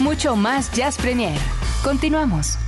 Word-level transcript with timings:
mucho 0.00 0.34
más 0.34 0.72
Jazz 0.72 0.98
Premier. 0.98 1.38
Continuamos. 1.84 2.58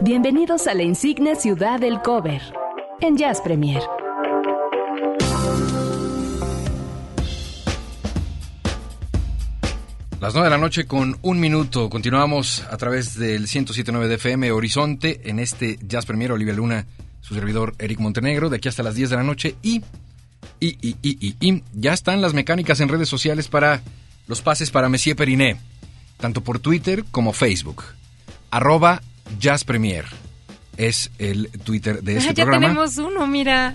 Bienvenidos 0.00 0.66
a 0.66 0.74
la 0.74 0.82
insigne 0.82 1.36
ciudad 1.36 1.78
del 1.78 2.02
cover 2.02 2.57
en 3.00 3.16
Jazz 3.16 3.40
Premier. 3.40 3.82
Las 10.20 10.34
9 10.34 10.46
de 10.46 10.50
la 10.50 10.58
noche 10.58 10.86
con 10.86 11.16
un 11.22 11.38
minuto. 11.38 11.88
Continuamos 11.88 12.64
a 12.70 12.76
través 12.76 13.16
del 13.16 13.46
107.9 13.46 14.08
de 14.08 14.14
FM 14.16 14.50
Horizonte 14.50 15.20
en 15.30 15.38
este 15.38 15.78
Jazz 15.82 16.06
Premier. 16.06 16.32
Olivia 16.32 16.54
Luna, 16.54 16.86
su 17.20 17.34
servidor 17.34 17.74
Eric 17.78 18.00
Montenegro, 18.00 18.50
de 18.50 18.56
aquí 18.56 18.68
hasta 18.68 18.82
las 18.82 18.96
10 18.96 19.10
de 19.10 19.16
la 19.16 19.22
noche. 19.22 19.54
Y, 19.62 19.82
y, 20.58 20.76
y, 20.80 20.96
y, 21.02 21.36
y, 21.40 21.62
ya 21.72 21.92
están 21.92 22.20
las 22.20 22.34
mecánicas 22.34 22.80
en 22.80 22.88
redes 22.88 23.08
sociales 23.08 23.48
para 23.48 23.80
los 24.26 24.42
pases 24.42 24.70
para 24.70 24.88
Messier 24.88 25.14
Periné, 25.14 25.60
tanto 26.16 26.42
por 26.42 26.58
Twitter 26.58 27.04
como 27.12 27.32
Facebook. 27.32 27.84
Arroba 28.50 29.00
Jazz 29.38 29.62
Premier 29.62 30.04
es 30.78 31.10
el 31.18 31.50
Twitter 31.64 32.02
de 32.02 32.16
este 32.16 32.32
ya 32.32 32.44
programa. 32.44 32.66
tenemos 32.68 32.96
uno, 32.96 33.26
mira. 33.26 33.74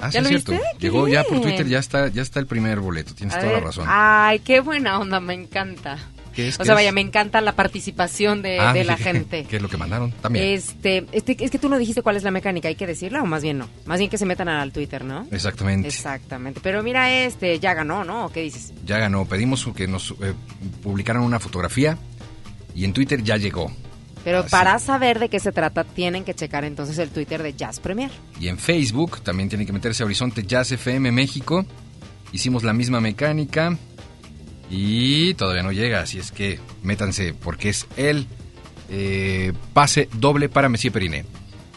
Ah, 0.00 0.10
sí, 0.10 0.14
¿Ya 0.14 0.18
es 0.18 0.24
lo 0.24 0.28
cierto. 0.30 0.52
viste? 0.52 0.66
Llegó 0.80 1.06
ya 1.06 1.22
por. 1.22 1.40
Twitter, 1.40 1.68
ya 1.68 1.78
está, 1.78 2.08
ya 2.08 2.22
está 2.22 2.40
el 2.40 2.46
primer 2.46 2.80
boleto. 2.80 3.14
Tienes 3.14 3.36
A 3.36 3.38
toda 3.40 3.52
ver. 3.52 3.60
la 3.60 3.66
razón. 3.68 3.86
Ay, 3.88 4.40
qué 4.40 4.58
buena 4.60 4.98
onda, 4.98 5.20
me 5.20 5.34
encanta. 5.34 5.98
¿Qué 6.34 6.48
es? 6.48 6.56
O 6.56 6.58
¿Qué 6.58 6.64
sea, 6.64 6.72
es? 6.74 6.78
vaya, 6.78 6.90
me 6.90 7.00
encanta 7.00 7.40
la 7.40 7.52
participación 7.52 8.42
de, 8.42 8.58
Ah, 8.58 8.72
de 8.72 8.82
la 8.82 8.96
gente. 8.98 9.44
¿Qué 9.48 9.56
es 9.56 9.62
lo 9.62 9.68
que 9.68 9.76
mandaron? 9.76 10.10
También. 10.10 10.46
Este, 10.46 11.06
este, 11.12 11.36
es 11.44 11.48
que 11.50 11.58
tú 11.60 11.68
no 11.68 11.78
dijiste 11.78 12.02
cuál 12.02 12.16
es 12.16 12.24
la 12.24 12.32
mecánica, 12.32 12.66
¿hay 12.66 12.74
que 12.74 12.88
decirla 12.88 13.22
o 13.22 13.26
más 13.26 13.42
bien 13.44 13.56
no? 13.58 13.68
Más 13.86 13.98
bien 14.00 14.10
que 14.10 14.18
se 14.18 14.26
metan 14.26 14.48
al 14.48 14.72
Twitter, 14.72 15.04
¿no? 15.04 15.28
Exactamente. 15.30 15.86
Exactamente. 15.86 16.58
Pero 16.60 16.82
mira, 16.82 17.12
este, 17.24 17.60
ya 17.60 17.72
ganó, 17.74 18.02
¿no? 18.02 18.26
¿O 18.26 18.32
qué 18.32 18.40
dices? 18.42 18.72
Ya 18.84 18.98
ganó. 18.98 19.26
Pedimos 19.26 19.64
que 19.76 19.86
nos 19.86 20.10
eh, 20.22 20.34
publicaran 20.82 21.22
una 21.22 21.38
fotografía 21.38 21.96
y 22.74 22.84
en 22.84 22.92
Twitter 22.92 23.22
ya 23.22 23.36
llegó. 23.36 23.70
Pero 24.24 24.40
Así. 24.40 24.50
para 24.50 24.78
saber 24.78 25.18
de 25.18 25.28
qué 25.28 25.38
se 25.38 25.52
trata, 25.52 25.84
tienen 25.84 26.24
que 26.24 26.34
checar 26.34 26.64
entonces 26.64 26.98
el 26.98 27.10
Twitter 27.10 27.42
de 27.42 27.52
Jazz 27.52 27.78
Premier. 27.78 28.10
Y 28.40 28.48
en 28.48 28.58
Facebook 28.58 29.20
también 29.20 29.50
tienen 29.50 29.66
que 29.66 29.72
meterse 29.72 30.02
a 30.02 30.06
Horizonte 30.06 30.44
Jazz 30.44 30.72
FM 30.72 31.12
México. 31.12 31.66
Hicimos 32.32 32.64
la 32.64 32.72
misma 32.72 33.00
mecánica 33.00 33.76
y 34.70 35.34
todavía 35.34 35.62
no 35.62 35.72
llega, 35.72 36.00
así 36.00 36.18
es 36.18 36.32
que 36.32 36.58
métanse 36.82 37.34
porque 37.34 37.68
es 37.68 37.86
el 37.96 38.26
eh, 38.88 39.52
pase 39.72 40.08
doble 40.14 40.48
para 40.48 40.68
Messier 40.68 40.92
Periné. 40.92 41.24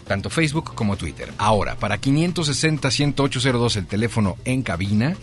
Tanto 0.08 0.30
Facebook 0.30 0.74
como 0.74 0.96
Twitter. 0.96 1.34
Ahora, 1.38 1.76
para 1.76 2.00
560-10802 2.00 3.76
el 3.76 3.88
teléfono 3.88 4.38
en 4.46 4.64
cabina. 4.64 5.18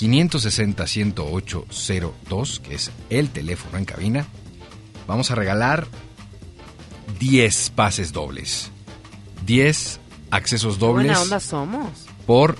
560-10802, 0.00 2.60
que 2.60 2.74
es 2.74 2.90
el 3.10 3.28
teléfono 3.30 3.78
en 3.78 3.84
cabina. 3.84 4.26
Vamos 5.06 5.30
a 5.30 5.34
regalar 5.34 5.86
10 7.18 7.70
pases 7.70 8.12
dobles. 8.12 8.70
10 9.44 9.98
accesos 10.30 10.74
Qué 10.74 10.80
dobles 10.80 11.06
buena 11.06 11.22
onda 11.22 11.40
somos. 11.40 11.88
por 12.26 12.56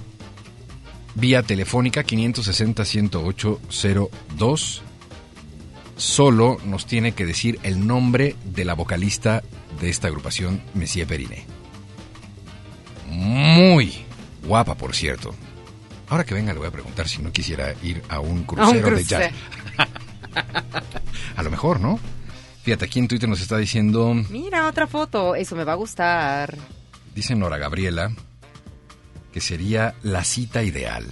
vía 1.14 1.42
telefónica 1.42 2.02
560-10802. 2.04 4.80
Solo 5.96 6.58
nos 6.64 6.86
tiene 6.86 7.12
que 7.12 7.24
decir 7.24 7.58
el 7.62 7.86
nombre 7.86 8.34
de 8.44 8.66
la 8.66 8.74
vocalista 8.74 9.42
de 9.80 9.88
esta 9.88 10.08
agrupación, 10.08 10.60
Messier 10.74 11.06
Periné. 11.06 11.46
Muy 13.08 14.04
guapa, 14.46 14.74
por 14.74 14.94
cierto. 14.94 15.34
Ahora 16.08 16.24
que 16.24 16.34
venga 16.34 16.52
le 16.52 16.58
voy 16.58 16.68
a 16.68 16.72
preguntar 16.72 17.08
si 17.08 17.22
no 17.22 17.32
quisiera 17.32 17.74
ir 17.82 18.02
a 18.08 18.20
un 18.20 18.44
crucero, 18.44 18.94
de 18.94 19.04
jazz. 19.04 19.32
a 21.36 21.42
lo 21.42 21.50
mejor, 21.50 21.80
¿no? 21.80 21.98
Fíjate, 22.66 22.84
aquí 22.86 22.98
en 22.98 23.06
Twitter 23.06 23.28
nos 23.28 23.40
está 23.40 23.58
diciendo, 23.58 24.12
Mira, 24.28 24.66
otra 24.66 24.88
foto. 24.88 25.36
Eso 25.36 25.54
me 25.54 25.62
va 25.62 25.74
a 25.74 25.76
gustar. 25.76 26.58
dice 27.14 27.36
Nora 27.36 27.58
Gabriela, 27.58 28.10
que 29.32 29.40
sería 29.40 29.94
la 30.02 30.24
cita 30.24 30.64
ideal. 30.64 31.06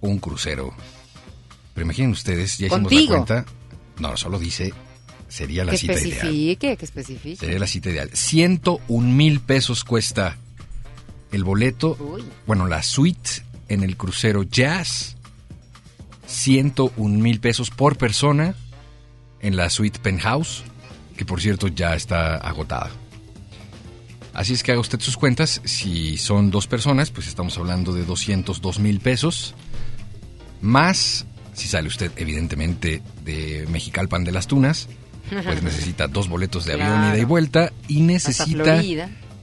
Un 0.00 0.18
crucero. 0.18 0.74
Pero 1.72 1.84
imaginen 1.84 2.10
ustedes, 2.10 2.58
ya 2.58 2.66
hicimos 2.66 2.88
Contigo. 2.88 3.12
la 3.14 3.24
cuenta. 3.24 3.52
No, 4.00 4.16
solo 4.16 4.40
dice, 4.40 4.74
sería 5.28 5.64
la 5.64 5.70
que 5.70 5.78
cita 5.78 5.92
ideal. 5.92 6.08
especifique, 6.08 6.76
que 6.76 6.84
especifique. 6.84 7.36
Sería 7.36 7.60
la 7.60 7.68
cita 7.68 7.90
ideal. 7.90 8.10
101 8.12 9.06
mil 9.14 9.38
pesos 9.38 9.84
cuesta 9.84 10.36
el 11.30 11.44
boleto. 11.44 11.96
Uy. 12.00 12.24
Bueno, 12.44 12.66
la 12.66 12.82
suite 12.82 13.30
en 13.68 13.84
el 13.84 13.96
crucero 13.96 14.42
Jazz. 14.42 15.14
101 16.26 17.18
mil 17.22 17.38
pesos 17.38 17.70
por 17.70 17.96
persona 17.96 18.56
en 19.40 19.56
la 19.56 19.70
suite 19.70 19.98
Penthouse, 20.00 20.64
que 21.16 21.24
por 21.24 21.40
cierto 21.40 21.68
ya 21.68 21.94
está 21.94 22.36
agotada. 22.36 22.90
Así 24.34 24.52
es 24.52 24.62
que 24.62 24.70
haga 24.72 24.80
usted 24.80 25.00
sus 25.00 25.16
cuentas. 25.16 25.60
Si 25.64 26.16
son 26.16 26.50
dos 26.50 26.66
personas, 26.68 27.10
pues 27.10 27.26
estamos 27.26 27.58
hablando 27.58 27.92
de 27.92 28.04
202 28.04 28.78
mil 28.78 29.00
pesos. 29.00 29.54
Más, 30.60 31.26
si 31.54 31.66
sale 31.68 31.88
usted 31.88 32.12
evidentemente 32.16 33.02
de 33.24 33.66
Mexicalpan 33.68 34.24
de 34.24 34.32
las 34.32 34.46
Tunas, 34.46 34.88
pues 35.28 35.62
necesita 35.62 36.06
dos 36.08 36.28
boletos 36.28 36.64
de 36.66 36.74
avión 36.74 36.88
Claro. 36.88 37.14
ida 37.14 37.18
y 37.22 37.24
vuelta 37.24 37.72
y 37.88 38.00
necesita 38.00 38.82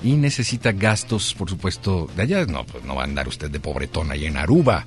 y 0.04 0.14
necesita 0.14 0.72
gastos, 0.72 1.34
por 1.34 1.50
supuesto, 1.50 2.10
de 2.16 2.24
allá. 2.24 2.46
No, 2.46 2.64
pues 2.66 2.84
no 2.84 2.96
va 2.96 3.02
a 3.02 3.06
andar 3.06 3.28
usted 3.28 3.50
de 3.50 3.60
pobretón 3.60 4.12
ahí 4.12 4.26
en 4.26 4.38
Aruba. 4.38 4.86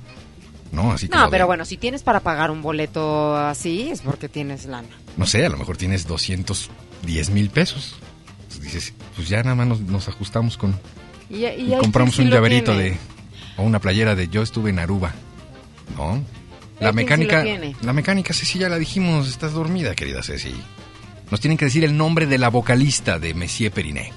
No, 0.71 0.91
así 0.91 1.07
No, 1.07 1.29
pero 1.29 1.43
de- 1.43 1.47
bueno, 1.47 1.65
si 1.65 1.77
tienes 1.77 2.03
para 2.03 2.19
pagar 2.19 2.51
un 2.51 2.61
boleto 2.61 3.35
así, 3.35 3.89
es 3.89 4.01
porque 4.01 4.29
tienes 4.29 4.65
lana. 4.65 4.87
No 5.17 5.25
sé, 5.25 5.45
a 5.45 5.49
lo 5.49 5.57
mejor 5.57 5.77
tienes 5.77 6.05
210 6.07 7.29
mil 7.31 7.49
pesos. 7.49 7.95
Dices, 8.61 8.93
pues 9.15 9.29
ya 9.29 9.41
nada 9.41 9.55
más 9.55 9.67
nos, 9.67 9.79
nos 9.81 10.07
ajustamos 10.09 10.57
con... 10.57 10.77
Y, 11.29 11.37
y 11.37 11.69
Y, 11.69 11.73
hay 11.73 11.79
compramos 11.79 12.15
sí 12.15 12.23
un 12.23 12.29
llaverito 12.29 12.71
tiene. 12.73 12.89
de... 12.91 12.97
O 13.57 13.63
una 13.63 13.79
playera 13.79 14.15
de 14.15 14.27
yo 14.27 14.41
estuve 14.41 14.69
en 14.69 14.79
Aruba. 14.79 15.13
¿No? 15.97 16.21
La 16.79 16.89
sí 16.89 16.95
mecánica... 16.95 17.43
la 17.81 17.93
mecánica, 17.93 18.33
Ceci, 18.33 18.59
ya 18.59 18.69
la 18.69 18.77
dijimos. 18.77 19.27
Estás 19.27 19.53
dormida, 19.53 19.95
querida 19.95 20.21
Ceci. 20.23 20.53
Nos 21.31 21.39
tienen 21.39 21.57
que 21.57 21.65
decir 21.65 21.83
el 21.83 21.95
nombre 21.95 22.25
de 22.25 22.37
la 22.37 22.49
vocalista 22.49 23.17
de 23.19 23.33
Messier 23.33 23.71
Periné. 23.71 24.11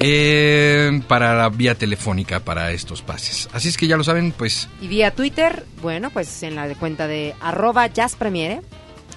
Eh, 0.00 1.00
para 1.08 1.34
la 1.34 1.48
vía 1.48 1.74
telefónica 1.74 2.40
para 2.40 2.70
estos 2.72 3.02
pases. 3.02 3.48
Así 3.52 3.68
es 3.68 3.76
que 3.76 3.88
ya 3.88 3.96
lo 3.96 4.04
saben, 4.04 4.32
pues 4.32 4.68
Y 4.80 4.86
vía 4.88 5.10
Twitter, 5.12 5.64
bueno, 5.82 6.10
pues 6.10 6.42
en 6.44 6.54
la 6.54 6.68
de 6.68 6.76
cuenta 6.76 7.06
de 7.08 7.34
arroba 7.40 7.86
jazzpremiere, 7.88 8.62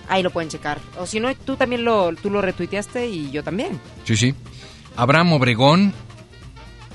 ahí 0.10 0.24
lo 0.24 0.32
pueden 0.32 0.50
checar. 0.50 0.80
O 0.98 1.06
si 1.06 1.20
no, 1.20 1.34
tú 1.36 1.56
también 1.56 1.86
lo, 1.86 2.14
tú 2.16 2.30
lo 2.30 2.42
retuiteaste 2.42 3.08
y 3.08 3.30
yo 3.32 3.44
también. 3.44 3.80
Sí, 4.06 4.18
sí. 4.18 4.34
Abraham 4.96 5.34
Obregón 5.34 5.94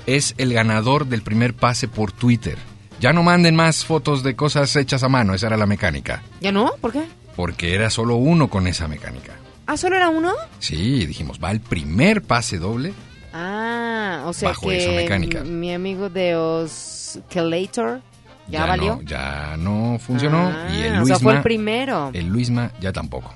es 0.05 0.35
el 0.37 0.53
ganador 0.53 1.07
del 1.07 1.21
primer 1.21 1.53
pase 1.53 1.87
por 1.87 2.11
Twitter. 2.11 2.57
Ya 2.99 3.13
no 3.13 3.23
manden 3.23 3.55
más 3.55 3.85
fotos 3.85 4.23
de 4.23 4.35
cosas 4.35 4.75
hechas 4.75 5.03
a 5.03 5.09
mano, 5.09 5.33
esa 5.33 5.47
era 5.47 5.57
la 5.57 5.65
mecánica. 5.65 6.23
¿Ya 6.41 6.51
no? 6.51 6.71
¿Por 6.81 6.91
qué? 6.93 7.03
Porque 7.35 7.75
era 7.75 7.89
solo 7.89 8.15
uno 8.15 8.49
con 8.49 8.65
esa 8.67 8.87
mecánica. 8.87 9.33
¿Ah, 9.67 9.77
solo 9.77 9.97
era 9.97 10.09
uno? 10.09 10.33
Sí, 10.59 11.05
dijimos, 11.05 11.39
va 11.43 11.51
el 11.51 11.59
primer 11.59 12.21
pase 12.23 12.57
doble. 12.57 12.93
Ah, 13.33 14.23
o 14.25 14.33
sea 14.33 14.49
Bajo 14.49 14.69
que 14.69 15.41
mi 15.45 15.73
amigo 15.73 16.09
de 16.09 16.35
Oscillator 16.35 18.01
ya, 18.47 18.61
no, 18.61 18.67
valió. 18.67 19.01
ya 19.03 19.55
no 19.57 19.97
funcionó. 19.99 20.47
Ah, 20.47 20.67
y 20.71 20.81
el 20.83 20.93
o 20.93 20.99
Luisma, 20.99 21.15
sea, 21.15 21.19
fue 21.23 21.33
el 21.35 21.41
primero. 21.41 22.09
el 22.13 22.27
Luisma 22.27 22.71
ya 22.79 22.91
tampoco. 22.93 23.33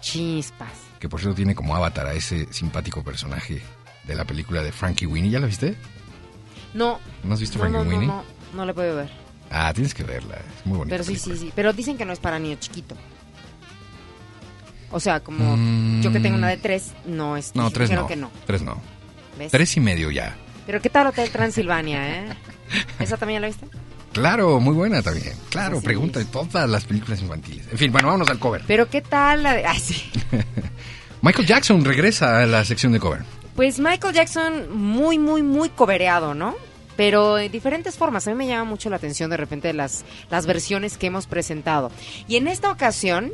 Chispas. 0.00 0.72
Que 0.98 1.08
por 1.08 1.20
cierto 1.20 1.36
tiene 1.36 1.54
como 1.54 1.76
avatar 1.76 2.06
a 2.06 2.14
ese 2.14 2.50
simpático 2.52 3.02
personaje 3.04 3.62
de 4.04 4.14
la 4.14 4.24
película 4.24 4.62
de 4.62 4.72
Frankie 4.72 5.06
Winnie. 5.06 5.30
¿Ya 5.30 5.40
la 5.40 5.46
viste? 5.46 5.76
No. 6.72 6.98
¿No 7.22 7.34
has 7.34 7.40
visto 7.40 7.58
no, 7.58 7.64
Frankie 7.64 7.78
no, 7.78 7.84
no, 7.84 7.90
Winnie? 7.90 8.06
no, 8.06 8.22
no 8.54 8.64
le 8.66 8.72
puedo 8.74 8.96
ver. 8.96 9.10
Ah, 9.50 9.72
tienes 9.74 9.94
que 9.94 10.02
verla. 10.02 10.36
Es 10.36 10.66
muy 10.66 10.78
bonita. 10.78 10.94
Pero 10.94 11.04
sí, 11.04 11.16
sí, 11.16 11.24
película. 11.28 11.46
sí. 11.48 11.52
Pero 11.54 11.72
dicen 11.72 11.96
que 11.98 12.04
no 12.04 12.12
es 12.12 12.18
para 12.18 12.38
niño 12.38 12.56
chiquito. 12.58 12.96
O 14.90 15.00
sea, 15.00 15.20
como 15.20 15.56
Mm. 15.56 16.02
yo 16.02 16.12
que 16.12 16.20
tengo 16.20 16.36
una 16.36 16.48
de 16.48 16.56
tres, 16.56 16.92
no 17.04 17.36
es. 17.36 17.54
No, 17.54 17.70
tres 17.70 17.90
no. 17.90 18.06
que 18.06 18.16
no. 18.16 18.30
Tres 18.46 18.62
no. 18.62 18.80
¿Ves? 19.38 19.52
Tres 19.52 19.76
y 19.76 19.80
medio 19.80 20.10
ya. 20.10 20.36
Pero 20.66 20.80
¿qué 20.80 20.88
tal 20.88 21.08
Hotel 21.08 21.30
Transilvania, 21.30 22.18
eh? 22.18 22.36
¿Esa 22.98 23.16
también 23.16 23.42
la 23.42 23.48
viste? 23.48 23.66
Claro, 24.12 24.60
muy 24.60 24.74
buena 24.74 25.02
también. 25.02 25.34
Claro, 25.50 25.78
Así 25.78 25.84
pregunta 25.84 26.20
de 26.20 26.24
todas 26.26 26.70
las 26.70 26.84
películas 26.84 27.20
infantiles. 27.20 27.66
En 27.70 27.78
fin, 27.78 27.92
bueno, 27.92 28.06
vámonos 28.08 28.28
al 28.30 28.38
cover. 28.38 28.62
Pero 28.66 28.88
¿qué 28.88 29.00
tal 29.00 29.42
la 29.42 29.54
de... 29.54 29.66
Ay, 29.66 29.80
sí. 29.80 30.04
Michael 31.22 31.46
Jackson 31.46 31.84
regresa 31.84 32.40
a 32.40 32.46
la 32.46 32.64
sección 32.64 32.92
de 32.92 33.00
cover. 33.00 33.22
Pues 33.56 33.80
Michael 33.80 34.14
Jackson 34.14 34.76
muy, 34.76 35.18
muy, 35.18 35.42
muy 35.42 35.68
cobereado, 35.68 36.34
¿no? 36.34 36.54
Pero 36.96 37.38
en 37.38 37.50
diferentes 37.50 37.96
formas. 37.96 38.26
A 38.26 38.30
mí 38.30 38.36
me 38.36 38.46
llama 38.46 38.64
mucho 38.64 38.88
la 38.88 38.96
atención 38.96 39.30
de 39.30 39.36
repente 39.36 39.72
las, 39.72 40.04
las 40.30 40.46
versiones 40.46 40.96
que 40.96 41.08
hemos 41.08 41.26
presentado. 41.26 41.90
Y 42.28 42.36
en 42.36 42.46
esta 42.46 42.70
ocasión, 42.70 43.32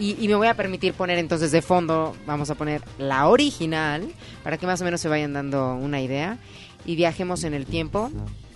y, 0.00 0.26
me 0.28 0.34
voy 0.34 0.48
a 0.48 0.54
permitir 0.54 0.94
poner 0.94 1.18
entonces 1.18 1.52
de 1.52 1.62
fondo, 1.62 2.16
vamos 2.26 2.50
a 2.50 2.54
poner 2.54 2.82
la 2.98 3.28
original, 3.28 4.10
para 4.42 4.56
que 4.56 4.66
más 4.66 4.80
o 4.80 4.84
menos 4.84 5.00
se 5.00 5.08
vayan 5.08 5.32
dando 5.32 5.74
una 5.74 6.00
idea. 6.00 6.38
Y 6.86 6.96
viajemos 6.96 7.44
en 7.44 7.52
el 7.52 7.66
tiempo. 7.66 8.10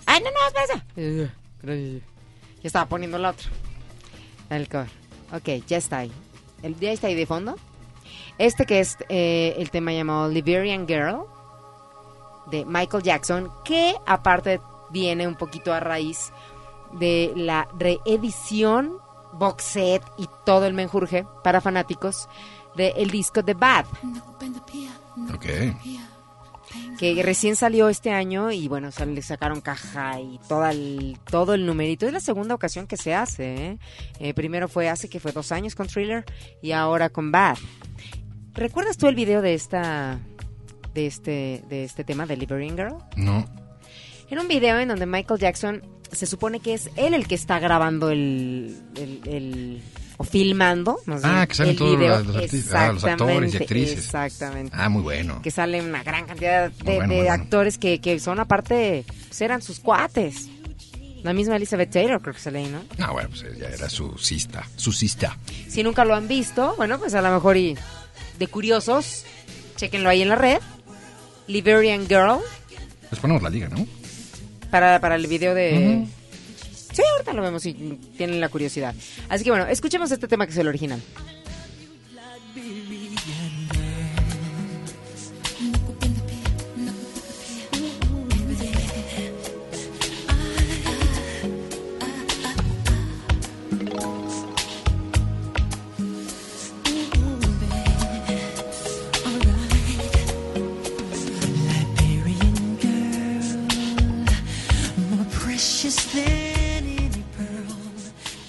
¡Ay, 0.07 0.21
no, 0.21 0.31
no, 0.31 0.37
espera! 0.47 1.31
Ya 1.63 2.67
estaba 2.67 2.87
poniendo 2.87 3.19
la 3.19 3.29
otra. 3.29 3.47
El 4.49 4.67
cover. 4.67 4.89
Ok, 5.31 5.65
ya 5.67 5.77
está 5.77 5.99
ahí. 5.99 6.11
El, 6.63 6.79
ya 6.79 6.91
está 6.91 7.07
ahí 7.07 7.15
de 7.15 7.27
fondo. 7.27 7.55
Este 8.37 8.65
que 8.65 8.79
es 8.79 8.97
eh, 9.09 9.55
el 9.57 9.69
tema 9.69 9.93
llamado 9.93 10.29
Liberian 10.29 10.87
Girl 10.87 11.25
de 12.47 12.65
Michael 12.65 13.03
Jackson, 13.03 13.51
que 13.63 13.95
aparte 14.05 14.59
viene 14.89 15.27
un 15.27 15.35
poquito 15.35 15.73
a 15.73 15.79
raíz 15.79 16.31
de 16.93 17.31
la 17.35 17.67
reedición, 17.77 18.97
box 19.37 19.63
set 19.63 20.03
y 20.17 20.27
todo 20.45 20.65
el 20.65 20.73
menjurje 20.73 21.25
para 21.43 21.61
fanáticos 21.61 22.27
del 22.75 23.09
disco 23.11 23.43
The 23.43 23.53
Bad, 23.53 23.85
Ok. 25.33 25.45
que 26.97 27.21
recién 27.23 27.55
salió 27.55 27.89
este 27.89 28.11
año 28.11 28.51
y 28.51 28.67
bueno, 28.67 28.91
sal- 28.91 29.15
le 29.15 29.21
sacaron 29.21 29.61
caja 29.61 30.19
y 30.19 30.39
todo 30.47 30.65
el, 30.67 31.17
todo 31.29 31.53
el 31.53 31.65
numerito. 31.65 32.05
Es 32.05 32.13
la 32.13 32.19
segunda 32.19 32.55
ocasión 32.55 32.87
que 32.87 32.97
se 32.97 33.13
hace. 33.13 33.55
¿eh? 33.55 33.79
Eh, 34.19 34.33
primero 34.33 34.67
fue 34.67 34.89
hace 34.89 35.09
que 35.09 35.19
fue 35.19 35.31
dos 35.31 35.51
años 35.51 35.75
con 35.75 35.87
Thriller 35.87 36.25
y 36.61 36.71
ahora 36.73 37.09
con 37.09 37.31
Bad. 37.31 37.57
¿Recuerdas 38.53 38.97
tú 38.97 39.07
el 39.07 39.15
video 39.15 39.41
de 39.41 39.53
esta 39.53 40.19
de 40.93 41.07
este 41.07 41.63
de 41.69 41.83
este 41.83 42.03
tema 42.05 42.25
de 42.25 42.37
Liberian 42.37 42.75
Girl? 42.77 42.95
No. 43.17 43.45
Era 44.29 44.41
un 44.41 44.47
video 44.47 44.79
en 44.79 44.87
donde 44.89 45.05
Michael 45.05 45.39
Jackson 45.39 45.81
se 46.11 46.25
supone 46.25 46.59
que 46.59 46.73
es 46.73 46.89
él 46.95 47.13
el 47.13 47.27
que 47.27 47.35
está 47.35 47.59
grabando 47.59 48.09
el, 48.09 48.75
el- 48.95 49.21
el- 49.25 49.81
o 50.17 50.23
filmando, 50.23 50.99
más 51.07 51.25
Ah, 51.25 51.33
bien, 51.35 51.47
que 51.47 51.55
salen 51.55 51.75
todos 51.75 51.97
video. 51.99 52.19
los 52.23 52.73
ah, 52.73 52.91
los 52.93 53.03
actores 53.03 53.53
y 53.53 53.57
actrices. 53.57 53.97
Exactamente. 53.99 54.71
Ah, 54.73 54.87
muy 54.87 55.01
bueno. 55.01 55.41
Que 55.41 55.51
sale 55.51 55.81
una 55.81 56.03
gran 56.03 56.25
cantidad 56.25 56.71
de, 56.71 56.83
Muy 56.85 56.95
bueno, 56.95 57.01
de 57.01 57.07
muy 57.07 57.27
bueno. 57.27 57.33
actores 57.43 57.77
que, 57.77 57.99
que 57.99 58.17
son 58.19 58.39
aparte, 58.39 59.03
pues 59.27 59.41
eran 59.41 59.61
sus 59.61 59.79
cuates. 59.81 60.47
La 61.21 61.33
misma 61.33 61.57
Elizabeth 61.57 61.89
Taylor 61.91 62.21
creo 62.21 62.33
que 62.33 62.39
sale 62.39 62.59
ahí, 62.59 62.67
¿no? 62.67 62.81
Ah, 63.03 63.11
bueno, 63.11 63.29
pues 63.29 63.43
ya 63.57 63.67
era 63.67 63.89
su 63.89 64.17
cista. 64.17 64.65
Su 64.77 64.93
cista. 64.93 65.37
Si 65.67 65.83
nunca 65.83 66.05
lo 66.05 66.15
han 66.15 66.27
visto, 66.29 66.75
bueno, 66.77 66.97
pues 66.97 67.13
a 67.13 67.21
lo 67.21 67.31
mejor 67.33 67.57
y 67.57 67.75
de 68.39 68.47
curiosos, 68.47 69.25
chequenlo 69.75 70.07
ahí 70.07 70.21
en 70.21 70.29
la 70.29 70.35
red. 70.35 70.59
Liberian 71.47 72.07
Girl, 72.07 72.39
Les 73.11 73.19
ponemos 73.19 73.43
la 73.43 73.49
liga, 73.49 73.67
¿no? 73.67 73.85
Para, 74.69 74.99
para 74.99 75.15
el 75.15 75.27
video 75.27 75.53
de... 75.53 76.05
Sí, 76.93 77.01
ahorita 77.13 77.33
lo 77.33 77.41
vemos 77.41 77.63
si 77.63 77.73
tienen 78.17 78.39
la 78.39 78.49
curiosidad. 78.49 78.95
Así 79.27 79.43
que 79.43 79.49
bueno, 79.49 79.65
escuchemos 79.67 80.11
este 80.11 80.27
tema 80.27 80.45
que 80.45 80.53
es 80.53 80.57
el 80.57 80.67
original. 80.67 81.01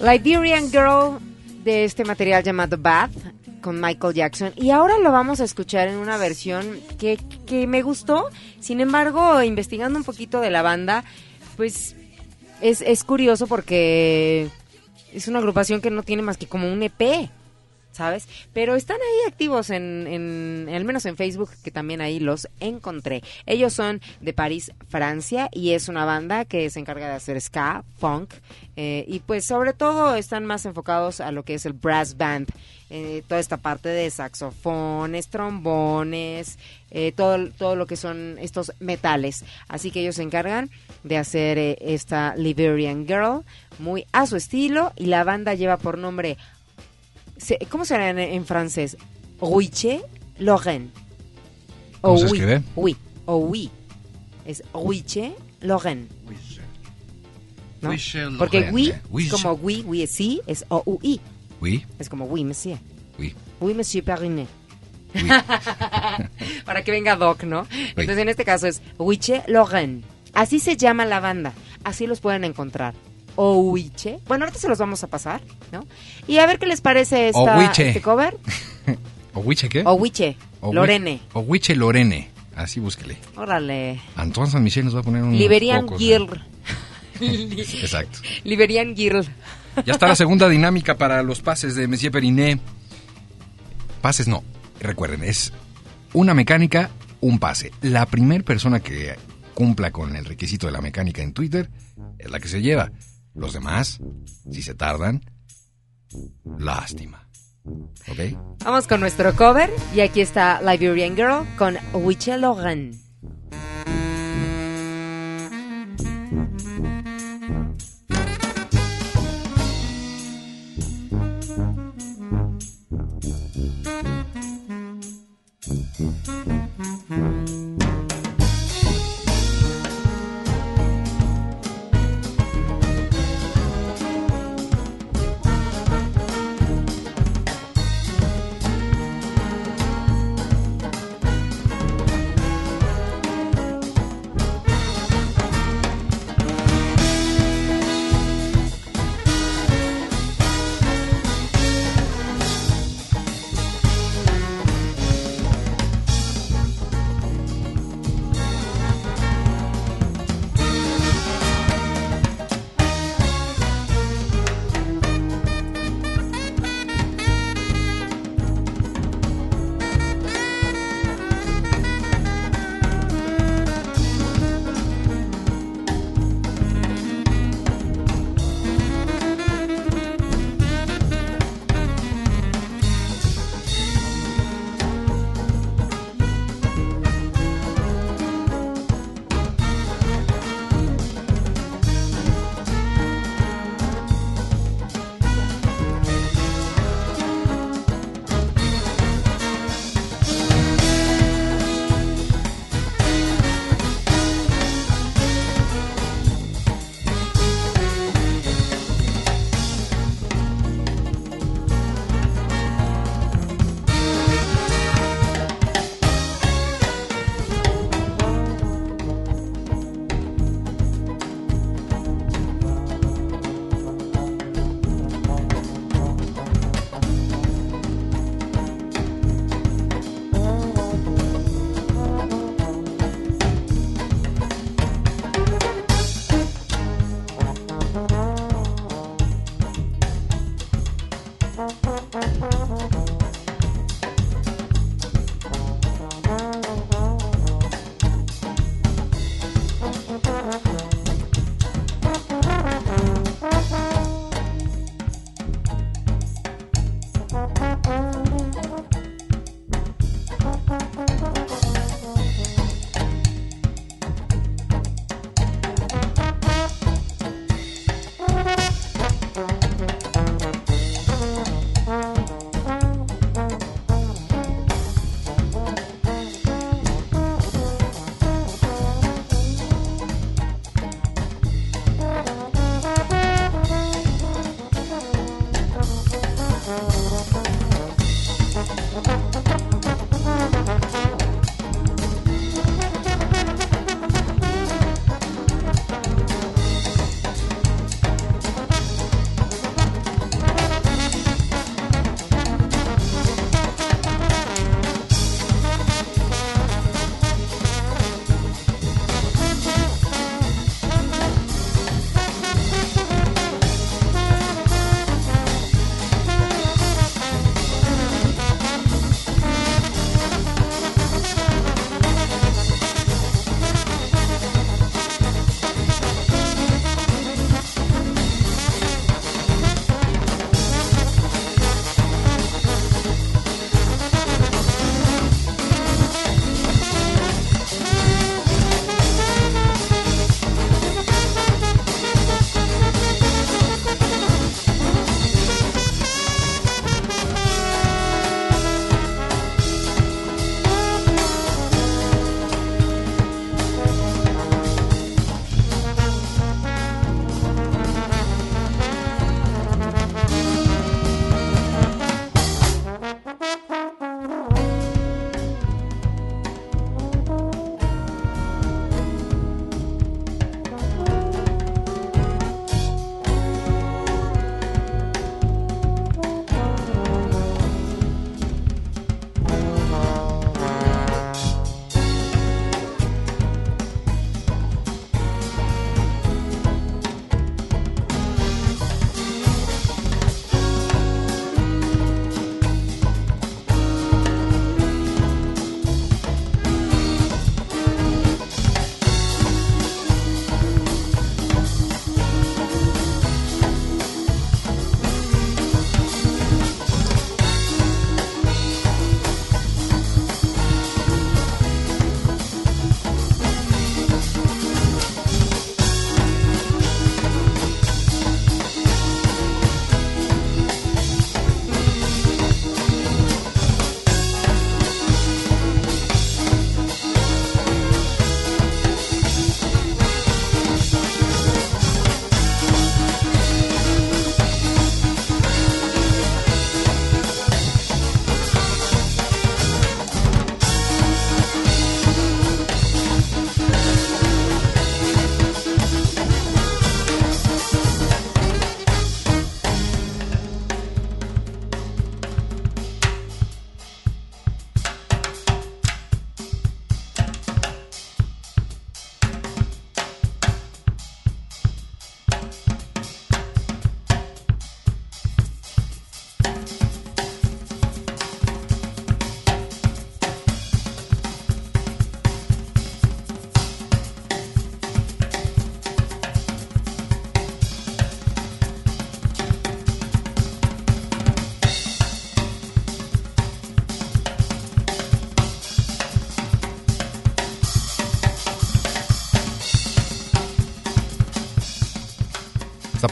Liberian 0.07 0.71
Girl 0.71 1.19
de 1.65 1.85
este 1.85 2.05
material 2.05 2.45
llamado 2.45 2.77
Bad 2.79 3.11
con 3.61 3.81
Michael 3.81 4.15
Jackson. 4.15 4.53
Y 4.55 4.71
ahora 4.71 4.99
lo 4.99 5.11
vamos 5.11 5.41
a 5.41 5.45
escuchar 5.45 5.89
en 5.89 5.97
una 5.97 6.17
versión 6.17 6.79
que, 6.97 7.19
que 7.45 7.67
me 7.67 7.83
gustó, 7.83 8.29
sin 8.61 8.81
embargo 8.81 9.43
investigando 9.43 9.99
un 9.99 10.05
poquito 10.05 10.41
de 10.41 10.51
la 10.51 10.63
banda 10.63 11.03
pues 11.57 11.97
es, 12.61 12.83
es 12.83 13.03
curioso 13.03 13.49
porque 13.49 14.49
es 15.13 15.27
una 15.27 15.41
agrupación 15.41 15.81
que 15.81 15.91
no 15.91 16.03
tiene 16.03 16.23
más 16.23 16.37
que 16.37 16.47
como 16.47 16.73
un 16.73 16.83
EP, 16.83 17.31
¿sabes? 17.97 18.29
Pero 18.53 18.77
están 18.77 18.99
ahí 18.99 19.33
activos 19.33 19.71
en, 19.71 20.69
al 20.73 20.85
menos 20.85 21.07
en 21.07 21.17
Facebook, 21.17 21.51
que 21.65 21.71
también 21.71 22.01
ahí 22.01 22.21
los 22.21 22.49
encontré. 22.61 23.23
Ellos 23.47 23.73
son 23.73 24.01
de 24.21 24.33
París, 24.33 24.73
Francia, 24.89 25.49
y 25.53 25.73
es 25.73 25.89
una 25.89 26.05
banda 26.05 26.45
que 26.45 26.69
se 26.71 26.79
encarga 26.79 27.09
de 27.09 27.15
hacer 27.15 27.41
ska, 27.41 27.85
funk, 27.99 28.35
eh, 28.77 29.05
y 29.09 29.21
pues 29.21 29.47
sobre 29.47 29.73
todo 29.73 30.15
están 30.15 30.45
más 30.45 30.67
enfocados 30.67 31.21
a 31.21 31.33
lo 31.33 31.43
que 31.43 31.55
es 31.55 31.65
el 31.65 31.73
brass 31.73 32.17
band, 32.19 32.49
eh, 32.91 33.23
toda 33.27 33.41
esta 33.41 33.57
parte 33.57 33.89
de 33.89 34.11
saxofones, 34.11 35.29
trombones, 35.29 36.59
eh, 36.91 37.13
todo, 37.17 37.49
todo 37.51 37.75
lo 37.75 37.87
que 37.87 37.97
son 37.97 38.37
estos 38.39 38.73
metales. 38.79 39.45
Así 39.69 39.91
que 39.91 40.01
ellos 40.01 40.17
se 40.17 40.23
encargan 40.23 40.71
de 41.03 41.17
hacer 41.17 41.59
esta 41.81 42.37
Liberian 42.37 43.07
Girl 43.07 43.43
muy 43.79 44.07
a 44.13 44.27
su 44.27 44.37
estilo, 44.37 44.93
y 44.97 45.07
la 45.07 45.25
banda 45.25 45.55
lleva 45.55 45.79
por 45.79 45.99
nombre 45.99 46.37
¿Cómo 47.69 47.85
será 47.85 48.11
en, 48.11 48.19
en 48.19 48.47
francés? 48.47 48.97
Ruiche 49.41 50.03
Lorraine. 50.39 50.91
¿Cómo 52.01 52.19
se 52.19 52.25
oui, 52.25 52.31
escribe? 52.39 52.63
Oui, 52.75 52.97
o 53.27 53.37
oui. 53.37 53.71
Es 54.45 54.63
Ruiche 54.73 55.35
Lorraine. 55.61 56.09
¿no? 57.81 58.39
Porque 58.39 58.71
oui, 58.73 58.93
es 59.19 59.31
como 59.31 59.53
oui, 59.53 59.85
oui 59.87 60.03
es 60.03 60.11
sí, 60.11 60.41
es 60.47 60.65
o 60.69 60.83
u 60.87 60.99
i. 61.03 61.21
Oui, 61.61 61.85
Es 61.99 62.09
como 62.09 62.27
oui, 62.27 62.45
monsieur. 62.45 62.79
oui. 63.19 63.35
Oui, 63.61 63.73
monsieur 63.75 64.05
Perinet. 64.05 64.49
Para 66.67 66.85
que 66.85 66.91
venga 66.91 67.17
Doc, 67.17 67.45
¿no? 67.45 67.67
Entonces 67.91 68.19
en 68.19 68.29
este 68.29 68.45
caso 68.45 68.67
es 68.67 68.83
Huiche 68.99 69.43
Lorraine. 69.47 70.03
Así 70.35 70.61
se 70.61 70.77
llama 70.77 71.07
la 71.07 71.21
banda. 71.21 71.55
Así 71.83 72.07
los 72.07 72.21
pueden 72.21 72.45
encontrar. 72.45 72.95
O 73.37 73.59
Huiche. 73.61 74.19
Bueno, 74.27 74.45
ahorita 74.45 74.59
se 74.59 74.69
los 74.69 74.79
vamos 74.79 75.03
a 75.05 75.07
pasar, 75.09 75.41
¿no? 75.73 75.85
Y 76.27 76.39
a 76.39 76.47
ver 76.47 76.59
qué 76.59 76.67
les 76.67 76.81
parece 76.81 77.29
esta, 77.29 77.65
este 77.71 78.01
cover. 78.01 78.37
¿O 79.35 79.41
Huiche 79.41 79.69
qué? 79.69 79.83
O 79.85 79.93
Huiche. 79.95 80.37
O 80.61 80.71
Hui- 80.71 80.75
Lorene. 80.75 81.21
O 81.35 81.41
Huiche 81.41 81.77
Lorene. 81.77 82.31
Así 82.57 82.81
búsquele. 82.81 83.19
Órale. 83.37 84.01
Antoine 84.17 84.51
San 84.51 84.63
Michel 84.65 84.87
nos 84.87 84.97
va 84.97 85.01
a 85.01 85.03
poner 85.03 85.23
un. 85.23 85.37
Liberian 85.37 85.87
Girl. 85.99 86.43
Exacto. 87.21 88.21
Liberian 88.45 88.95
Girl. 88.97 89.25
Ya 89.85 89.93
está 89.93 90.09
la 90.09 90.17
segunda 90.17 90.49
dinámica 90.49 90.97
para 90.97 91.23
los 91.23 91.43
pases 91.43 91.75
de 91.77 91.87
Monsieur 91.87 92.13
Periné. 92.13 92.59
Pases 94.01 94.29
no. 94.29 94.43
Recuerden, 94.81 95.23
es 95.25 95.53
una 96.13 96.33
mecánica, 96.35 96.91
un 97.21 97.39
pase. 97.39 97.73
La 97.83 98.07
primera 98.07 98.45
persona 98.45 98.81
que 98.81 99.17
cumpla 99.55 99.91
con 99.91 100.17
el 100.17 100.25
requisito 100.25 100.67
de 100.67 100.73
la 100.73 100.81
mecánica 100.81 101.23
en 101.23 101.33
Twitter 101.33 101.69
es 102.19 102.31
la 102.31 102.39
que 102.41 102.49
se 102.49 102.61
lleva. 102.63 102.91
Los 103.37 103.53
demás, 103.53 104.01
si 104.51 104.63
se 104.63 104.75
tardan, 104.75 105.21
lástima. 106.59 107.29
¿Ok? 107.65 108.59
Vamos 108.65 108.87
con 108.87 109.01
nuestro 109.01 109.35
cover 109.35 109.71
y 109.95 110.01
aquí 110.01 110.21
está 110.21 110.61
Liberian 110.63 111.17
Girl 111.17 111.47
con 111.57 111.77
Wichel 111.93 112.41
Logan. 112.41 113.07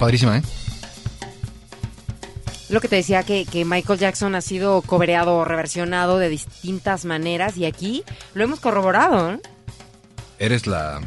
Padrísima, 0.04 0.36
¿eh? 0.36 0.42
Lo 2.68 2.80
que 2.82 2.88
te 2.88 2.96
decía 2.96 3.22
que, 3.22 3.46
que 3.46 3.64
Michael 3.64 3.98
Jackson 3.98 4.34
ha 4.34 4.42
sido 4.42 4.82
cobereado 4.82 5.36
o 5.36 5.44
reversionado 5.46 6.18
de 6.18 6.28
distintas 6.28 7.06
maneras 7.06 7.56
y 7.56 7.64
aquí 7.64 8.04
lo 8.34 8.44
hemos 8.44 8.60
corroborado. 8.60 9.32
¿no? 9.32 9.40
Eres 10.38 10.66
la 10.66 11.00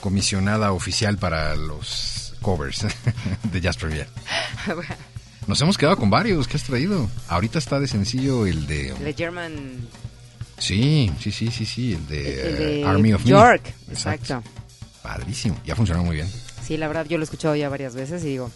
comisionada 0.00 0.72
oficial 0.72 1.16
para 1.16 1.54
los 1.54 2.34
covers 2.42 2.86
de 3.44 3.60
Jazz 3.60 3.76
Premier. 3.76 4.08
Nos 5.46 5.60
hemos 5.60 5.78
quedado 5.78 5.96
con 5.96 6.10
varios. 6.10 6.48
¿Qué 6.48 6.56
has 6.56 6.64
traído? 6.64 7.08
Ahorita 7.28 7.60
está 7.60 7.78
de 7.78 7.86
sencillo 7.86 8.46
el 8.46 8.66
de... 8.66 8.94
The 8.94 9.12
German 9.12 9.86
Sí, 10.58 11.12
sí, 11.20 11.30
sí, 11.30 11.52
sí, 11.52 11.64
sí. 11.64 11.92
El 11.92 12.06
de, 12.08 12.48
el 12.48 12.58
de 12.58 12.80
eh, 12.80 12.84
Army 12.84 13.12
of 13.12 13.24
Me. 13.24 13.30
York. 13.30 13.72
Exacto. 13.90 14.42
Padrísimo. 15.02 15.56
Ya 15.64 15.76
funcionó 15.76 16.02
muy 16.02 16.16
bien. 16.16 16.28
Sí, 16.66 16.76
la 16.76 16.88
verdad 16.88 17.06
yo 17.08 17.16
lo 17.18 17.22
he 17.22 17.24
escuchado 17.24 17.54
ya 17.54 17.68
varias 17.68 17.94
veces 17.94 18.22
y 18.24 18.28
digo, 18.28 18.50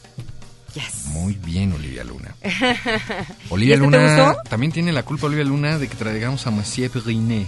yes. 0.74 1.06
Muy 1.06 1.34
bien, 1.34 1.72
Olivia 1.72 2.02
Luna. 2.04 2.34
Olivia 3.50 3.74
¿Y 3.76 3.78
este 3.78 3.90
te 3.90 4.06
Luna 4.06 4.36
también 4.48 4.72
tiene 4.72 4.92
la 4.92 5.02
culpa, 5.02 5.26
Olivia 5.26 5.44
Luna, 5.44 5.78
de 5.78 5.88
que 5.88 5.94
traigamos 5.96 6.46
a 6.46 6.50
Monsieur 6.50 6.90
Periné. 6.90 7.46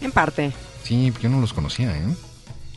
En 0.00 0.12
parte. 0.12 0.52
Sí, 0.84 1.12
yo 1.20 1.28
no 1.28 1.40
los 1.40 1.52
conocía, 1.52 1.96
¿eh? 1.96 2.02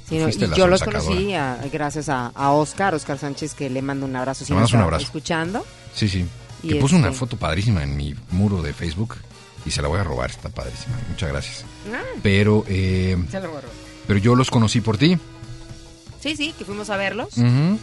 Sí, 0.08 0.18
no, 0.18 0.28
y 0.28 0.34
la 0.34 0.56
yo 0.56 0.68
los 0.68 0.82
conocí 0.82 1.34
a- 1.34 1.60
gracias 1.72 2.10
a, 2.10 2.28
a 2.34 2.52
Oscar, 2.52 2.96
Oscar 2.96 3.20
Sánchez, 3.20 3.54
que 3.54 3.70
le 3.70 3.82
mando 3.84 4.06
un 4.08 4.16
abrazo 4.16 4.44
si 4.44 4.54
me 4.54 4.64
un 4.64 4.76
abrazo. 4.76 5.04
escuchando. 5.04 5.64
Sí, 5.94 6.10
sí. 6.10 6.26
Y 6.64 6.70
Que 6.70 6.76
puso 6.78 6.96
una 6.96 7.08
este- 7.10 7.20
foto 7.20 7.38
padrísima 7.38 7.84
en 7.84 7.96
mi 7.96 8.16
muro 8.32 8.62
de 8.64 8.74
Facebook 8.74 9.18
y 9.66 9.72
se 9.72 9.82
la 9.84 9.88
voy 9.88 10.00
a 10.00 10.04
robar, 10.04 10.32
está 10.32 10.50
padrísima. 10.50 10.98
Muchas 11.10 11.30
gracias. 11.30 11.66
Ah, 11.94 12.02
Pero, 12.24 12.66
eh, 12.68 13.18
se 13.30 13.40
lo 13.40 13.52
borró. 13.52 13.68
pero 14.08 14.20
yo 14.20 14.34
los 14.36 14.50
conocí 14.50 14.82
por 14.82 14.98
ti. 14.98 15.18
Sí, 16.20 16.36
sí, 16.36 16.54
que 16.58 16.66
fuimos 16.66 16.90
a 16.90 16.98
verlos. 16.98 17.38
Ujú. 17.38 17.80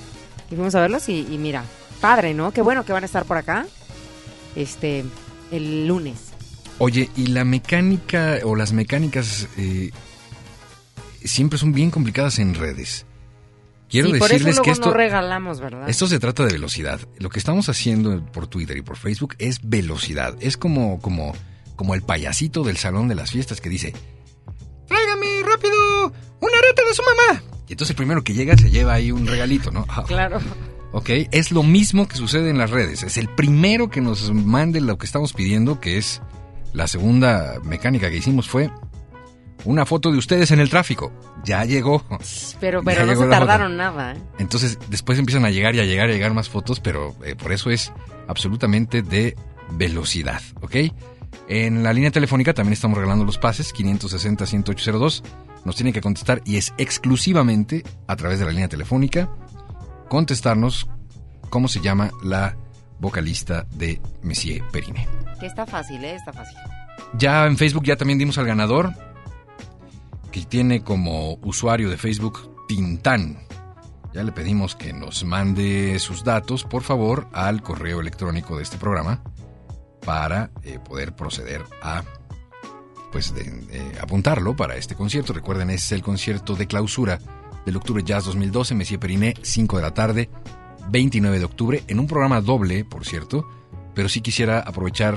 Y 0.50 0.54
fuimos 0.54 0.74
a 0.74 0.80
verlos 0.80 1.08
y, 1.08 1.26
y 1.30 1.38
mira, 1.38 1.64
padre, 2.00 2.34
¿no? 2.34 2.52
Qué 2.52 2.62
bueno 2.62 2.84
que 2.84 2.92
van 2.92 3.02
a 3.02 3.06
estar 3.06 3.24
por 3.24 3.36
acá. 3.36 3.66
Este, 4.54 5.04
el 5.50 5.86
lunes. 5.86 6.32
Oye, 6.78 7.10
y 7.16 7.28
la 7.28 7.44
mecánica 7.44 8.38
o 8.44 8.54
las 8.54 8.72
mecánicas 8.72 9.48
eh, 9.56 9.90
siempre 11.24 11.58
son 11.58 11.72
bien 11.72 11.90
complicadas 11.90 12.38
en 12.38 12.54
redes. 12.54 13.06
Quiero 13.88 14.08
sí, 14.08 14.18
por 14.18 14.30
eso 14.30 14.34
decirles 14.34 14.60
que 14.60 14.70
esto, 14.72 14.86
no 14.86 14.94
regalamos, 14.94 15.60
¿verdad? 15.60 15.88
esto 15.88 16.06
se 16.08 16.18
trata 16.18 16.44
de 16.44 16.52
velocidad. 16.52 17.00
Lo 17.18 17.30
que 17.30 17.38
estamos 17.38 17.68
haciendo 17.68 18.24
por 18.26 18.48
Twitter 18.48 18.76
y 18.76 18.82
por 18.82 18.96
Facebook 18.96 19.36
es 19.38 19.60
velocidad. 19.62 20.36
Es 20.40 20.56
como, 20.56 21.00
como, 21.00 21.34
como 21.76 21.94
el 21.94 22.02
payasito 22.02 22.64
del 22.64 22.76
salón 22.76 23.08
de 23.08 23.14
las 23.14 23.30
fiestas 23.30 23.60
que 23.60 23.68
dice, 23.68 23.94
tráigame 24.88 25.42
rápido 25.44 26.06
un 26.40 26.50
arete 26.58 26.84
de 26.84 26.94
su 26.94 27.02
mamá. 27.02 27.42
Y 27.68 27.72
entonces 27.72 27.90
el 27.90 27.96
primero 27.96 28.22
que 28.22 28.32
llega 28.34 28.56
se 28.56 28.70
lleva 28.70 28.94
ahí 28.94 29.10
un 29.12 29.26
regalito, 29.26 29.70
¿no? 29.70 29.84
Ah, 29.88 30.04
Claro. 30.06 30.38
Ok, 30.92 31.10
es 31.32 31.50
lo 31.50 31.62
mismo 31.62 32.06
que 32.08 32.16
sucede 32.16 32.48
en 32.48 32.58
las 32.58 32.70
redes. 32.70 33.02
Es 33.02 33.16
el 33.18 33.28
primero 33.28 33.90
que 33.90 34.00
nos 34.00 34.32
mande 34.32 34.80
lo 34.80 34.96
que 34.98 35.04
estamos 35.04 35.32
pidiendo, 35.32 35.78
que 35.80 35.98
es 35.98 36.22
la 36.72 36.86
segunda 36.86 37.58
mecánica 37.64 38.08
que 38.10 38.16
hicimos 38.18 38.48
fue 38.48 38.70
una 39.64 39.84
foto 39.84 40.12
de 40.12 40.18
ustedes 40.18 40.52
en 40.52 40.60
el 40.60 40.70
tráfico. 40.70 41.12
Ya 41.44 41.64
llegó. 41.64 42.02
Pero, 42.60 42.80
Ya 42.80 42.84
pero 42.84 43.04
no 43.04 43.12
se 43.12 43.16
foto. 43.16 43.28
tardaron 43.30 43.76
nada, 43.76 44.12
¿eh? 44.14 44.16
Entonces 44.38 44.78
después 44.88 45.18
empiezan 45.18 45.44
a 45.44 45.50
llegar 45.50 45.74
y 45.74 45.80
a 45.80 45.84
llegar 45.84 46.08
y 46.08 46.12
a 46.12 46.14
llegar 46.14 46.32
más 46.34 46.48
fotos, 46.48 46.78
pero 46.80 47.14
eh, 47.24 47.34
por 47.34 47.52
eso 47.52 47.70
es 47.70 47.92
absolutamente 48.28 49.02
de 49.02 49.36
velocidad, 49.72 50.40
¿ok? 50.62 50.76
En 51.48 51.82
la 51.82 51.92
línea 51.92 52.10
telefónica 52.12 52.54
también 52.54 52.72
estamos 52.74 52.96
regalando 52.96 53.24
los 53.24 53.38
pases, 53.38 53.74
560-10802. 53.74 55.22
Nos 55.66 55.74
tienen 55.74 55.92
que 55.92 56.00
contestar 56.00 56.42
y 56.44 56.58
es 56.58 56.72
exclusivamente 56.78 57.82
a 58.06 58.14
través 58.14 58.38
de 58.38 58.44
la 58.44 58.52
línea 58.52 58.68
telefónica 58.68 59.28
contestarnos 60.08 60.88
cómo 61.50 61.66
se 61.66 61.80
llama 61.80 62.12
la 62.22 62.56
vocalista 63.00 63.66
de 63.72 64.00
Messier 64.22 64.62
Periné. 64.70 65.08
Que 65.40 65.46
está 65.46 65.66
fácil, 65.66 66.04
¿eh? 66.04 66.14
Está 66.14 66.32
fácil. 66.32 66.56
Ya 67.18 67.46
en 67.46 67.56
Facebook 67.56 67.82
ya 67.82 67.96
también 67.96 68.16
dimos 68.16 68.38
al 68.38 68.46
ganador, 68.46 68.92
que 70.30 70.44
tiene 70.44 70.84
como 70.84 71.34
usuario 71.42 71.90
de 71.90 71.96
Facebook 71.96 72.64
Tintán. 72.68 73.40
Ya 74.14 74.22
le 74.22 74.30
pedimos 74.30 74.76
que 74.76 74.92
nos 74.92 75.24
mande 75.24 75.98
sus 75.98 76.22
datos, 76.22 76.62
por 76.62 76.84
favor, 76.84 77.26
al 77.32 77.60
correo 77.60 78.00
electrónico 78.00 78.56
de 78.56 78.62
este 78.62 78.78
programa 78.78 79.20
para 80.04 80.52
eh, 80.62 80.78
poder 80.78 81.16
proceder 81.16 81.64
a 81.82 82.04
pues 83.16 83.32
apuntarlo 83.98 84.54
para 84.56 84.76
este 84.76 84.94
concierto. 84.94 85.32
Recuerden, 85.32 85.70
es 85.70 85.90
el 85.90 86.02
concierto 86.02 86.54
de 86.54 86.66
clausura 86.66 87.18
del 87.64 87.76
Octubre 87.76 88.02
Jazz 88.04 88.26
2012, 88.26 88.74
Messier 88.74 89.00
Periné, 89.00 89.32
5 89.40 89.78
de 89.78 89.82
la 89.82 89.94
tarde, 89.94 90.28
29 90.90 91.38
de 91.38 91.44
octubre, 91.46 91.82
en 91.88 91.98
un 91.98 92.08
programa 92.08 92.42
doble, 92.42 92.84
por 92.84 93.06
cierto, 93.06 93.48
pero 93.94 94.10
sí 94.10 94.20
quisiera 94.20 94.60
aprovechar 94.60 95.16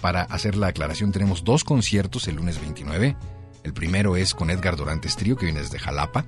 para 0.00 0.22
hacer 0.22 0.56
la 0.56 0.68
aclaración. 0.68 1.12
Tenemos 1.12 1.44
dos 1.44 1.64
conciertos 1.64 2.28
el 2.28 2.36
lunes 2.36 2.58
29. 2.62 3.14
El 3.62 3.74
primero 3.74 4.16
es 4.16 4.32
con 4.32 4.48
Edgar 4.48 4.76
Dorantes 4.76 5.14
Trío, 5.14 5.36
que 5.36 5.44
viene 5.44 5.60
desde 5.60 5.78
Jalapa. 5.78 6.24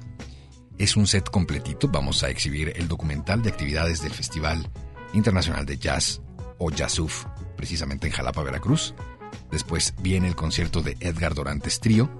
Es 0.77 0.99
un 0.99 1.07
set 1.07 1.31
completito. 1.31 1.89
Vamos 1.89 2.25
a 2.25 2.29
exhibir 2.29 2.75
el 2.77 2.89
documental 2.89 3.43
de 3.43 3.49
actividades 3.49 4.03
del 4.03 4.13
Festival 4.13 4.69
Internacional 5.15 5.65
de 5.65 5.79
Jazz 5.79 6.21
o 6.59 6.71
Jazzuf, 6.71 7.25
precisamente 7.57 8.07
en 8.07 8.13
Jalapa, 8.13 8.43
Veracruz. 8.43 8.95
Después 9.51 9.95
viene 10.01 10.29
el 10.29 10.37
concierto 10.37 10.83
de 10.83 10.97
Edgar 11.01 11.35
Dorantes 11.35 11.81
Trío. 11.81 12.11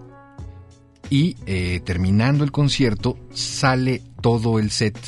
Y 1.11 1.37
eh, 1.47 1.81
terminando 1.85 2.43
el 2.45 2.51
concierto, 2.53 3.17
sale 3.33 4.03
todo 4.21 4.59
el 4.59 4.71
set 4.71 4.99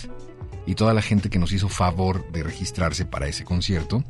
y 0.67 0.75
toda 0.75 0.95
la 0.95 1.03
gente 1.03 1.31
que 1.31 1.39
nos 1.39 1.53
hizo 1.53 1.69
favor 1.69 2.31
de 2.31 2.43
registrarse 2.43 3.05
para 3.05 3.27
ese 3.27 3.45
concierto. 3.45 4.05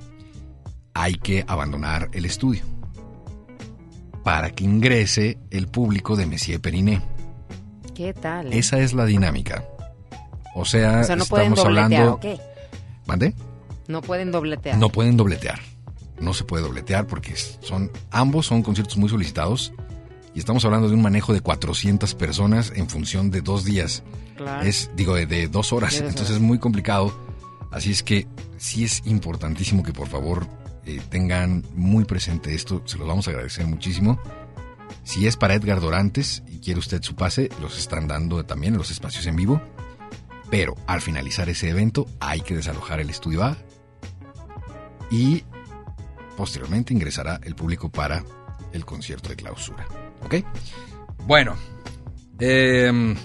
Hay 0.92 1.14
que 1.14 1.44
abandonar 1.46 2.11
el 2.12 2.24
estudio 2.24 2.64
para 4.24 4.51
que 4.51 4.64
ingrese 4.64 5.38
el 5.51 5.68
público 5.68 6.16
de 6.16 6.27
Messier 6.27 6.61
Periné. 6.61 7.01
¿Qué 7.94 8.12
tal? 8.12 8.53
eh? 8.53 8.59
Esa 8.59 8.79
es 8.81 8.92
la 8.92 9.07
dinámica. 9.07 9.64
O 10.55 10.64
sea, 10.64 11.01
o 11.01 11.05
sea, 11.05 11.16
no 11.16 11.24
pueden 11.24 11.53
estamos 11.53 11.64
hablando. 11.64 12.20
¿Mande? 13.07 13.35
No 13.87 14.03
pueden 14.03 14.31
dobletear. 14.31 14.77
No 14.77 14.90
pueden 14.90 15.16
dobletear. 15.16 15.61
No 16.20 16.35
se 16.35 16.44
puede 16.44 16.62
dobletear 16.62 17.07
porque 17.07 17.35
son 17.37 17.90
ambos 18.11 18.46
son 18.46 18.62
conciertos 18.62 18.96
muy 18.96 19.09
solicitados 19.09 19.72
y 20.35 20.38
estamos 20.38 20.64
hablando 20.64 20.88
de 20.88 20.94
un 20.94 21.02
manejo 21.02 21.33
de 21.33 21.40
400 21.40 22.14
personas 22.14 22.72
en 22.74 22.88
función 22.88 23.31
de 23.31 23.40
dos 23.40 23.64
días. 23.64 24.02
Claro. 24.37 24.66
Es, 24.66 24.90
digo, 24.94 25.14
de, 25.14 25.26
de 25.26 25.48
dos 25.48 25.72
horas. 25.72 25.96
Entonces 26.00 26.31
es 26.31 26.40
muy 26.40 26.59
complicado. 26.59 27.12
Así 27.70 27.90
es 27.90 28.02
que 28.02 28.26
sí 28.57 28.85
es 28.85 29.02
importantísimo 29.04 29.83
que 29.83 29.92
por 29.92 30.09
favor 30.09 30.46
eh, 30.85 31.00
tengan 31.11 31.64
muy 31.74 32.04
presente 32.04 32.54
esto. 32.54 32.83
Se 32.85 32.98
los 32.98 33.07
vamos 33.07 33.26
a 33.28 33.31
agradecer 33.31 33.66
muchísimo. 33.66 34.18
Si 35.02 35.26
es 35.26 35.37
para 35.37 35.54
Edgar 35.54 35.81
Dorantes 35.81 36.42
y 36.46 36.61
quiere 36.61 36.81
usted 36.81 37.02
su 37.02 37.14
pase, 37.14 37.50
los 37.61 37.78
están 37.78 38.09
dando 38.09 38.44
también 38.44 38.74
en 38.74 38.78
los 38.78 38.90
espacios 38.90 39.26
en 39.26 39.37
vivo. 39.37 39.61
Pero 40.50 40.76
al 40.87 41.00
finalizar 41.00 41.48
ese 41.48 41.68
evento 41.68 42.07
hay 42.20 42.40
que 42.40 42.57
desalojar 42.57 43.00
el 43.00 43.11
estudio 43.11 43.44
A 43.44 43.57
y 45.11 45.44
posteriormente 46.38 46.94
ingresará 46.94 47.40
el 47.42 47.57
público 47.57 47.90
para 47.90 48.22
el 48.72 48.85
concierto 48.85 49.29
de 49.29 49.35
clausura. 49.35 49.85
¿Ok? 50.24 50.37
Bueno. 51.27 51.57
em, 52.38 53.16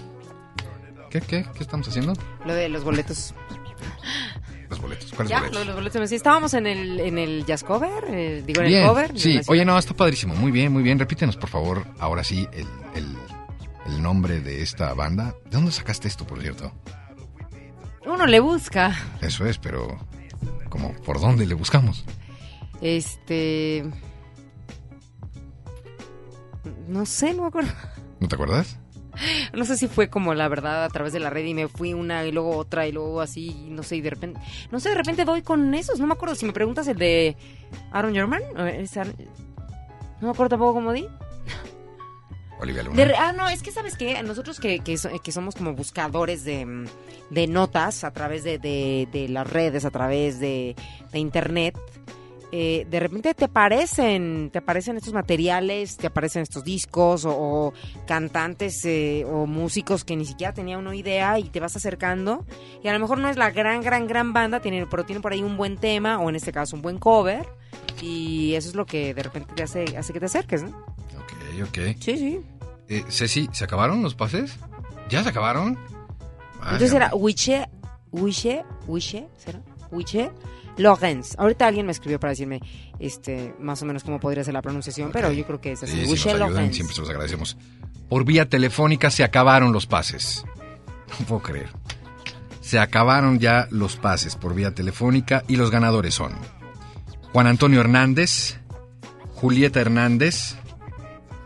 ¿qué, 1.12 1.22
qué, 1.22 1.46
¿Qué 1.54 1.60
estamos 1.62 1.88
haciendo? 1.88 2.14
Lo 2.44 2.56
de 2.56 2.70
los 2.70 2.84
boletos. 2.84 3.36
Los 4.70 4.82
boletos. 4.82 5.14
¿Cuáles 5.14 5.30
ya, 5.30 5.38
boletos? 5.38 5.54
lo 5.54 5.60
de 5.60 5.66
los 5.68 5.76
boletos. 5.76 6.10
Sí, 6.10 6.16
estábamos 6.16 6.56
en 6.56 6.66
el, 6.66 7.00
en 7.02 7.20
el 7.20 7.46
jazz 7.46 7.64
cover, 7.64 8.06
eh, 8.08 8.44
digo, 8.48 8.62
en 8.62 8.68
Bien, 8.70 8.82
el 8.82 8.88
cover. 8.90 9.20
Sí, 9.20 9.40
oye, 9.48 9.64
no, 9.64 9.78
está 9.78 9.94
padrísimo. 9.94 10.34
Muy 10.34 10.52
bien, 10.52 10.72
muy 10.74 10.82
bien. 10.82 10.98
Repítenos, 10.98 11.38
por 11.38 11.50
favor, 11.52 11.86
ahora 12.00 12.24
sí, 12.24 12.48
el, 12.52 12.66
el- 12.96 13.16
el 13.86 14.02
nombre 14.02 14.40
de 14.40 14.64
esta 14.64 14.92
banda. 14.96 15.36
¿De 15.46 15.52
dónde 15.52 15.72
sacaste 15.72 16.08
esto, 16.08 16.26
por 16.26 16.42
cierto? 16.42 16.72
Uno 18.08 18.26
le 18.26 18.40
busca. 18.40 18.98
Eso 19.22 19.46
es, 19.46 19.60
pero 19.60 20.00
como 20.70 20.94
por 21.04 21.20
dónde 21.22 21.46
le 21.46 21.54
buscamos. 21.54 22.04
Este. 22.84 23.86
No 26.88 27.06
sé, 27.06 27.34
no 27.34 27.44
me 27.44 27.48
acuerdo. 27.48 27.72
¿No 28.20 28.28
te 28.28 28.36
acuerdas? 28.36 28.78
No 29.54 29.64
sé 29.64 29.78
si 29.78 29.88
fue 29.88 30.10
como 30.10 30.34
la 30.34 30.48
verdad 30.48 30.84
a 30.84 30.90
través 30.90 31.14
de 31.14 31.20
la 31.20 31.30
red 31.30 31.46
y 31.46 31.54
me 31.54 31.68
fui 31.68 31.94
una 31.94 32.26
y 32.26 32.32
luego 32.32 32.58
otra 32.58 32.88
y 32.88 32.92
luego 32.92 33.22
así, 33.22 33.68
no 33.70 33.84
sé, 33.84 33.98
y 33.98 34.02
de 34.02 34.10
repente. 34.10 34.40
No 34.72 34.80
sé, 34.80 34.90
de 34.90 34.96
repente 34.96 35.24
doy 35.24 35.44
con 35.44 35.74
esos. 35.76 36.00
No 36.00 36.08
me 36.08 36.14
acuerdo. 36.14 36.36
Si 36.36 36.46
me 36.46 36.52
preguntas 36.54 36.88
el 36.88 36.98
de 36.98 37.38
Aaron 37.92 38.14
German, 38.14 38.42
no 38.56 38.64
me 38.64 40.30
acuerdo 40.30 40.50
tampoco 40.50 40.74
cómo 40.74 40.92
di. 40.92 41.08
Olivia 42.60 42.84
Luna. 42.84 42.96
De 43.06 43.14
ah, 43.16 43.34
no, 43.34 43.48
es 43.50 43.62
que 43.62 43.72
sabes 43.72 43.96
que 43.98 44.22
nosotros 44.24 44.60
que, 44.60 44.80
que, 44.80 44.98
so- 44.98 45.10
que 45.22 45.32
somos 45.32 45.56
como 45.56 45.74
buscadores 45.74 46.44
de, 46.46 46.86
de 47.30 47.48
notas 47.48 48.04
a 48.04 48.12
través 48.12 48.44
de, 48.44 48.58
de- 48.58 49.08
de 49.12 49.28
las 49.30 49.50
redes, 49.50 49.84
a 49.86 49.92
través 49.92 50.40
de, 50.40 50.76
de 51.12 51.20
internet, 51.20 51.76
eh, 52.56 52.86
de 52.88 53.00
repente 53.00 53.34
te 53.34 53.46
aparecen, 53.46 54.52
te 54.52 54.60
aparecen 54.60 54.96
estos 54.96 55.12
materiales, 55.12 55.98
te 55.98 56.06
aparecen 56.06 56.44
estos 56.44 56.64
discos 56.64 57.26
o, 57.26 57.32
o 57.36 57.74
cantantes 58.06 58.86
eh, 58.86 59.26
o 59.26 59.48
músicos 59.48 60.04
que 60.04 60.16
ni 60.16 60.24
siquiera 60.24 60.54
tenía 60.54 60.78
una 60.78 60.96
idea 60.96 61.40
y 61.40 61.50
te 61.50 61.60
vas 61.60 61.76
acercando 61.76 62.46
y 62.84 62.88
a 62.90 62.94
lo 62.94 63.00
mejor 63.00 63.18
no 63.18 63.28
es 63.28 63.38
la 63.38 63.50
gran, 63.50 63.82
gran, 63.82 64.06
gran 64.06 64.34
banda, 64.34 64.60
tiene, 64.60 64.86
pero 64.86 65.04
tiene 65.04 65.20
por 65.20 65.34
ahí 65.34 65.42
un 65.42 65.58
buen 65.58 65.78
tema 65.78 66.20
o 66.20 66.30
en 66.30 66.36
este 66.36 66.52
caso 66.52 66.76
un 66.76 66.84
buen 66.84 67.00
cover 67.00 67.48
y 68.04 68.54
eso 68.54 68.70
es 68.70 68.76
lo 68.76 68.86
que 68.86 69.16
de 69.16 69.24
repente 69.24 69.52
te 69.56 69.64
hace, 69.64 69.98
hace 69.98 70.14
que 70.14 70.20
te 70.20 70.28
acerques, 70.28 70.62
¿no? 70.62 70.78
Ok, 71.18 71.70
ok. 71.70 71.78
Sí, 72.02 72.18
sí. 72.18 72.42
Eh, 72.88 73.04
Ceci, 73.10 73.50
¿se 73.52 73.64
acabaron 73.64 74.04
los 74.04 74.14
pases? 74.14 74.60
¿Ya 75.10 75.24
se 75.24 75.30
acabaron? 75.30 75.80
Entonces 76.62 76.94
era 76.94 77.16
Wiche, 77.16 77.68
Wiche, 78.12 78.64
Wiche, 78.86 79.28
¿será? 79.38 79.60
Wiche 79.90 80.30
Lorenz. 80.78 81.36
Ahorita 81.38 81.68
alguien 81.68 81.86
me 81.86 81.92
escribió 81.92 82.20
para 82.20 82.32
decirme 82.32 82.62
este 83.00 83.56
más 83.60 83.82
o 83.82 83.86
menos 83.86 84.04
cómo 84.04 84.20
podría 84.20 84.44
ser 84.44 84.54
la 84.54 84.62
pronunciación, 84.62 85.12
pero 85.12 85.32
yo 85.32 85.46
creo 85.46 85.62
que 85.62 85.74
es 85.74 85.84
así. 85.84 86.06
Sí, 86.06 86.18
si 86.18 86.30
ayudan, 86.30 86.74
siempre 86.74 86.96
se 86.96 87.02
los 87.02 87.10
agradecemos. 87.10 87.58
Por 88.10 88.26
vía 88.26 88.48
telefónica 88.48 89.10
se 89.12 89.24
acabaron 89.24 89.72
los 89.72 89.86
pases. 89.86 90.44
No 91.20 91.28
puedo 91.28 91.44
creer. 91.44 91.70
Se 92.60 92.80
acabaron 92.80 93.38
ya 93.38 93.68
los 93.70 93.98
pases 93.98 94.36
por 94.36 94.56
vía 94.56 94.74
telefónica 94.74 95.44
y 95.48 95.58
los 95.58 95.70
ganadores 95.70 96.16
son 96.16 96.34
Juan 97.32 97.46
Antonio 97.46 97.80
Hernández, 97.82 98.58
Julieta 99.36 99.80
Hernández. 99.80 100.56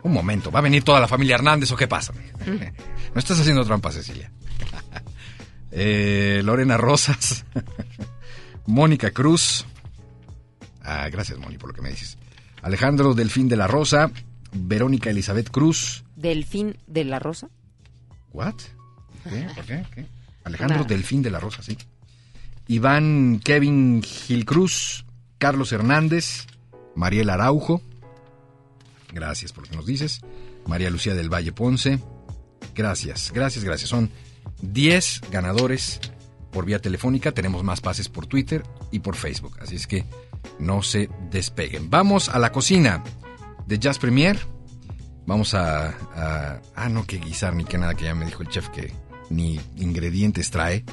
Un 0.04 0.14
momento, 0.14 0.52
¿va 0.52 0.60
a 0.60 0.62
venir 0.62 0.84
toda 0.84 1.02
la 1.02 1.08
familia 1.10 1.36
Hernández 1.36 1.70
o 1.72 1.76
qué 1.76 1.88
pasa? 1.88 2.14
No 3.14 3.20
estás 3.20 3.40
haciendo 3.40 3.66
trampa, 3.66 3.92
Cecilia. 3.92 4.32
Eh, 5.70 6.42
Lorena 6.44 6.78
Rosas, 6.78 7.46
Mónica 8.68 9.12
Cruz. 9.12 9.66
Ah, 10.84 11.10
gracias, 11.10 11.40
Moni, 11.40 11.58
por 11.58 11.70
lo 11.70 11.74
que 11.74 11.82
me 11.82 11.90
dices. 11.90 12.18
Alejandro 12.62 13.14
Delfín 13.14 13.48
de 13.48 13.56
la 13.56 13.68
Rosa, 13.68 14.12
Verónica 14.52 15.10
Elizabeth 15.10 15.50
Cruz. 15.50 16.04
Delfín 16.16 16.78
de 16.86 17.06
la 17.06 17.20
Rosa. 17.20 17.50
¿What? 18.34 18.56
¿Qué? 19.24 19.48
¿Por 19.56 19.66
qué? 19.66 19.84
¿Qué? 19.94 20.06
Alejandro 20.44 20.78
Nada. 20.78 20.88
Delfín 20.88 21.22
de 21.22 21.32
la 21.32 21.40
Rosa, 21.40 21.64
sí. 21.64 21.78
Iván 22.68 23.42
Kevin 23.44 24.04
Gilcruz, 24.04 25.06
Carlos 25.38 25.72
Hernández, 25.72 26.46
Mariel 26.96 27.30
Araujo. 27.30 27.82
Gracias 29.14 29.54
por 29.54 29.64
lo 29.64 29.70
que 29.70 29.76
nos 29.78 29.86
dices. 29.86 30.22
María 30.66 30.90
Lucía 30.90 31.16
del 31.16 31.34
Valle 31.34 31.54
Ponce. 31.54 32.00
Gracias, 32.76 33.32
gracias, 33.34 33.64
gracias. 33.64 33.90
Son 33.90 34.12
10 34.62 35.22
ganadores 35.32 36.00
por 36.52 36.66
vía 36.66 36.80
telefónica. 36.80 37.32
Tenemos 37.32 37.64
más 37.64 37.82
pases 37.82 38.10
por 38.10 38.26
Twitter 38.28 38.64
y 38.92 39.00
por 39.00 39.16
Facebook. 39.16 39.58
Así 39.62 39.76
es 39.76 39.88
que 39.88 40.06
no 40.60 40.82
se 40.82 41.10
despeguen. 41.32 41.90
Vamos 41.90 42.30
a 42.30 42.40
la 42.40 42.52
cocina 42.52 43.04
de 43.66 43.80
Jazz 43.80 44.00
Premier. 44.00 44.40
Vamos 45.26 45.54
a, 45.54 45.90
a- 46.16 46.62
Ah, 46.76 46.90
no, 46.90 47.06
que 47.06 47.18
guisar 47.18 47.54
ni 47.56 47.66
que 47.66 47.78
nada, 47.78 47.94
que 47.96 48.06
ya 48.06 48.16
me 48.16 48.26
dijo 48.26 48.42
el 48.44 48.50
chef 48.50 48.70
que 48.70 48.94
ni 49.30 49.60
ingredientes 49.76 50.50
trae. 50.52 50.86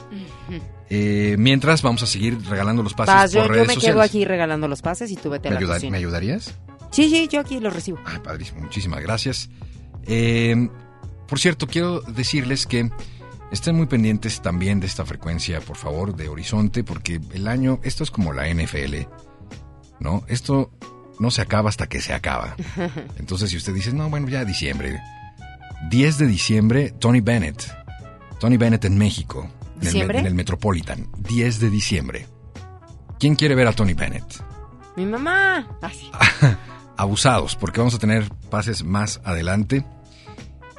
Eh, 0.91 1.37
mientras, 1.39 1.83
vamos 1.83 2.03
a 2.03 2.07
seguir 2.07 2.39
regalando 2.49 2.83
los 2.83 2.95
pases 2.95 3.33
yo, 3.33 3.41
por 3.41 3.49
yo 3.49 3.55
redes 3.55 3.69
me 3.69 3.75
sociales. 3.75 3.95
quedo 3.95 4.03
aquí 4.03 4.25
regalando 4.25 4.69
los 4.69 4.83
pases 4.83 5.11
y 5.11 5.17
tú 5.17 5.31
vete 5.31 5.49
a 5.49 5.53
¿Me, 5.53 5.61
la 5.61 5.67
cocina. 5.75 5.93
¿Me 5.93 5.99
ayudarías? 5.99 6.53
Sí, 6.91 7.09
sí, 7.09 7.29
yo 7.31 7.41
aquí 7.41 7.59
los 7.61 7.73
recibo. 7.73 7.99
Ay, 8.05 8.19
padrísimo, 8.23 8.61
muchísimas 8.61 9.01
gracias. 9.03 9.49
Eh, 10.05 10.69
por 11.27 11.39
cierto, 11.39 11.67
quiero 11.67 12.01
decirles 12.03 12.67
que 12.67 12.91
estén 13.51 13.77
muy 13.77 13.87
pendientes 13.87 14.41
también 14.43 14.81
de 14.81 14.87
esta 14.87 15.05
frecuencia, 15.05 15.61
por 15.61 15.77
favor, 15.77 16.15
de 16.15 16.29
Horizonte, 16.29 16.85
porque 16.85 17.21
el 17.33 17.49
año, 17.49 17.81
esto 17.83 18.03
es 18.05 18.11
como 18.11 18.33
la 18.33 18.53
NFL, 18.53 19.07
¿no? 20.01 20.25
Esto 20.29 20.71
no 21.19 21.31
se 21.31 21.43
acaba 21.43 21.69
hasta 21.69 21.87
que 21.87 22.01
se 22.01 22.13
acaba. 22.13 22.57
Entonces, 23.19 23.51
si 23.51 23.57
usted 23.57 23.75
dice, 23.75 23.93
no, 23.93 24.11
bueno, 24.11 24.29
ya 24.29 24.45
diciembre. 24.45 25.01
10 25.91 26.19
de 26.19 26.27
diciembre, 26.27 26.95
Tony 26.99 27.21
Bennett. 27.21 27.63
Tony 28.41 28.57
Bennett 28.57 28.85
en 28.85 28.99
México. 28.99 29.49
En 29.81 29.89
el, 29.89 30.17
en 30.17 30.27
el 30.27 30.35
Metropolitan. 30.35 31.09
10 31.19 31.61
de 31.61 31.71
diciembre. 31.71 32.27
¿Quién 33.19 33.37
quiere 33.37 33.55
ver 33.55 33.69
a 33.69 33.73
Tony 33.73 33.95
Bennett? 33.95 34.25
Mi 34.97 35.07
mamá. 35.07 35.79
Ah, 35.83 35.91
sí. 35.91 36.11
abusados, 36.97 37.57
porque 37.57 37.81
vamos 37.81 37.95
a 37.95 37.99
tener 37.99 38.29
pases 38.51 38.85
más 38.85 39.21
adelante. 39.25 39.85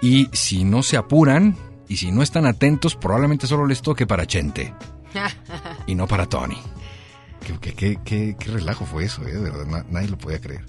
Y 0.01 0.29
si 0.33 0.63
no 0.63 0.83
se 0.83 0.97
apuran 0.97 1.57
y 1.87 1.97
si 1.97 2.11
no 2.11 2.21
están 2.23 2.45
atentos, 2.45 2.95
probablemente 2.95 3.47
solo 3.47 3.65
les 3.65 3.81
toque 3.81 4.05
para 4.07 4.25
Chente 4.25 4.73
y 5.87 5.95
no 5.95 6.07
para 6.07 6.25
Tony. 6.27 6.57
Qué, 7.45 7.57
qué- 7.59 7.73
qué- 7.73 7.99
qué- 8.03 8.35
qué 8.39 8.51
relajo 8.51 8.85
fue 8.85 9.05
eso, 9.05 9.21
¿eh? 9.27 9.33
de 9.33 9.39
verdad, 9.39 9.65
na- 9.65 9.85
nadie 9.89 10.07
lo 10.09 10.17
podía 10.17 10.39
creer. 10.41 10.65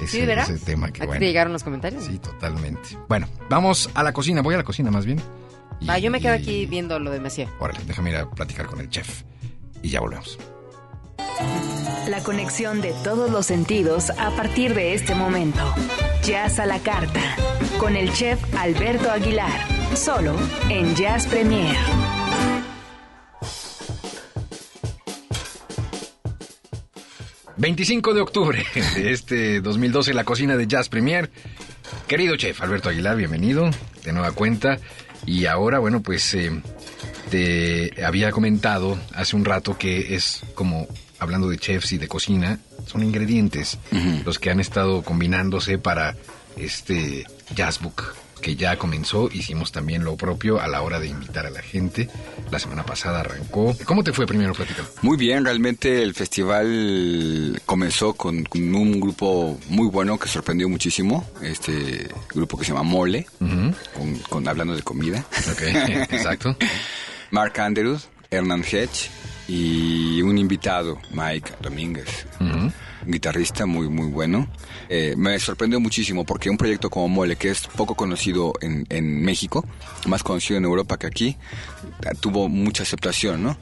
Ese, 0.00 0.20
¿Sí, 0.20 0.26
verás? 0.26 0.48
ese 0.48 0.64
tema 0.64 0.92
que 0.92 1.00
¿A 1.00 1.02
ti 1.02 1.06
bueno. 1.08 1.18
te 1.20 1.26
llegaron 1.26 1.52
los 1.52 1.64
comentarios? 1.64 2.04
Sí, 2.04 2.18
totalmente. 2.18 2.96
Bueno, 3.08 3.26
vamos 3.50 3.90
a 3.94 4.02
la 4.04 4.12
cocina, 4.12 4.42
voy 4.42 4.54
a 4.54 4.58
la 4.58 4.64
cocina 4.64 4.90
más 4.90 5.04
bien. 5.04 5.20
Y- 5.80 5.86
Va, 5.86 5.98
yo 5.98 6.10
me 6.10 6.20
quedo 6.20 6.34
y- 6.36 6.38
aquí 6.38 6.66
viendo 6.66 6.98
lo 7.00 7.10
de 7.10 7.20
Messier. 7.20 7.48
Órale, 7.58 7.80
déjame 7.84 8.10
ir 8.10 8.16
a 8.16 8.30
platicar 8.30 8.66
con 8.66 8.80
el 8.80 8.88
chef 8.90 9.22
y 9.82 9.90
ya 9.90 10.00
volvemos. 10.00 10.38
La 12.08 12.22
conexión 12.22 12.80
de 12.80 12.92
todos 13.04 13.30
los 13.30 13.46
sentidos 13.46 14.10
a 14.10 14.30
partir 14.30 14.74
de 14.74 14.94
este 14.94 15.14
momento. 15.14 15.60
Jazz 16.22 16.58
a 16.58 16.66
la 16.66 16.78
carta. 16.78 17.20
Con 17.78 17.96
el 17.96 18.12
chef 18.12 18.40
Alberto 18.56 19.10
Aguilar. 19.10 19.77
Solo 19.94 20.36
en 20.68 20.94
Jazz 20.94 21.26
Premier. 21.26 21.76
...25 27.58 28.14
de 28.14 28.20
octubre 28.20 28.64
de 28.94 29.10
este 29.12 29.60
2012... 29.60 30.14
...la 30.14 30.22
cocina 30.24 30.56
de 30.56 30.66
Jazz 30.68 30.88
Premier... 30.88 31.28
...querido 32.06 32.36
chef 32.36 32.62
Alberto 32.62 32.88
Aguilar, 32.88 33.16
bienvenido... 33.16 33.70
...de 34.04 34.12
nueva 34.12 34.30
cuenta... 34.32 34.78
...y 35.26 35.46
ahora, 35.46 35.80
bueno, 35.80 36.00
pues... 36.00 36.34
eh, 36.34 36.52
te 37.30 38.04
había 38.04 38.30
comentado 38.30 38.96
hace 39.12 39.34
un 39.34 39.44
rato 39.44 39.76
que 39.76 40.14
es 40.14 40.42
como... 40.54 40.86
...hablando 41.18 41.48
de 41.48 41.58
chefs 41.58 41.92
y 41.92 41.98
de 41.98 42.06
cocina... 42.06 42.60
...son 42.86 43.02
ingredientes... 43.02 43.78
...los 44.24 44.38
que 44.38 44.50
han 44.50 44.60
estado 44.60 45.02
combinándose 45.02 45.78
para... 45.78 46.14
...este 46.56 47.26
Jazz 47.56 47.80
Book... 47.80 48.14
...que 48.40 48.56
ya 48.56 48.76
comenzó... 48.78 49.28
...hicimos 49.32 49.72
también 49.72 50.04
lo 50.04 50.16
propio... 50.16 50.60
...a 50.60 50.68
la 50.68 50.82
hora 50.82 50.98
de 51.00 51.08
invitar 51.08 51.46
a 51.46 51.50
la 51.50 51.62
gente... 51.62 52.08
...la 52.50 52.58
semana 52.58 52.84
pasada 52.84 53.20
arrancó... 53.20 53.76
¿Cómo 53.84 54.02
te 54.04 54.12
fue 54.12 54.26
primero, 54.26 54.54
platicando? 54.54 54.90
Muy 55.02 55.16
bien, 55.16 55.44
realmente 55.44 56.02
el 56.02 56.14
festival 56.14 57.60
comenzó 57.66 58.14
con, 58.14 58.44
con 58.44 58.74
un 58.74 59.00
grupo 59.00 59.58
muy 59.68 59.88
bueno 59.88 60.18
que 60.18 60.28
sorprendió 60.28 60.68
muchísimo, 60.68 61.28
este 61.42 62.08
grupo 62.34 62.58
que 62.58 62.64
se 62.64 62.72
llama 62.72 62.82
Mole, 62.84 63.26
con, 63.38 64.18
con- 64.28 64.48
hablando 64.48 64.74
de 64.74 64.82
comida. 64.82 65.24
Ok, 65.52 65.62
exacto. 66.10 66.56
Mark 67.30 67.58
Andrews, 67.60 68.08
Hernán 68.30 68.62
Hedge 68.64 69.10
y 69.48 70.22
un 70.22 70.38
invitado, 70.38 70.98
Mike 71.10 71.52
Domínguez, 71.60 72.26
un 72.40 72.72
guitarrista 73.06 73.66
muy 73.66 73.88
muy 73.88 74.06
bueno. 74.06 74.48
Eh, 74.88 75.14
me 75.16 75.38
sorprendió 75.38 75.80
muchísimo 75.80 76.24
porque 76.24 76.50
un 76.50 76.56
proyecto 76.56 76.90
como 76.90 77.08
Mole, 77.08 77.36
que 77.36 77.50
es 77.50 77.66
poco 77.66 77.94
conocido 77.94 78.52
en, 78.60 78.86
en 78.88 79.22
México, 79.22 79.64
más 80.06 80.22
conocido 80.22 80.58
en 80.58 80.64
Europa 80.64 80.98
que 80.98 81.06
aquí, 81.06 81.36
tuvo 82.20 82.48
mucha 82.48 82.82
aceptación, 82.82 83.42
¿no? 83.42 83.56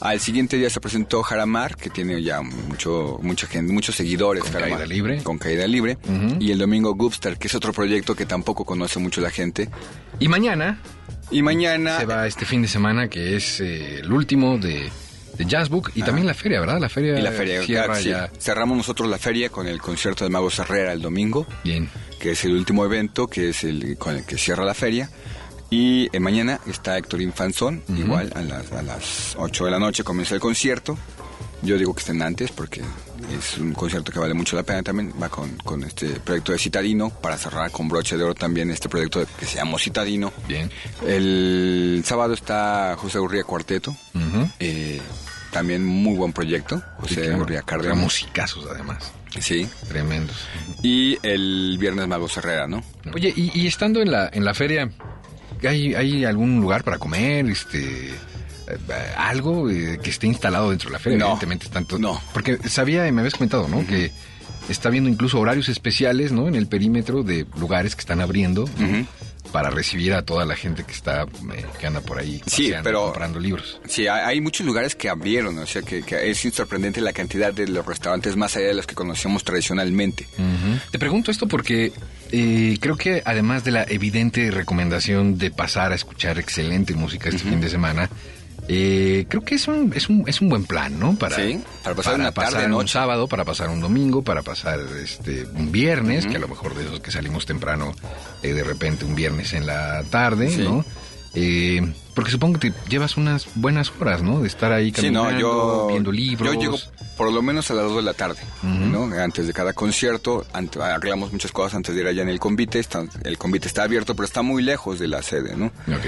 Al 0.00 0.20
siguiente 0.20 0.56
día 0.56 0.70
se 0.70 0.80
presentó 0.80 1.22
Jaramar, 1.22 1.76
que 1.76 1.90
tiene 1.90 2.22
ya 2.22 2.42
mucho, 2.42 3.18
mucha 3.22 3.46
gente, 3.46 3.72
muchos 3.72 3.94
seguidores. 3.94 4.42
Con 4.42 4.52
Jaramar, 4.52 4.78
Caída 4.78 4.94
Libre. 4.94 5.22
Con 5.22 5.38
Caída 5.38 5.66
Libre. 5.66 5.98
Y 6.40 6.50
el 6.50 6.58
domingo 6.58 6.94
Goopstar, 6.94 7.38
que 7.38 7.48
es 7.48 7.54
otro 7.54 7.72
proyecto 7.72 8.14
que 8.14 8.26
tampoco 8.26 8.64
conoce 8.64 8.98
mucho 8.98 9.20
la 9.20 9.30
gente. 9.30 9.68
Y 10.18 10.28
mañana 10.28 10.80
Y 11.30 11.42
mañana... 11.42 11.98
se 11.98 12.06
va 12.06 12.26
este 12.26 12.44
fin 12.44 12.62
de 12.62 12.68
semana, 12.68 13.08
que 13.08 13.36
es 13.36 13.60
eh, 13.60 14.00
el 14.00 14.12
último 14.12 14.58
de, 14.58 14.90
de 15.36 15.44
Jazz 15.46 15.68
Book 15.68 15.90
y 15.94 16.02
también 16.02 16.26
la 16.26 16.34
feria, 16.34 16.60
¿verdad? 16.60 16.78
La 16.80 16.88
feria, 16.88 17.18
Y 17.18 17.22
la 17.22 17.32
feria, 17.32 17.62
cierra 17.62 17.96
sí. 17.96 18.08
ya. 18.10 18.30
Cerramos 18.38 18.76
nosotros 18.76 19.08
la 19.08 19.18
feria 19.18 19.48
con 19.50 19.66
el 19.66 19.80
concierto 19.80 20.24
de 20.24 20.30
Mago 20.30 20.48
Herrera 20.56 20.92
el 20.92 21.02
domingo, 21.02 21.46
Bien. 21.64 21.88
que 22.18 22.32
es 22.32 22.44
el 22.44 22.52
último 22.52 22.84
evento, 22.84 23.26
que 23.26 23.50
es 23.50 23.64
el 23.64 23.96
con 23.98 24.16
el 24.16 24.24
que 24.24 24.36
cierra 24.38 24.64
la 24.64 24.74
feria. 24.74 25.10
Y 25.70 26.08
eh, 26.14 26.20
mañana 26.20 26.60
está 26.68 26.96
Héctor 26.98 27.20
Infanzón, 27.20 27.82
igual 27.88 28.32
a 28.36 28.42
las, 28.42 28.70
a 28.72 28.82
las 28.82 29.34
8 29.36 29.64
de 29.64 29.70
la 29.70 29.78
noche 29.78 30.04
comienza 30.04 30.34
el 30.34 30.40
concierto. 30.40 30.96
Yo 31.62 31.78
digo 31.78 31.94
que 31.94 32.00
estén 32.00 32.20
antes 32.20 32.52
porque 32.52 32.82
es 33.38 33.56
un 33.56 33.72
concierto 33.72 34.12
que 34.12 34.18
vale 34.18 34.34
mucho 34.34 34.54
la 34.54 34.62
pena 34.62 34.82
también. 34.82 35.14
Va 35.20 35.30
con, 35.30 35.56
con 35.64 35.82
este 35.82 36.08
proyecto 36.20 36.52
de 36.52 36.58
Citadino 36.58 37.08
para 37.08 37.38
cerrar 37.38 37.70
con 37.70 37.88
broche 37.88 38.18
de 38.18 38.22
oro 38.22 38.34
también 38.34 38.70
este 38.70 38.88
proyecto 38.90 39.24
que 39.38 39.46
se 39.46 39.56
llama 39.56 39.78
Citadino. 39.78 40.30
Bien. 40.46 40.70
El 41.06 42.02
sábado 42.04 42.34
está 42.34 42.94
José 42.98 43.18
Urría 43.18 43.44
Cuarteto, 43.44 43.96
eh, 44.60 45.00
también 45.54 45.82
muy 45.84 46.16
buen 46.16 46.32
proyecto. 46.34 46.76
Sí, 46.78 46.82
José 47.14 47.22
claro. 47.22 47.38
Urría 47.42 47.56
Eran 47.58 47.66
Cárdenas. 47.66 47.96
musicazos, 47.98 48.66
además. 48.70 49.12
Sí. 49.40 49.66
Tremendos. 49.88 50.36
Y 50.82 51.16
el 51.22 51.76
viernes 51.80 52.06
Mago 52.06 52.28
Herrera, 52.36 52.66
¿no? 52.66 52.84
Oye, 53.14 53.32
y, 53.34 53.50
y 53.58 53.66
estando 53.66 54.02
en 54.02 54.10
la, 54.10 54.28
en 54.32 54.44
la 54.44 54.52
feria, 54.54 54.90
¿hay, 55.66 55.94
¿hay 55.94 56.24
algún 56.24 56.60
lugar 56.60 56.84
para 56.84 56.98
comer? 56.98 57.46
Este, 57.46 58.10
eh, 58.10 58.14
algo 59.16 59.70
eh, 59.70 59.98
que 60.02 60.10
esté 60.10 60.26
instalado 60.26 60.70
dentro 60.70 60.90
de 60.90 60.92
la 60.92 60.98
feria. 60.98 61.18
No. 61.18 61.24
Evidentemente, 61.26 61.68
tanto. 61.68 61.98
No. 61.98 62.20
Porque 62.32 62.58
sabía, 62.68 63.10
me 63.10 63.20
habías 63.22 63.34
comentado, 63.34 63.66
¿no? 63.68 63.86
Que 63.86 64.12
está 64.68 64.88
viendo 64.90 65.10
incluso 65.10 65.38
horarios 65.40 65.68
especiales, 65.68 66.32
¿no? 66.32 66.46
En 66.48 66.54
el 66.54 66.66
perímetro 66.68 67.22
de 67.22 67.46
lugares 67.58 67.94
que 67.96 68.00
están 68.00 68.20
abriendo 68.20 68.68
¿no? 68.78 69.06
Para 69.52 69.70
recibir 69.70 70.12
a 70.14 70.22
toda 70.22 70.44
la 70.44 70.56
gente 70.56 70.82
que 70.84 70.92
está, 70.92 71.22
eh, 71.22 71.64
que 71.78 71.86
anda 71.86 72.00
por 72.00 72.18
ahí 72.18 72.40
Sí, 72.46 72.64
paseando, 72.64 72.82
pero- 72.88 73.04
comprando 73.06 73.38
libros. 73.38 73.80
Sí, 73.88 74.08
hay 74.08 74.40
muchos 74.40 74.66
lugares 74.66 74.94
que 74.96 75.08
abrieron, 75.08 75.56
o 75.58 75.66
sea, 75.66 75.82
que, 75.82 76.02
que 76.02 76.30
es 76.30 76.40
sorprendente 76.52 77.00
la 77.00 77.12
cantidad 77.12 77.52
de 77.52 77.68
los 77.68 77.86
restaurantes 77.86 78.34
más 78.36 78.56
allá 78.56 78.66
de 78.68 78.74
los 78.74 78.86
que 78.86 78.94
conocíamos 78.96 79.44
tradicionalmente. 79.44 80.26
Te 80.90 80.98
pregunto 80.98 81.30
esto 81.30 81.46
porque 81.46 81.92
eh, 82.32 82.76
creo 82.80 82.96
que 82.96 83.22
además 83.24 83.62
de 83.64 83.70
la 83.70 83.84
evidente 83.84 84.50
recomendación 84.50 85.38
de 85.38 85.50
pasar 85.52 85.92
a 85.92 85.94
escuchar 85.94 86.38
excelente 86.38 86.94
música 86.94 87.28
este 87.28 87.48
fin 87.48 87.60
de 87.60 87.68
semana, 87.70 88.08
eh, 88.68 89.26
creo 89.28 89.42
que 89.44 89.56
es 89.56 89.68
un, 89.68 89.92
es 89.94 90.08
un, 90.08 90.24
es 90.26 90.40
un 90.40 90.48
buen 90.48 90.64
plan, 90.64 90.98
¿no? 90.98 91.14
Para, 91.16 91.36
Sí, 91.36 91.60
para 91.82 91.94
pasar 91.94 92.14
una 92.14 92.32
tarde, 92.32 92.50
pasar 92.52 92.64
un 92.66 92.70
noche. 92.72 92.92
sábado, 92.92 93.28
para 93.28 93.44
pasar 93.44 93.68
un 93.68 93.80
domingo, 93.80 94.22
para 94.22 94.42
pasar 94.42 94.80
este 95.02 95.44
un 95.54 95.70
viernes, 95.70 96.26
que 96.26 96.36
a 96.36 96.40
lo 96.40 96.48
mejor 96.48 96.74
de 96.74 96.84
esos 96.84 97.00
que 97.00 97.10
salimos 97.10 97.44
temprano, 97.46 97.94
eh, 98.42 98.52
de 98.54 98.64
repente 98.64 99.04
un 99.04 99.14
viernes 99.14 99.52
en 99.52 99.66
la 99.66 100.02
tarde, 100.10 100.48
Sí. 100.50 100.62
¿no? 100.62 100.84
Eh, 101.36 101.82
porque 102.14 102.30
supongo 102.30 102.60
que 102.60 102.70
te 102.70 102.76
llevas 102.88 103.16
unas 103.16 103.48
buenas 103.56 103.92
horas, 104.00 104.22
¿no? 104.22 104.38
De 104.40 104.46
estar 104.46 104.70
ahí 104.72 104.86
Sí, 104.90 104.92
caminando, 104.92 105.32
no, 105.32 105.38
yo, 105.40 105.86
viendo 105.88 106.12
libros. 106.12 106.54
yo 106.54 106.60
llego 106.60 106.78
por 107.16 107.32
lo 107.32 107.42
menos 107.42 107.68
a 107.72 107.74
las 107.74 107.86
2 107.86 107.96
de 107.96 108.02
la 108.02 108.14
tarde, 108.14 108.38
¿no? 108.62 109.02
Antes 109.20 109.48
de 109.48 109.52
cada 109.52 109.72
concierto, 109.72 110.46
arreglamos 110.80 111.32
muchas 111.32 111.50
cosas 111.50 111.74
antes 111.74 111.92
de 111.94 112.02
ir 112.02 112.06
allá 112.06 112.22
en 112.22 112.28
el 112.28 112.38
convite. 112.38 112.78
Está- 112.78 113.04
el 113.24 113.36
convite 113.36 113.66
está 113.66 113.82
abierto, 113.82 114.14
pero 114.14 114.26
está 114.26 114.42
muy 114.42 114.62
lejos 114.62 115.00
de 115.00 115.08
la 115.08 115.22
sede, 115.22 115.56
¿no? 115.56 115.66
Ok. 115.66 116.06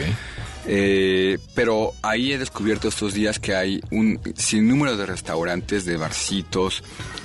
Eh, 0.68 1.38
pero 1.54 1.92
ahí 2.02 2.32
he 2.32 2.38
descubierto 2.38 2.88
estos 2.88 3.14
días 3.14 3.38
que 3.38 3.54
hay 3.54 3.80
un 3.90 4.20
sinnúmero 4.36 4.96
de 4.96 5.06
restaurantes, 5.06 5.84
de 5.84 5.96
barcitos, 5.96 6.82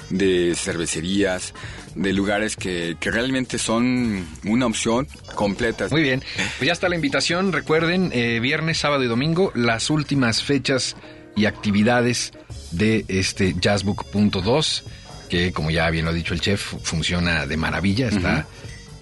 de 0.09 0.53
cervecerías, 0.55 1.53
de 1.95 2.13
lugares 2.13 2.55
que, 2.55 2.97
que 2.99 3.11
realmente 3.11 3.57
son 3.57 4.27
una 4.45 4.65
opción 4.65 5.07
completa. 5.35 5.87
Muy 5.89 6.03
bien, 6.03 6.23
pues 6.57 6.67
ya 6.67 6.73
está 6.73 6.87
la 6.87 6.95
invitación. 6.95 7.51
Recuerden, 7.51 8.11
eh, 8.13 8.39
viernes, 8.39 8.77
sábado 8.77 9.03
y 9.03 9.07
domingo, 9.07 9.51
las 9.55 9.89
últimas 9.89 10.43
fechas 10.43 10.95
y 11.35 11.45
actividades 11.45 12.33
de 12.71 13.05
este 13.07 13.55
Jazzbook.2, 13.59 14.83
que 15.29 15.51
como 15.51 15.71
ya 15.71 15.89
bien 15.89 16.05
lo 16.05 16.11
ha 16.11 16.13
dicho 16.13 16.33
el 16.33 16.41
chef, 16.41 16.75
funciona 16.83 17.45
de 17.47 17.57
maravilla. 17.57 18.07
Está, 18.09 18.47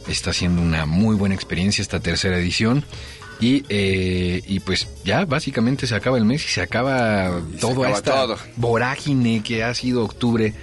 está 0.08 0.32
siendo 0.32 0.62
una 0.62 0.86
muy 0.86 1.16
buena 1.16 1.36
experiencia 1.36 1.82
esta 1.82 2.00
tercera 2.00 2.38
edición. 2.38 2.86
Y, 3.40 3.64
eh, 3.70 4.42
y 4.48 4.60
pues 4.60 4.88
ya 5.06 5.24
básicamente 5.26 5.88
se 5.88 5.96
acaba 5.96 6.18
el 6.18 6.26
mes 6.26 6.44
y 6.44 6.50
se 6.50 6.62
acaba 6.62 7.42
se 7.54 7.58
toda 7.60 7.74
acaba 7.88 7.98
esta 7.98 8.12
todo. 8.12 8.38
vorágine 8.58 9.42
que 9.44 9.64
ha 9.64 9.74
sido 9.74 10.04
octubre 10.04 10.54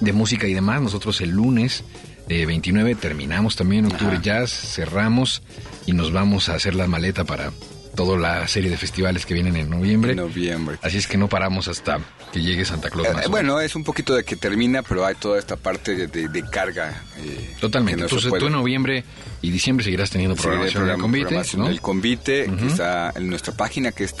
de 0.00 0.12
música 0.12 0.46
y 0.48 0.54
demás. 0.54 0.82
Nosotros 0.82 1.20
el 1.20 1.30
lunes 1.30 1.84
eh, 2.28 2.44
29 2.46 2.94
terminamos 2.96 3.54
también 3.56 3.86
octubre 3.86 4.14
Ajá. 4.14 4.22
jazz, 4.22 4.50
cerramos 4.50 5.42
y 5.86 5.92
nos 5.92 6.12
vamos 6.12 6.48
a 6.48 6.54
hacer 6.54 6.74
la 6.74 6.86
maleta 6.88 7.24
para 7.24 7.52
toda 7.94 8.18
la 8.18 8.48
serie 8.48 8.70
de 8.70 8.76
festivales 8.76 9.24
que 9.26 9.34
vienen 9.34 9.54
en 9.56 9.70
noviembre. 9.70 10.12
En 10.12 10.18
noviembre. 10.18 10.78
Así 10.82 10.96
es 10.98 11.06
que 11.06 11.16
no 11.16 11.28
paramos 11.28 11.68
hasta 11.68 12.00
que 12.34 12.42
llegue 12.42 12.64
Santa 12.64 12.90
Claus. 12.90 13.06
Eh, 13.06 13.12
más 13.14 13.26
o 13.28 13.30
bueno, 13.30 13.60
es 13.60 13.76
un 13.76 13.84
poquito 13.84 14.12
de 14.16 14.24
que 14.24 14.34
termina, 14.34 14.82
pero 14.82 15.06
hay 15.06 15.14
toda 15.14 15.38
esta 15.38 15.54
parte 15.54 15.94
de, 15.94 16.08
de- 16.08 16.26
de 16.28 16.42
carga. 16.42 17.00
eh, 17.18 17.54
totalmente. 17.60 18.00
no 18.00 18.06
Entonces 18.06 18.28
tú 18.40 18.46
en 18.46 18.52
noviembre 18.52 19.04
y 19.40 19.50
diciembre 19.52 19.84
seguirás 19.84 20.10
teniendo 20.10 20.34
programación 20.34 20.82
el 20.82 20.88
programa- 20.88 21.02
convite, 21.02 21.24
programación 21.26 21.62
¿no? 21.62 21.68
del 21.68 21.80
convite, 21.80 22.50
que 22.58 22.66
está 22.66 23.12
en 23.14 23.28
nuestra 23.30 23.52
página 23.56 23.92
que 23.92 24.02
es 24.02 24.12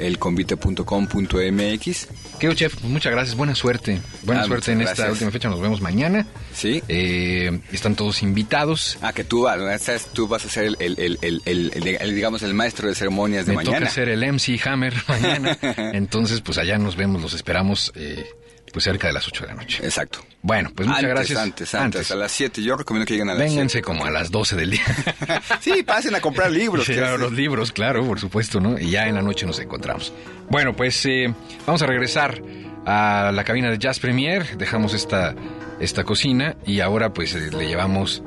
www.elconvite.com.mx. 0.00 2.08
Querido 2.38 2.54
chef, 2.56 2.82
muchas 2.84 3.12
gracias, 3.12 3.36
buena 3.36 3.54
suerte. 3.54 4.00
Buena 4.22 4.42
Ah, 4.42 4.46
suerte 4.46 4.72
en 4.72 4.80
esta 4.82 5.10
última 5.10 5.30
fecha, 5.30 5.48
nos 5.48 5.60
vemos 5.60 5.80
mañana. 5.80 6.26
Sí. 6.54 6.82
Eh, 6.88 7.60
están 7.72 7.94
todos 7.94 8.22
invitados. 8.22 8.98
Ah, 9.02 9.12
que 9.12 9.24
tú, 9.24 9.42
vas- 9.42 9.82
sabes, 9.82 10.06
tú 10.06 10.26
vas 10.26 10.44
a 10.44 10.48
ser 10.48 10.76
el, 10.78 12.14
digamos, 12.14 12.42
el 12.42 12.54
maestro 12.54 12.88
de 12.88 12.94
ceremonias 12.94 13.46
de 13.46 13.52
Me 13.52 13.56
mañana. 13.56 13.78
toca 13.80 13.90
ser 13.90 14.08
el 14.08 14.22
MC 14.24 14.58
Hammer 14.66 14.94
mañana. 15.08 15.58
Entonces, 15.92 16.40
pues 16.40 16.58
allá 16.58 16.78
nos 16.78 16.96
vemos, 16.96 17.20
los 17.20 17.34
esperamos 17.34 17.92
eh, 17.94 18.24
pues 18.72 18.84
cerca 18.84 19.06
de 19.08 19.12
las 19.12 19.26
8 19.26 19.42
de 19.42 19.46
la 19.48 19.54
noche. 19.54 19.84
Exacto. 19.84 20.24
Bueno, 20.42 20.70
pues 20.74 20.88
muchas 20.88 21.02
antes, 21.04 21.14
gracias. 21.16 21.38
Antes, 21.38 21.74
antes, 21.74 22.10
a 22.10 22.14
las 22.16 22.32
7. 22.32 22.62
Yo 22.62 22.76
recomiendo 22.76 23.06
que 23.06 23.14
lleguen 23.14 23.28
a 23.30 23.34
las 23.34 23.40
Vénganse 23.42 23.72
7. 23.78 23.82
como 23.84 24.04
a 24.06 24.10
las 24.10 24.30
12 24.30 24.56
del 24.56 24.70
día. 24.70 24.82
Sí, 25.60 25.82
pasen 25.82 26.14
a 26.14 26.20
comprar 26.20 26.50
libros. 26.50 26.86
Sí, 26.86 26.94
claro, 26.94 27.18
los 27.18 27.32
libros, 27.32 27.72
claro, 27.72 28.04
por 28.06 28.18
supuesto, 28.18 28.60
¿no? 28.60 28.78
Y 28.78 28.90
ya 28.90 29.06
en 29.08 29.14
la 29.16 29.22
noche 29.22 29.44
nos 29.46 29.58
encontramos. 29.58 30.12
Bueno, 30.48 30.74
pues 30.74 31.04
eh, 31.06 31.32
vamos 31.66 31.82
a 31.82 31.86
regresar 31.86 32.40
a 32.86 33.30
la 33.34 33.44
cabina 33.44 33.70
de 33.70 33.78
Jazz 33.78 33.98
Premier. 34.00 34.56
Dejamos 34.56 34.94
esta, 34.94 35.34
esta 35.80 36.04
cocina 36.04 36.56
y 36.66 36.80
ahora 36.80 37.12
pues 37.12 37.34
eh, 37.34 37.50
le 37.50 37.66
llevamos 37.68 38.22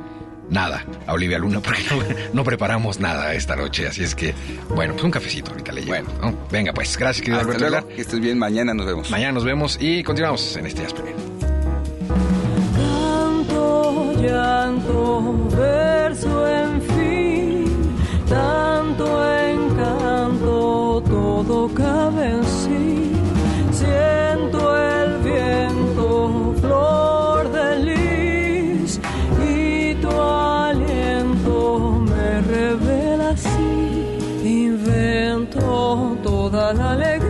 nada 0.50 0.86
a 1.08 1.14
Olivia 1.14 1.38
Luna 1.38 1.60
porque 1.60 1.84
no, 1.90 2.02
no 2.34 2.44
preparamos 2.44 3.00
nada 3.00 3.34
esta 3.34 3.56
noche. 3.56 3.88
Así 3.88 4.04
es 4.04 4.16
que, 4.16 4.34
bueno, 4.70 4.94
pues 4.94 5.04
un 5.04 5.12
cafecito 5.12 5.52
ahorita 5.52 5.72
le 5.72 5.82
llevo. 5.82 5.92
Bueno. 5.94 6.10
¿no? 6.22 6.38
Venga, 6.52 6.74
pues, 6.74 6.98
gracias, 6.98 7.24
querido 7.24 7.42
Hasta 7.42 7.54
Alberto 7.54 7.70
luego. 7.70 7.88
Que 7.88 8.02
estés 8.02 8.20
bien. 8.20 8.38
Mañana 8.38 8.74
nos 8.74 8.86
vemos. 8.86 9.10
Mañana 9.10 9.34
nos 9.34 9.44
vemos 9.44 9.78
y 9.80 10.04
continuamos 10.04 10.56
en 10.58 10.66
este 10.66 10.82
Jazz 10.84 10.94
Premier. 10.94 11.16
Tanto 12.76 14.14
llanto, 14.22 15.50
verso 15.58 16.48
en 16.48 16.82
fin, 16.82 17.66
tanto 18.30 19.36
encanto, 19.46 21.04
todo 21.10 21.74
cabe 21.74 22.30
en 22.32 22.44
sí. 22.44 23.12
Siento 23.72 24.78
el 24.78 25.18
viento, 25.20 26.56
flor 26.62 27.23
Invento 36.74 36.98
toda 36.98 37.23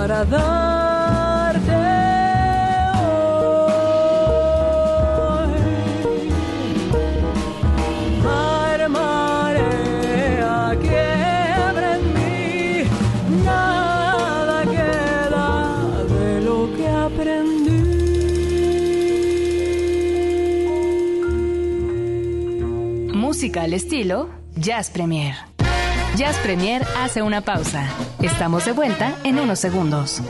para 0.00 0.24
darte 0.24 1.72
hoy. 2.96 3.90
Mar, 8.24 8.80
marea, 8.88 10.74
quiebra 10.80 11.96
en 11.96 12.04
mí, 12.14 12.84
nada 13.44 14.62
queda 14.74 15.48
de 16.16 16.40
lo 16.46 16.58
que 16.76 16.86
aprendí. 16.88 17.82
Música 23.14 23.64
al 23.64 23.74
estilo 23.74 24.30
Jazz 24.56 24.88
Premier. 24.88 25.34
Jazz 26.16 26.38
Premier 26.38 26.86
hace 26.96 27.20
una 27.20 27.42
pausa. 27.42 27.86
Estamos 28.22 28.66
de 28.66 28.72
vuelta 28.72 29.16
en 29.24 29.38
unos 29.38 29.58
segundos. 29.58 30.20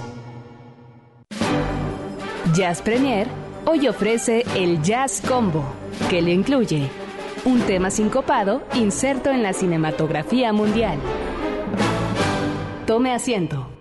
Jazz 2.55 2.83
Premier 2.83 3.27
hoy 3.67 3.89
ofrece 3.89 4.45
el 4.55 4.81
Jazz 4.81 5.21
Combo, 5.27 5.65
que 6.09 6.23
le 6.23 6.33
incluye 6.33 6.89
un 7.45 7.61
tema 7.63 7.91
sincopado 7.91 8.63
inserto 8.75 9.31
en 9.31 9.43
la 9.43 9.53
cinematografía 9.53 10.53
mundial. 10.53 11.01
Tome 12.87 13.13
asiento. 13.13 13.80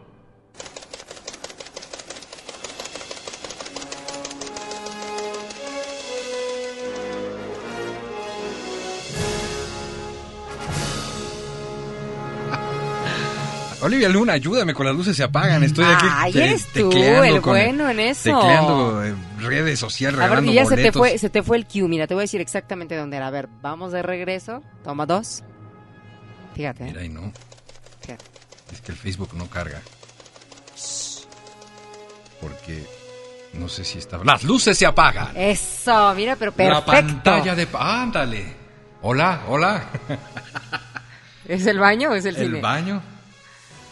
Olivia 13.82 14.10
Luna, 14.10 14.34
ayúdame 14.34 14.74
con 14.74 14.86
las 14.86 14.96
luces 14.96 15.16
se 15.16 15.24
apagan. 15.24 15.64
Estoy 15.64 15.86
aquí 15.86 16.06
Ay, 16.10 16.34
te- 16.34 16.44
eres 16.46 16.66
tú 16.68 16.92
el 16.92 17.42
con 17.42 17.54
bueno 17.54 17.90
en 17.90 18.00
eso. 18.02 18.24
Tecleando 18.38 19.06
eh, 19.06 19.16
redes 19.40 19.80
sociales, 19.80 20.20
A 20.20 20.28
ver, 20.28 20.44
que 20.44 20.54
ya 20.54 20.66
se 20.66 20.76
te, 20.76 20.92
fue, 20.92 21.18
se 21.18 21.30
te 21.30 21.44
fue 21.44 21.58
el 21.58 21.66
cue. 21.66 21.84
Mira, 21.88 22.06
te 22.06 22.14
voy 22.14 22.22
a 22.22 22.24
decir 22.24 22.42
exactamente 22.42 22.96
dónde 22.98 23.18
era. 23.18 23.28
A 23.28 23.32
ver, 23.32 23.48
vamos 23.62 23.92
de 23.94 24.02
regreso. 24.02 24.62
Toma 24.84 25.06
dos. 25.06 25.44
Fíjate. 26.56 26.84
Mira, 26.84 27.04
y 27.06 27.10
no. 27.10 27.32
Fíjate. 28.02 28.26
Es 28.74 28.82
que 28.82 28.92
el 28.92 28.98
Facebook 28.98 29.30
no 29.36 29.48
carga. 29.50 29.82
Porque 32.42 32.86
no 33.54 33.68
sé 33.70 33.84
si 33.86 33.98
está. 33.98 34.18
Las 34.24 34.44
luces 34.44 34.78
se 34.78 34.86
apagan. 34.86 35.30
Eso, 35.36 36.14
mira, 36.16 36.36
pero 36.36 36.52
perfecto. 36.52 36.80
La 36.80 36.86
pantalla 36.86 37.56
de. 37.56 37.68
Ándale. 37.74 38.56
Hola, 39.02 39.44
hola. 39.48 39.84
¿Es 41.48 41.66
el 41.66 41.80
baño 41.80 42.10
o 42.12 42.14
es 42.16 42.26
el, 42.26 42.36
El 42.36 42.46
cine? 42.48 42.62
baño. 42.62 43.02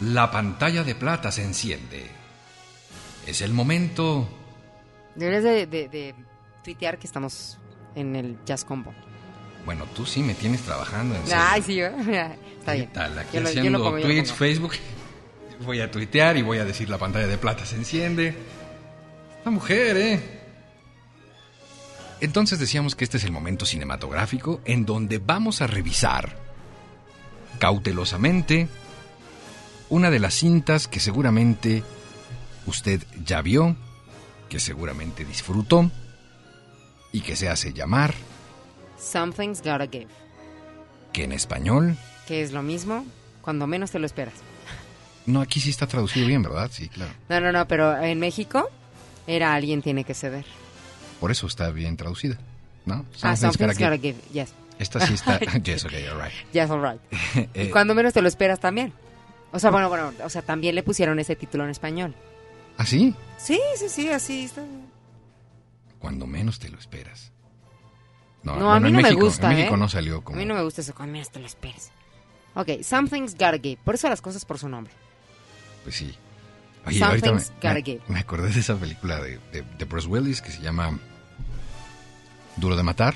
La 0.00 0.30
pantalla 0.30 0.84
de 0.84 0.94
plata 0.94 1.32
se 1.32 1.42
enciende. 1.44 2.06
Es 3.26 3.40
el 3.42 3.52
momento. 3.52 4.28
Deberías 5.14 5.42
de, 5.44 5.66
de- 5.66 5.88
de 5.88 6.14
tuitear 6.62 6.98
que 6.98 7.06
estamos 7.06 7.58
en 7.94 8.14
el 8.16 8.38
Jazz 8.44 8.64
Combo. 8.64 8.94
Bueno, 9.64 9.84
tú 9.94 10.06
sí 10.06 10.22
me 10.22 10.34
tienes 10.34 10.62
trabajando 10.62 11.14
en 11.16 11.22
serio. 11.26 11.44
Ay, 11.46 11.62
sí, 11.62 11.80
¿verdad? 11.80 12.32
está 12.60 12.72
¿Qué 12.72 12.78
bien. 12.78 12.92
tal? 12.92 13.18
Aquí 13.18 13.36
Yo 13.36 13.40
yo 13.42 13.48
haciendo 13.48 13.78
lo 13.78 13.84
pongo, 13.84 13.98
yo 13.98 14.04
lo 14.06 14.12
tweets. 14.14 14.32
Facebook. 14.32 14.72
Voy 15.64 15.80
a 15.80 15.90
tuitear 15.90 16.36
y 16.36 16.42
voy 16.42 16.58
a 16.58 16.64
decir 16.64 16.88
la 16.88 16.98
pantalla 16.98 17.26
de 17.26 17.36
plata 17.36 17.66
se 17.66 17.74
enciende. 17.74 18.32
La 19.44 19.50
mujer, 19.50 19.96
¿eh? 19.96 20.40
Entonces 22.20 22.60
decíamos 22.60 22.94
que 22.94 23.02
este 23.04 23.16
es 23.16 23.24
el 23.24 23.32
momento 23.32 23.66
cinematográfico 23.66 24.60
en 24.64 24.86
donde 24.86 25.18
vamos 25.18 25.60
a 25.60 25.66
revisar 25.66 26.36
cautelosamente 27.58 28.68
una 29.90 30.10
de 30.10 30.18
las 30.18 30.34
cintas 30.34 30.88
que 30.88 31.00
seguramente 31.00 31.82
usted 32.66 33.02
ya 33.24 33.42
vio, 33.42 33.76
que 34.48 34.60
seguramente 34.60 35.24
disfrutó 35.24 35.90
y 37.12 37.20
que 37.22 37.36
se 37.36 37.48
hace 37.48 37.72
llamar, 37.72 38.14
Something's 38.98 39.58
Gotta 39.62 39.86
Give. 39.86 40.08
que 41.12 41.24
en 41.24 41.32
español, 41.32 41.96
Que 42.26 42.42
es 42.42 42.52
lo 42.52 42.62
mismo 42.62 43.06
cuando 43.42 43.66
menos 43.66 43.90
te 43.90 43.98
lo 43.98 44.06
esperas. 44.06 44.34
no, 45.26 45.40
aquí 45.40 45.60
sí 45.60 45.70
está 45.70 45.86
traducido 45.86 46.26
bien, 46.26 46.42
¿verdad? 46.42 46.70
Sí, 46.72 46.88
claro. 46.88 47.12
No, 47.28 47.40
no, 47.40 47.52
no, 47.52 47.66
pero 47.68 47.96
en 48.02 48.18
México 48.20 48.68
era 49.26 49.54
alguien 49.54 49.80
tiene 49.82 50.04
que 50.04 50.14
ceder. 50.14 50.44
Por 51.20 51.30
eso 51.30 51.46
está 51.46 51.70
bien 51.70 51.96
traducida, 51.96 52.38
¿no? 52.86 52.94
Ah, 53.22 53.36
Something's 53.36 53.40
something's 53.40 53.78
gotta 53.78 53.90
gotta 53.90 53.96
give. 54.02 54.18
give. 54.32 54.40
Yes. 54.40 54.52
Esta 54.78 55.00
sí 55.06 55.14
está. 55.14 55.38
yes, 55.64 55.84
okay, 55.84 56.06
all 56.06 56.20
right. 56.20 56.32
Yes, 56.52 56.70
all 56.70 56.82
right. 56.82 57.00
Eh, 57.54 57.64
Y 57.66 57.70
cuando 57.70 57.94
menos 57.94 58.12
te 58.12 58.20
lo 58.22 58.28
esperas 58.28 58.60
también. 58.60 58.92
O 59.52 59.58
sea, 59.58 59.70
bueno, 59.70 59.88
bueno, 59.88 60.12
o 60.24 60.28
sea, 60.28 60.42
también 60.42 60.74
le 60.74 60.82
pusieron 60.82 61.18
ese 61.18 61.34
título 61.36 61.64
en 61.64 61.70
español. 61.70 62.14
¿Ah, 62.76 62.84
sí? 62.86 63.14
Sí, 63.38 63.58
sí, 63.76 63.88
sí, 63.88 64.08
así 64.10 64.44
está. 64.44 64.62
Cuando 65.98 66.26
menos 66.26 66.58
te 66.58 66.68
lo 66.68 66.78
esperas. 66.78 67.32
No, 68.42 68.52
bueno, 68.54 68.72
a 68.72 68.80
mí 68.80 68.90
no 68.92 68.96
me 68.98 69.02
México- 69.02 69.22
gusta, 69.24 69.50
En 69.50 69.56
México 69.56 69.74
¿eh? 69.74 69.78
no 69.78 69.88
salió 69.88 70.22
como. 70.22 70.36
A 70.36 70.38
mí 70.40 70.46
no 70.46 70.54
me 70.54 70.62
gusta 70.62 70.80
eso, 70.82 70.94
cuando 70.94 71.12
menos 71.14 71.30
te 71.30 71.40
lo 71.40 71.46
esperes. 71.46 71.90
Ok, 72.54 72.82
something's 72.82 73.32
gotta 73.32 73.58
give. 73.58 73.78
Por 73.84 73.94
eso 73.96 74.08
las 74.08 74.20
cosas 74.22 74.44
por 74.44 74.58
su 74.58 74.68
nombre. 74.68 74.92
Pues 75.82 75.96
sí. 75.96 76.14
Oye, 76.86 77.02
ahorita 77.02 77.32
me, 77.32 77.40
Something's 77.40 77.52
gotta 77.62 77.74
me- 77.74 77.82
give. 77.82 78.00
me 78.08 78.18
acordé 78.20 78.50
de 78.50 78.60
esa 78.60 78.76
película 78.76 79.20
de, 79.20 79.38
de, 79.52 79.62
de 79.62 79.84
Bruce 79.84 80.06
Willis 80.08 80.40
que 80.40 80.50
se 80.52 80.60
llama 80.60 80.98
Duro 82.56 82.76
de 82.76 82.82
Matar. 82.82 83.14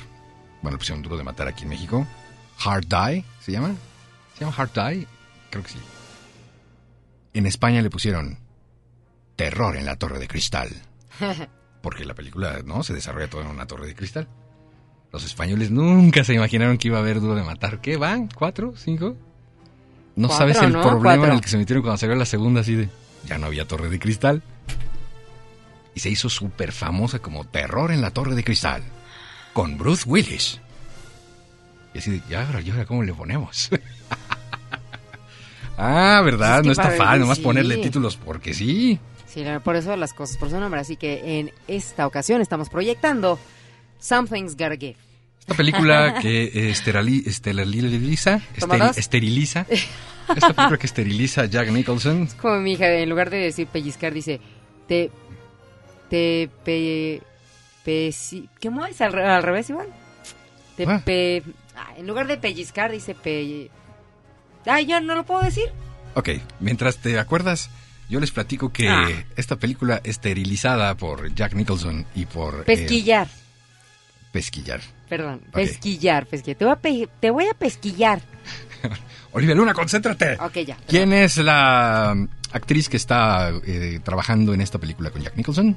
Bueno, 0.63 0.77
le 0.77 0.79
pusieron 0.79 1.03
Duro 1.03 1.17
de 1.17 1.25
Matar 1.25 1.49
aquí 1.49 1.63
en 1.65 1.69
México. 1.71 2.07
Hard 2.65 2.87
Die, 2.87 3.25
¿se 3.41 3.53
llama? 3.53 3.75
¿Se 4.39 4.45
llama 4.45 4.55
Hard 4.57 4.71
Die? 4.73 5.07
Creo 5.51 5.63
que 5.63 5.71
sí. 5.71 5.79
En 7.35 7.47
España 7.47 7.81
le 7.83 7.91
pusieron 7.91 8.39
Terror 9.37 9.77
en 9.77 9.87
la 9.87 9.97
Torre 9.97 10.19
de 10.19 10.29
Cristal. 10.29 10.71
Porque 11.83 12.05
la 12.05 12.15
película, 12.15 12.61
¿no? 12.65 12.83
Se 12.83 12.95
desarrolla 12.95 13.29
todo 13.29 13.41
en 13.43 13.49
una 13.49 13.67
torre 13.67 13.89
de 13.89 13.95
cristal. 13.97 14.29
Los 15.13 15.25
españoles 15.25 15.73
nunca 15.73 16.23
se 16.23 16.33
imaginaron 16.33 16.79
que 16.79 16.87
iba 16.89 16.99
a 16.99 17.01
haber 17.01 17.21
Duro 17.21 17.35
de 17.35 17.43
Matar. 17.43 17.81
¿Qué 17.81 17.97
van? 17.97 18.29
¿Cuatro? 18.29 18.75
¿Cinco? 18.77 19.17
No 20.15 20.29
Cuatro, 20.29 20.39
sabes 20.55 20.63
el 20.63 20.73
¿no? 20.73 20.81
problema 20.81 21.03
Cuatro. 21.17 21.25
en 21.25 21.33
el 21.33 21.41
que 21.41 21.49
se 21.49 21.59
metieron 21.59 21.83
cuando 21.83 21.99
salió 21.99 22.15
la 22.15 22.25
segunda 22.25 22.61
así 22.61 22.77
de... 22.77 22.89
Ya 23.27 23.37
no 23.37 23.47
había 23.47 23.67
torre 23.67 23.89
de 23.89 23.99
cristal. 23.99 24.43
Y 25.95 25.99
se 26.01 26.09
hizo 26.09 26.29
súper 26.31 26.71
famosa 26.71 27.19
como 27.19 27.45
Terror 27.45 27.91
en 27.91 28.01
la 28.01 28.13
Torre 28.13 28.35
de 28.37 28.45
Cristal. 28.45 28.83
Con 29.53 29.77
Bruce 29.77 30.05
Willis. 30.09 30.61
Y 31.95 31.99
así 31.99 32.11
de, 32.13 32.23
ya, 32.31 32.47
ahora, 32.47 32.61
¿y 32.61 32.71
ahora 32.71 32.87
cómo 32.87 33.03
le 33.03 33.13
ponemos? 33.13 33.71
ah, 35.79 36.21
¿verdad? 36.25 36.57
Es 36.57 36.61
que 36.63 36.67
no 36.67 36.73
está 36.73 36.91
fácil 36.93 37.21
nomás 37.21 37.39
sí. 37.39 37.45
ponerle 37.45 37.77
títulos 37.79 38.17
porque 38.17 38.55
sí. 38.55 38.99
Sí, 39.27 39.45
por 39.65 39.77
eso 39.77 39.97
las 39.97 40.13
cosas 40.13 40.37
por 40.37 40.51
su 40.51 40.59
nombre. 40.61 40.81
Así 40.81 40.97
que 40.97 41.39
en 41.41 41.53
esta 41.69 42.07
ocasión 42.07 42.41
estamos 42.43 42.69
proyectando 42.69 43.39
Something's 43.99 44.53
Gotta 44.57 44.77
Give. 44.77 44.97
Esta 45.41 45.55
película 45.55 46.19
que 46.21 46.45
eh, 46.45 46.71
esterali- 46.71 47.27
esteriliza, 47.27 48.41
¿Toma 48.61 48.77
esteri- 48.77 48.99
esteriliza, 48.99 49.67
esta 50.37 50.53
película 50.53 50.77
que 50.79 50.87
esteriliza 50.87 51.43
a 51.43 51.45
Jack 51.47 51.71
Nicholson, 51.71 52.29
Como 52.41 52.61
mi 52.61 52.73
hija, 52.75 52.89
en 52.89 53.09
lugar 53.09 53.29
de 53.31 53.39
decir 53.39 53.67
pellizcar, 53.67 54.13
dice 54.15 54.41
te. 54.87 55.11
Te. 56.11 56.49
Pe, 56.65 57.21
pesi- 57.85 58.49
¿Cómo 58.63 58.85
es? 58.87 59.01
¿Al, 59.01 59.13
re- 59.13 59.27
al 59.27 59.43
revés 59.43 59.71
igual? 59.71 59.89
Te 60.77 60.85
Ah. 60.87 61.03
pe. 61.05 61.43
ah, 61.77 61.95
en 61.97 62.07
lugar 62.07 62.27
de 62.29 62.37
pellizcar, 62.37 62.93
dice 62.93 63.15
pe. 63.15 63.71
Ay, 64.67 64.87
yo 64.87 65.01
no 65.01 65.15
lo 65.15 65.25
puedo 65.25 65.43
decir. 65.43 65.65
Ok, 66.15 66.29
mientras 66.61 66.99
te 66.99 67.19
acuerdas, 67.19 67.71
yo 68.09 68.21
les 68.21 68.31
platico 68.31 68.73
que 68.73 68.89
Ah. 68.89 69.09
esta 69.37 69.57
película 69.57 70.01
esterilizada 70.05 70.95
por 70.97 71.35
Jack 71.35 71.55
Nicholson 71.55 72.07
y 72.15 72.27
por... 72.27 72.61
eh, 72.61 72.65
Pesquillar. 72.65 73.29
pesquillar. 74.31 74.81
Perdón, 75.09 75.41
pesquillar, 75.53 76.27
pesquillar. 76.27 76.57
Te 76.59 76.65
voy, 76.65 76.73
a 76.73 76.77
pe- 76.77 77.09
te 77.21 77.31
voy 77.31 77.45
a 77.47 77.55
pesquillar. 77.55 78.21
Olivia 79.33 79.55
Luna, 79.55 79.75
concéntrate. 79.75 80.35
Ok, 80.41 80.59
ya. 80.67 80.77
¿Quién 80.87 81.13
es 81.13 81.37
la 81.39 82.13
um, 82.15 82.29
actriz 82.53 82.89
que 82.89 82.97
está 82.97 83.51
eh, 83.67 84.01
trabajando 84.03 84.53
en 84.55 84.61
esta 84.61 84.79
película 84.79 85.11
con 85.11 85.23
Jack 85.23 85.37
Nicholson? 85.37 85.77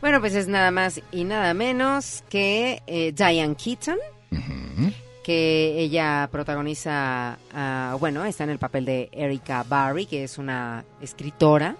Bueno, 0.00 0.20
pues 0.20 0.34
es 0.34 0.48
nada 0.48 0.70
más 0.72 1.00
y 1.12 1.24
nada 1.24 1.54
menos 1.54 2.24
que 2.28 2.82
eh, 2.88 3.12
Diane 3.16 3.54
Keaton, 3.54 3.98
Ujú. 4.32 4.92
Que 5.22 5.78
ella 5.78 6.28
protagoniza, 6.30 7.38
ah, 7.54 7.96
bueno, 7.98 8.24
está 8.24 8.44
en 8.44 8.50
el 8.50 8.58
papel 8.58 8.84
de 8.84 9.08
Erika 9.12 9.64
Barry, 9.68 10.06
que 10.06 10.24
es 10.24 10.38
una 10.38 10.84
escritora. 11.00 11.76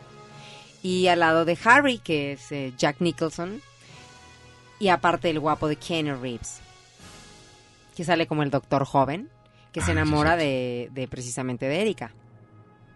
Y 0.82 1.06
al 1.08 1.20
lado 1.20 1.44
de 1.44 1.56
Harry, 1.64 1.98
que 1.98 2.32
es 2.32 2.50
eh, 2.52 2.72
Jack 2.76 2.96
Nicholson. 3.00 3.60
Y 4.78 4.88
aparte 4.88 5.30
el 5.30 5.38
guapo 5.40 5.68
de 5.68 5.76
Keanu 5.76 6.20
Reeves. 6.20 6.60
Que 7.96 8.04
sale 8.04 8.26
como 8.26 8.42
el 8.42 8.50
doctor 8.50 8.84
joven, 8.84 9.28
que 9.72 9.80
Ah, 9.80 9.84
se 9.84 9.86
sí, 9.86 9.92
enamora 9.92 10.36
de, 10.36 10.88
de 10.92 11.06
precisamente 11.06 11.66
de 11.66 11.80
Erika. 11.82 12.12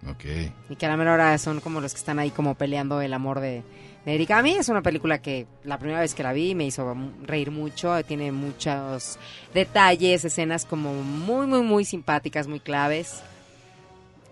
Ok. 0.09 0.25
Y 0.71 0.77
que 0.77 0.87
a 0.87 0.89
la 0.89 0.97
menor 0.97 1.15
hora 1.15 1.39
son 1.39 1.61
como 1.61 1.81
los 1.81 1.93
que 1.93 1.99
están 1.99 2.19
ahí 2.19 2.31
como 2.31 2.55
peleando 2.55 3.01
el 3.01 3.13
amor 3.13 3.41
de, 3.41 3.63
de 4.07 4.15
Erika. 4.15 4.39
A 4.39 4.43
mí 4.43 4.53
es 4.57 4.69
una 4.71 4.83
película 4.83 5.21
que 5.21 5.47
la 5.65 5.79
primera 5.79 6.01
vez 6.01 6.15
que 6.15 6.23
la 6.23 6.33
vi 6.33 6.55
me 6.55 6.65
hizo 6.65 6.97
reír 7.25 7.51
mucho. 7.51 8.03
Tiene 8.05 8.33
muchos 8.33 9.19
detalles, 9.53 10.25
escenas 10.25 10.65
como 10.65 10.95
muy, 10.95 11.47
muy, 11.47 11.61
muy 11.61 11.85
simpáticas, 11.85 12.47
muy 12.47 12.61
claves. 12.61 13.21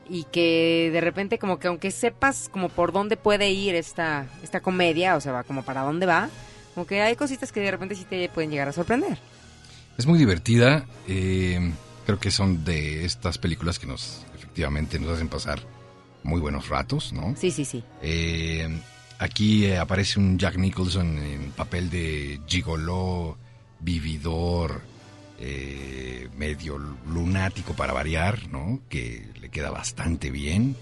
Y 0.09 0.25
que 0.25 0.91
de 0.93 1.01
repente 1.01 1.39
como 1.39 1.59
que 1.59 1.69
aunque 1.69 1.91
sepas 1.91 2.49
como 2.51 2.69
por 2.69 2.93
dónde 2.93 3.17
puede 3.17 3.51
ir 3.51 3.75
esta, 3.75 4.27
esta 4.43 4.61
comedia, 4.61 5.17
o 5.17 5.21
sea, 5.21 5.33
va 5.33 5.43
como 5.43 5.63
para 5.63 5.83
dónde 5.83 6.07
va, 6.07 6.31
como 6.75 6.87
que 6.87 7.03
hay 7.03 7.17
cositas 7.17 7.53
que 7.53 7.61
de 7.61 7.71
repente 7.71 7.95
sí 7.95 8.05
te 8.05 8.29
pueden 8.29 8.51
llegar 8.51 8.69
a 8.69 8.73
sorprender. 8.73 9.19
Es 9.99 10.07
muy 10.07 10.19
divertida. 10.19 10.87
eh, 11.09 11.73
creo 12.07 12.19
que 12.19 12.31
son 12.31 12.65
de 12.65 13.05
estas 13.05 13.39
películas 13.39 13.79
que 13.79 13.87
nos 13.87 14.25
efectivamente 14.35 14.99
nos 14.99 15.13
hacen 15.13 15.29
pasar 15.29 15.61
muy 16.23 16.41
buenos 16.41 16.69
ratos, 16.69 17.13
¿no? 17.13 17.35
Sí, 17.37 17.51
sí, 17.51 17.65
sí. 17.65 17.83
Eh, 18.03 18.69
aquí 19.19 19.67
eh, 19.67 19.79
aparece 19.79 20.19
un 20.19 20.39
Jack 20.39 20.57
Nicholson 20.57 21.19
en 21.19 21.51
papel 21.53 21.91
de 21.91 22.41
gigoló, 22.47 23.37
vividor, 23.81 24.83
eh, 25.39 26.29
medio 26.37 26.79
lunático 26.79 27.75
para 27.75 27.93
variar, 27.93 28.49
¿no? 28.49 28.81
Que 28.89 29.29
le 29.41 29.49
queda 29.51 29.71
bastante 29.71 30.31
bien. 30.31 30.77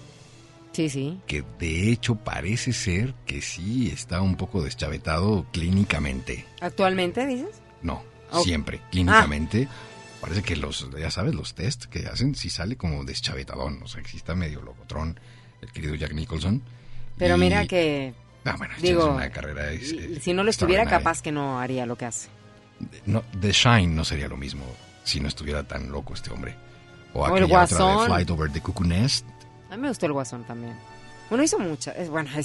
Sí, 0.72 0.88
sí. 0.88 1.20
Que 1.26 1.44
de 1.58 1.90
hecho 1.90 2.14
parece 2.16 2.72
ser 2.72 3.14
que 3.26 3.42
sí 3.42 3.90
está 3.92 4.22
un 4.22 4.36
poco 4.36 4.62
deschavetado 4.62 5.46
clínicamente. 5.52 6.46
¿Actualmente 6.60 7.26
dices? 7.26 7.60
No, 7.82 8.02
Oh. 8.30 8.42
siempre, 8.42 8.80
clínicamente. 8.90 9.68
Parece 10.22 10.42
que 10.42 10.56
los, 10.56 10.88
ya 10.98 11.10
sabes, 11.10 11.34
los 11.34 11.52
test 11.54 11.84
que 11.86 12.06
hacen 12.06 12.34
sí 12.34 12.48
sale 12.48 12.76
como 12.76 13.04
deschavetadón. 13.04 13.82
O 13.82 13.88
sea, 13.88 14.02
que 14.02 14.08
sí 14.08 14.16
está 14.16 14.34
medio 14.34 14.62
locotrón 14.62 15.18
el 15.60 15.70
querido 15.72 15.94
Jack 15.96 16.14
Nicholson. 16.14 16.62
Pero 17.18 17.36
Y- 17.36 17.40
mira 17.40 17.66
que 17.66 18.14
Ah, 18.44 18.56
bueno, 18.58 18.74
Digo, 18.80 19.06
una 19.14 19.30
carrera 19.30 19.70
es, 19.70 19.92
eh, 19.92 20.18
si 20.20 20.32
no 20.32 20.42
lo 20.42 20.50
estuviera, 20.50 20.84
capaz 20.86 21.22
que 21.22 21.30
no 21.30 21.60
haría 21.60 21.86
lo 21.86 21.96
que 21.96 22.06
hace. 22.06 22.28
No, 23.06 23.22
The 23.40 23.52
Shine 23.52 23.86
no 23.94 24.04
sería 24.04 24.26
lo 24.26 24.36
mismo 24.36 24.64
si 25.04 25.20
no 25.20 25.28
estuviera 25.28 25.62
tan 25.62 25.90
loco 25.92 26.14
este 26.14 26.30
hombre. 26.32 26.56
O, 27.14 27.20
O 27.22 27.36
el 27.36 27.44
aquella 27.44 27.62
otra 27.64 27.76
de 27.78 27.82
Guasón. 27.84 28.06
Flight 28.06 28.30
Over 28.30 28.50
the 28.50 28.60
Cuckoo 28.60 28.84
Nest. 28.84 29.24
A 29.70 29.76
mí 29.76 29.82
me 29.82 29.88
gustó 29.88 30.06
el 30.06 30.12
Guasón 30.12 30.42
también. 30.44 30.74
Bueno, 31.30 31.44
hizo 31.44 31.58
mucho. 31.58 31.92
Es, 31.92 32.10
bueno, 32.10 32.28
ha 32.34 32.38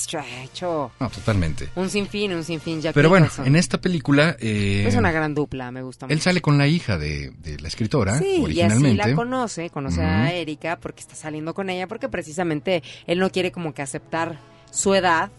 hecho, 0.44 0.92
No, 1.00 1.10
totalmente. 1.10 1.68
un 1.76 1.90
sinfín, 1.90 2.32
un 2.34 2.44
sinfín. 2.44 2.80
Jack 2.80 2.94
Pero 2.94 3.10
bueno, 3.10 3.28
en 3.44 3.56
esta 3.56 3.82
película 3.82 4.38
eh, 4.40 4.86
Es 4.88 4.96
una 4.96 5.12
gran 5.12 5.34
dupla, 5.34 5.72
me 5.72 5.82
gusta 5.82 6.06
mucho. 6.06 6.14
él 6.14 6.22
sale 6.22 6.42
con 6.42 6.58
la 6.60 6.68
hija 6.68 6.98
de, 7.00 7.32
de 7.40 7.60
la 7.60 7.68
escritora 7.70 8.18
Sí, 8.20 8.26
y 8.26 8.32
así 8.36 8.44
originalmente. 8.44 9.10
la 9.10 9.16
conoce, 9.16 9.70
conoce 9.72 10.04
a 10.04 10.26
Ujú. 10.28 10.34
Erika 10.36 10.78
porque 10.80 11.02
está 11.02 11.16
saliendo 11.16 11.54
con 11.56 11.70
ella, 11.72 11.88
porque 11.88 12.08
precisamente 12.08 12.82
él 13.08 13.18
no 13.20 13.30
quiere 13.32 13.52
como 13.52 13.74
que 13.74 13.82
aceptar 13.82 14.38
su 14.78 14.94
edad 14.94 15.32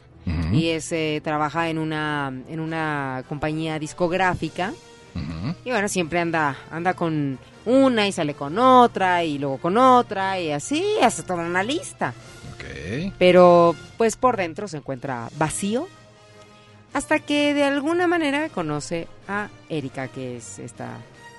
y 0.52 0.68
es, 0.68 0.92
eh, 0.92 1.22
trabaja 1.24 1.70
en 1.70 1.78
una, 1.78 2.30
en 2.48 2.60
una 2.60 3.24
compañía 3.28 3.78
discográfica 3.78 4.72
y 5.64 5.70
bueno, 5.70 5.88
siempre 5.88 6.20
anda, 6.20 6.56
anda 6.70 6.94
con 6.94 7.38
una 7.64 8.06
y 8.06 8.12
sale 8.12 8.34
con 8.34 8.58
otra 8.58 9.24
y 9.24 9.38
luego 9.38 9.58
con 9.58 9.76
otra 9.76 10.38
y 10.40 10.50
así, 10.50 10.84
hace 11.02 11.22
toda 11.22 11.44
una 11.44 11.62
lista. 11.62 12.14
Pero 13.18 13.74
pues 13.96 14.16
por 14.16 14.36
dentro 14.36 14.68
se 14.68 14.76
encuentra 14.76 15.28
vacío 15.36 15.88
hasta 16.92 17.18
que 17.18 17.54
de 17.54 17.64
alguna 17.64 18.06
manera 18.06 18.48
conoce 18.48 19.08
a 19.26 19.48
Erika, 19.68 20.08
que 20.08 20.36
es 20.36 20.58
esta 20.58 20.98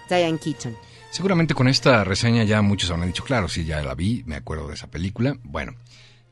Diane 0.09 0.39
Keaton. 0.39 0.75
Seguramente 1.11 1.53
con 1.53 1.67
esta 1.67 2.03
reseña 2.03 2.43
ya 2.43 2.61
muchos 2.61 2.91
habrán 2.91 3.07
dicho, 3.07 3.23
claro, 3.23 3.47
sí, 3.47 3.65
ya 3.65 3.81
la 3.81 3.95
vi, 3.95 4.23
me 4.25 4.35
acuerdo 4.35 4.67
de 4.67 4.75
esa 4.75 4.87
película. 4.87 5.37
Bueno, 5.43 5.73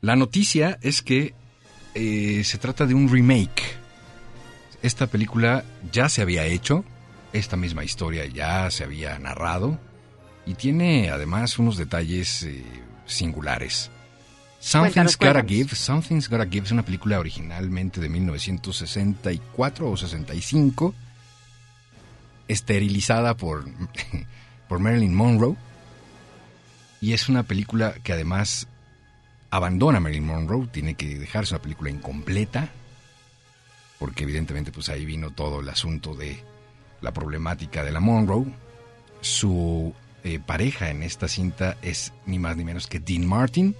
la 0.01 0.15
noticia 0.15 0.77
es 0.81 1.01
que 1.01 1.33
eh, 1.97 2.43
se 2.43 2.57
trata 2.59 2.85
de 2.85 2.93
un 2.93 3.09
remake. 3.09 3.63
Esta 4.83 5.07
película 5.07 5.65
ya 5.91 6.07
se 6.09 6.21
había 6.21 6.45
hecho, 6.45 6.85
esta 7.33 7.57
misma 7.57 7.83
historia 7.83 8.25
ya 8.27 8.69
se 8.69 8.83
había 8.83 9.17
narrado 9.17 9.79
y 10.45 10.53
tiene 10.53 11.09
además 11.09 11.57
unos 11.57 11.75
detalles 11.75 12.43
eh, 12.43 12.63
singulares. 13.07 13.89
Something's 14.59 14.93
Cuéntanos, 14.93 15.17
Gotta 15.17 15.33
cuéntanos. 15.33 15.51
Give, 15.51 15.75
Something's 15.75 16.29
Gotta 16.29 16.45
Give 16.45 16.65
es 16.65 16.71
una 16.71 16.85
película 16.85 17.19
originalmente 17.19 17.99
de 17.99 18.09
1964 18.09 19.89
o 19.89 19.97
65, 19.97 20.93
esterilizada 22.47 23.35
por, 23.35 23.65
por 24.69 24.79
Marilyn 24.79 25.15
Monroe. 25.15 25.55
Y 27.01 27.13
es 27.13 27.27
una 27.29 27.43
película 27.43 27.95
que 28.03 28.13
además 28.13 28.67
abandona 29.49 29.97
a 29.97 30.01
Marilyn 30.01 30.25
Monroe, 30.25 30.67
tiene 30.67 30.95
que 30.95 31.17
dejarse 31.17 31.53
una 31.53 31.61
película 31.61 31.89
incompleta, 31.89 32.69
porque 33.99 34.23
evidentemente 34.23 34.71
pues 34.71 34.89
ahí 34.89 35.05
vino 35.05 35.31
todo 35.31 35.61
el 35.61 35.69
asunto 35.69 36.13
de 36.13 36.43
la 37.01 37.13
problemática 37.13 37.83
de 37.83 37.91
la 37.91 37.99
Monroe. 37.99 38.45
Su 39.21 39.93
eh, 40.23 40.39
pareja 40.39 40.89
en 40.89 41.03
esta 41.03 41.27
cinta 41.27 41.77
es 41.81 42.13
ni 42.25 42.39
más 42.39 42.57
ni 42.57 42.63
menos 42.63 42.87
que 42.87 42.99
Dean 42.99 43.25
Martin. 43.25 43.75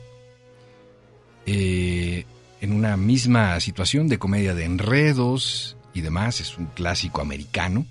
Eh, 1.46 2.26
en 2.60 2.74
una 2.74 2.98
misma 2.98 3.60
situación 3.60 4.08
de 4.08 4.18
comedia 4.18 4.56
de 4.56 4.66
enredos 4.66 5.78
y 5.94 6.02
demás, 6.02 6.42
es 6.42 6.58
un 6.58 6.66
clásico 6.68 7.22
americano, 7.22 7.86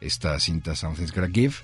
esta 0.00 0.38
cinta 0.38 0.74
Something's 0.74 1.12
Gotta 1.12 1.28
Give, 1.28 1.54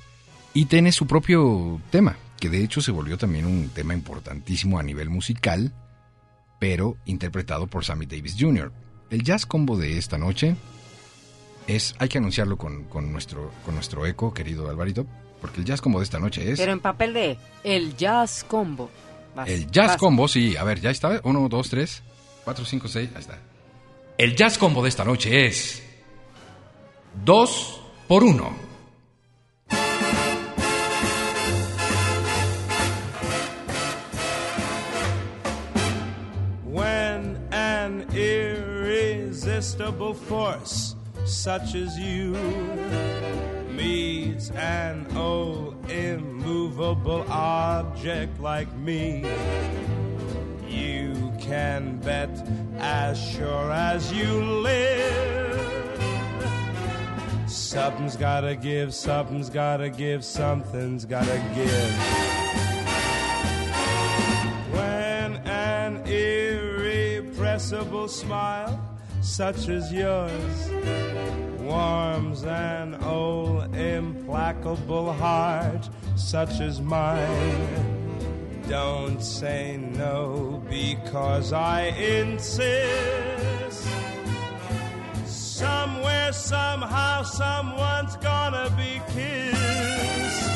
y 0.56 0.64
tiene 0.64 0.90
su 0.90 1.06
propio 1.06 1.78
tema, 1.90 2.16
que 2.40 2.48
de 2.48 2.64
hecho 2.64 2.80
se 2.80 2.90
volvió 2.90 3.18
también 3.18 3.44
un 3.44 3.68
tema 3.68 3.92
importantísimo 3.92 4.78
a 4.78 4.82
nivel 4.82 5.10
musical, 5.10 5.74
pero 6.58 6.96
interpretado 7.04 7.66
por 7.66 7.84
Sammy 7.84 8.06
Davis 8.06 8.36
Jr. 8.40 8.72
El 9.10 9.22
jazz 9.22 9.44
combo 9.44 9.76
de 9.76 9.98
esta 9.98 10.16
noche 10.16 10.56
es, 11.66 11.94
hay 11.98 12.08
que 12.08 12.16
anunciarlo 12.16 12.56
con, 12.56 12.84
con 12.84 13.12
nuestro, 13.12 13.52
con 13.66 13.74
nuestro 13.74 14.06
eco, 14.06 14.32
querido 14.32 14.70
Alvarito, 14.70 15.06
porque 15.42 15.60
el 15.60 15.66
jazz 15.66 15.82
combo 15.82 15.98
de 15.98 16.04
esta 16.04 16.18
noche 16.18 16.50
es... 16.50 16.58
Pero 16.58 16.72
en 16.72 16.80
papel 16.80 17.12
de 17.12 17.36
el 17.62 17.94
jazz 17.94 18.42
combo. 18.42 18.90
El 19.44 19.70
jazz 19.70 19.98
combo, 19.98 20.26
sí, 20.26 20.56
a 20.56 20.64
ver, 20.64 20.80
ya 20.80 20.88
está, 20.88 21.20
1, 21.22 21.48
2, 21.50 21.68
3, 21.68 22.02
4, 22.46 22.64
5, 22.64 22.88
6, 22.88 23.10
ahí 23.14 23.20
está. 23.20 23.38
El 24.16 24.34
jazz 24.34 24.56
combo 24.56 24.82
de 24.82 24.88
esta 24.88 25.04
noche 25.04 25.48
es 25.48 25.82
dos 27.26 27.78
por 28.08 28.24
uno 28.24 28.65
irresistible 39.56 40.12
force 40.12 40.96
such 41.24 41.74
as 41.74 41.98
you 41.98 42.32
meets 43.70 44.50
an 44.50 45.06
old 45.16 45.90
immovable 45.90 47.24
object 47.30 48.38
like 48.38 48.70
me, 48.74 49.24
you 50.68 51.32
can 51.40 51.96
bet 52.00 52.28
as 52.76 53.18
sure 53.18 53.72
as 53.72 54.12
you 54.12 54.44
live. 54.44 56.00
Something's 57.46 58.14
gotta 58.14 58.56
give, 58.56 58.92
something's 58.92 59.48
gotta 59.48 59.88
give, 59.88 60.22
something's 60.22 61.06
gotta 61.06 61.42
give. 61.54 61.90
When 64.74 65.36
an 65.46 66.06
irrepressible 66.06 68.08
smile, 68.08 68.92
such 69.26 69.68
as 69.68 69.92
yours, 69.92 70.70
warms 71.60 72.44
an 72.44 72.94
old 73.02 73.74
implacable 73.74 75.12
heart, 75.12 75.90
such 76.14 76.60
as 76.60 76.80
mine, 76.80 78.62
don't 78.68 79.20
say 79.20 79.76
no 79.76 80.62
because 80.70 81.52
I 81.52 81.88
insist. 81.88 83.88
Somewhere, 85.26 86.32
somehow, 86.32 87.22
someone's 87.22 88.16
gonna 88.18 88.70
be 88.76 89.02
kissed. 89.12 90.50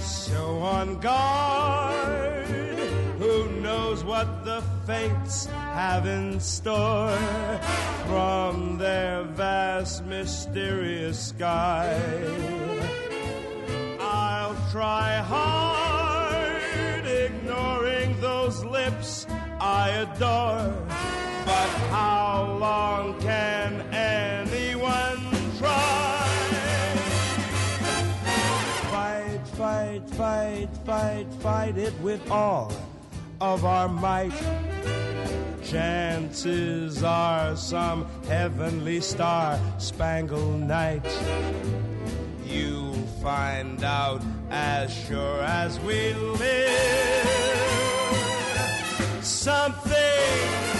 So 0.00 0.60
on 0.60 1.00
guard, 1.00 2.21
what 4.04 4.44
the 4.44 4.60
fates 4.86 5.46
have 5.46 6.06
in 6.06 6.40
store 6.40 7.16
from 8.06 8.78
their 8.78 9.22
vast, 9.22 10.04
mysterious 10.06 11.28
sky. 11.28 12.00
I'll 14.00 14.56
try 14.70 15.16
hard 15.18 17.06
ignoring 17.06 18.20
those 18.20 18.64
lips 18.64 19.26
I 19.60 19.90
adore, 19.90 20.74
but 21.44 21.70
how 21.90 22.56
long 22.58 23.20
can 23.20 23.80
anyone 23.92 25.20
try? 25.58 26.28
Fight, 28.90 29.48
fight, 29.48 30.10
fight, 30.10 30.68
fight, 30.84 31.26
fight 31.40 31.78
it 31.78 31.94
with 32.00 32.28
all 32.30 32.72
of 33.42 33.64
our 33.64 33.88
might. 33.88 34.32
Chances 35.64 37.02
are 37.02 37.56
some 37.56 38.06
heavenly 38.28 39.00
star 39.00 39.58
spangled 39.78 40.60
night. 40.60 41.04
You'll 42.46 42.94
find 43.20 43.82
out 43.82 44.22
as 44.50 44.94
sure 44.94 45.42
as 45.42 45.80
we 45.80 46.14
live. 46.14 47.26
Something 49.22 50.71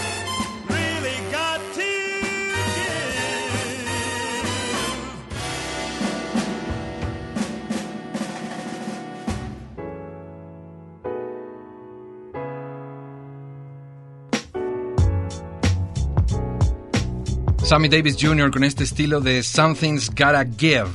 Sammy 17.63 17.87
Davis 17.87 18.17
Jr. 18.19 18.51
con 18.51 18.63
este 18.63 18.83
estilo 18.83 19.21
de 19.21 19.41
Something's 19.41 20.09
Gotta 20.09 20.45
Give. 20.45 20.89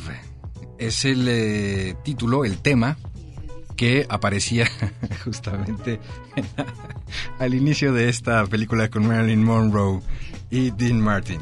Es 0.78 1.04
el 1.04 1.26
eh, 1.28 1.96
título, 2.04 2.44
el 2.44 2.58
tema 2.58 2.98
que 3.76 4.06
aparecía 4.08 4.68
justamente 5.24 5.98
al 7.38 7.54
inicio 7.54 7.92
de 7.92 8.08
esta 8.08 8.44
película 8.46 8.88
con 8.90 9.06
Marilyn 9.06 9.42
Monroe 9.42 10.00
y 10.50 10.70
Dean 10.70 11.00
Martin. 11.00 11.40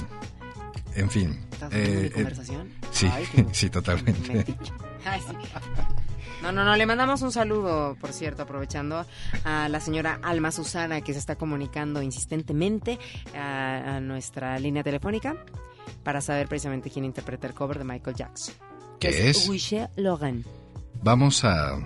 En 0.94 1.10
fin. 1.10 1.40
¿Estás 1.52 1.70
teniendo 1.70 2.00
mi 2.00 2.04
eh, 2.04 2.06
eh, 2.06 2.12
conversación? 2.12 2.68
sí, 2.92 3.08
Ay, 3.12 3.26
sí, 3.52 3.68
totalmente. 3.70 4.32
metiche. 4.32 4.72
Ay, 5.04 5.20
sí. 5.20 5.34
No, 6.46 6.52
no, 6.52 6.64
no, 6.64 6.76
le 6.76 6.86
mandamos 6.86 7.22
un 7.22 7.32
saludo, 7.32 7.96
por 8.00 8.12
cierto, 8.12 8.44
aprovechando 8.44 9.04
a 9.42 9.68
la 9.68 9.80
señora 9.80 10.20
Alma 10.22 10.52
Susana 10.52 11.00
que 11.00 11.12
se 11.12 11.18
está 11.18 11.34
comunicando 11.34 12.00
insistentemente 12.02 13.00
a, 13.34 13.96
a 13.96 14.00
nuestra 14.00 14.56
línea 14.60 14.84
telefónica 14.84 15.44
para 16.04 16.20
saber 16.20 16.46
precisamente 16.46 16.88
quién 16.88 17.04
interpreta 17.04 17.48
el 17.48 17.54
cover 17.54 17.78
de 17.78 17.84
Michael 17.84 18.14
Jackson. 18.14 18.54
¿Qué 19.00 19.28
es? 19.28 19.48
Wishe 19.48 19.88
Logan. 19.96 20.44
Vamos 21.02 21.42
a 21.44 21.80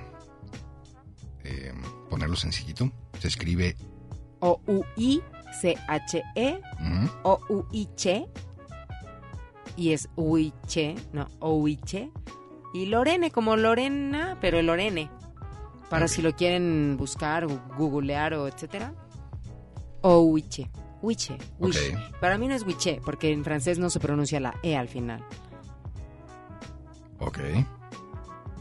eh, 1.42 1.72
ponerlo 2.10 2.36
sencillito. 2.36 2.92
Se 3.18 3.28
escribe 3.28 3.78
O-U-I-C-H-E 4.40 5.30
mm, 6.80 7.06
O-U-I-Che 7.22 8.26
y 9.78 9.92
es 9.92 10.10
Uiche, 10.16 10.96
no, 11.14 11.26
Ouiche 11.38 12.10
y 12.72 12.86
Lorene 12.86 13.30
como 13.30 13.56
Lorena, 13.56 14.38
pero 14.40 14.60
Lorene. 14.62 15.10
Para 15.88 16.06
si 16.06 16.22
lo 16.22 16.36
quieren 16.36 16.96
buscar, 16.96 17.44
o 17.44 17.60
googlear 17.76 18.34
o 18.34 18.46
etcétera. 18.46 18.94
Ouiche. 20.02 20.70
Wiche, 21.02 21.36
wish. 21.58 21.78
Ok. 21.94 22.20
Para 22.20 22.36
mí 22.36 22.46
no 22.46 22.54
es 22.54 22.64
wiche, 22.64 23.00
porque 23.04 23.32
en 23.32 23.42
francés 23.42 23.78
no 23.78 23.88
se 23.88 24.00
pronuncia 24.00 24.38
la 24.38 24.54
E 24.62 24.76
al 24.76 24.88
final. 24.88 25.24
Ok. 27.18 27.38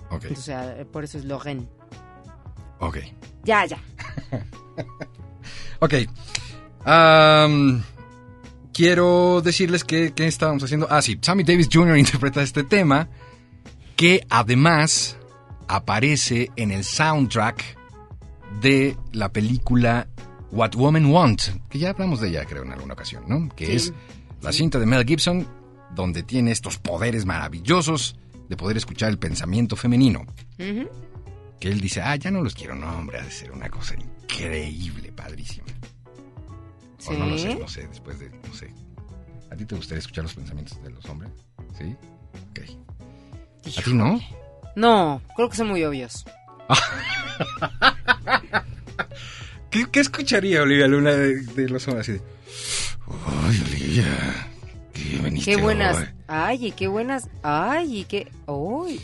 Ok. 0.09 0.25
O 0.31 0.35
sea, 0.35 0.85
por 0.91 1.03
eso 1.03 1.17
es 1.17 1.25
Lorraine. 1.25 1.67
Ok. 2.79 2.97
Ya, 3.43 3.65
ya. 3.65 3.77
Ok. 5.81 5.93
Quiero 8.73 9.41
decirles 9.41 9.83
que, 9.85 10.13
que 10.13 10.27
estábamos 10.27 10.63
haciendo. 10.63 10.87
Ah, 10.89 11.01
sí. 11.01 11.17
Sammy 11.21 11.43
Davis 11.43 11.69
Jr. 11.71 11.97
interpreta 11.97 12.41
este 12.41 12.63
tema. 12.63 13.07
Que 13.99 14.25
además 14.29 15.17
aparece 15.67 16.49
en 16.55 16.71
el 16.71 16.85
soundtrack 16.85 17.75
de 18.61 18.95
la 19.11 19.27
película 19.33 20.07
What 20.51 20.75
Women 20.75 21.07
Want. 21.07 21.41
Que 21.69 21.79
ya 21.79 21.89
hablamos 21.89 22.21
de 22.21 22.29
ella, 22.29 22.45
creo, 22.45 22.63
en 22.63 22.71
alguna 22.71 22.93
ocasión, 22.93 23.25
¿no? 23.27 23.49
Que 23.53 23.65
Sí. 23.65 23.73
es 23.73 23.93
la 24.41 24.53
cinta 24.53 24.79
de 24.79 24.85
Mel 24.85 25.03
Gibson, 25.05 25.45
donde 25.93 26.23
tiene 26.23 26.51
estos 26.51 26.77
poderes 26.77 27.25
maravillosos 27.25 28.15
de 28.47 28.55
poder 28.55 28.77
escuchar 28.77 29.09
el 29.09 29.19
pensamiento 29.19 29.75
femenino. 29.75 30.25
Que 30.57 31.67
él 31.67 31.81
dice, 31.81 32.01
ah, 32.01 32.15
ya 32.15 32.31
no 32.31 32.41
los 32.41 32.55
quiero, 32.55 32.75
no, 32.75 32.89
hombre, 32.97 33.19
ha 33.19 33.23
de 33.23 33.31
ser 33.31 33.51
una 33.51 33.67
cosa 33.69 33.95
increíble, 33.95 35.11
padrísima. 35.11 35.67
O 37.05 37.13
no 37.13 37.25
lo 37.25 37.37
sé, 37.37 37.53
no 37.55 37.67
sé, 37.67 37.85
después 37.87 38.17
de, 38.17 38.29
no 38.29 38.53
sé. 38.53 38.73
¿A 39.51 39.57
ti 39.57 39.65
te 39.65 39.75
gustaría 39.75 39.99
escuchar 39.99 40.23
los 40.23 40.33
pensamientos 40.35 40.81
de 40.81 40.89
los 40.89 41.03
hombres? 41.09 41.31
¿Sí? 41.77 41.93
Ok. 42.51 42.61
¿A 43.77 43.81
ti 43.81 43.93
no? 43.93 44.19
No, 44.75 45.21
creo 45.35 45.49
que 45.49 45.57
son 45.57 45.67
muy 45.69 45.83
obvios. 45.83 46.25
¿Qué, 49.69 49.85
qué 49.91 49.99
escucharía 49.99 50.61
Olivia 50.63 50.87
Luna 50.87 51.11
de, 51.11 51.41
de 51.41 51.69
los 51.69 51.87
hombres? 51.87 52.09
Así 52.09 52.13
de, 52.13 52.21
Ay, 53.47 53.61
Olivia, 53.67 54.47
¿qué 54.93 55.19
veniste 55.21 55.51
Qué 55.55 55.61
buenas. 55.61 55.97
hoy? 55.97 56.05
Ay, 56.27 56.67
y 56.67 56.71
qué 56.71 56.87
buenas. 56.87 57.29
Ay, 57.43 57.99
y 57.99 58.03
qué. 58.05 58.31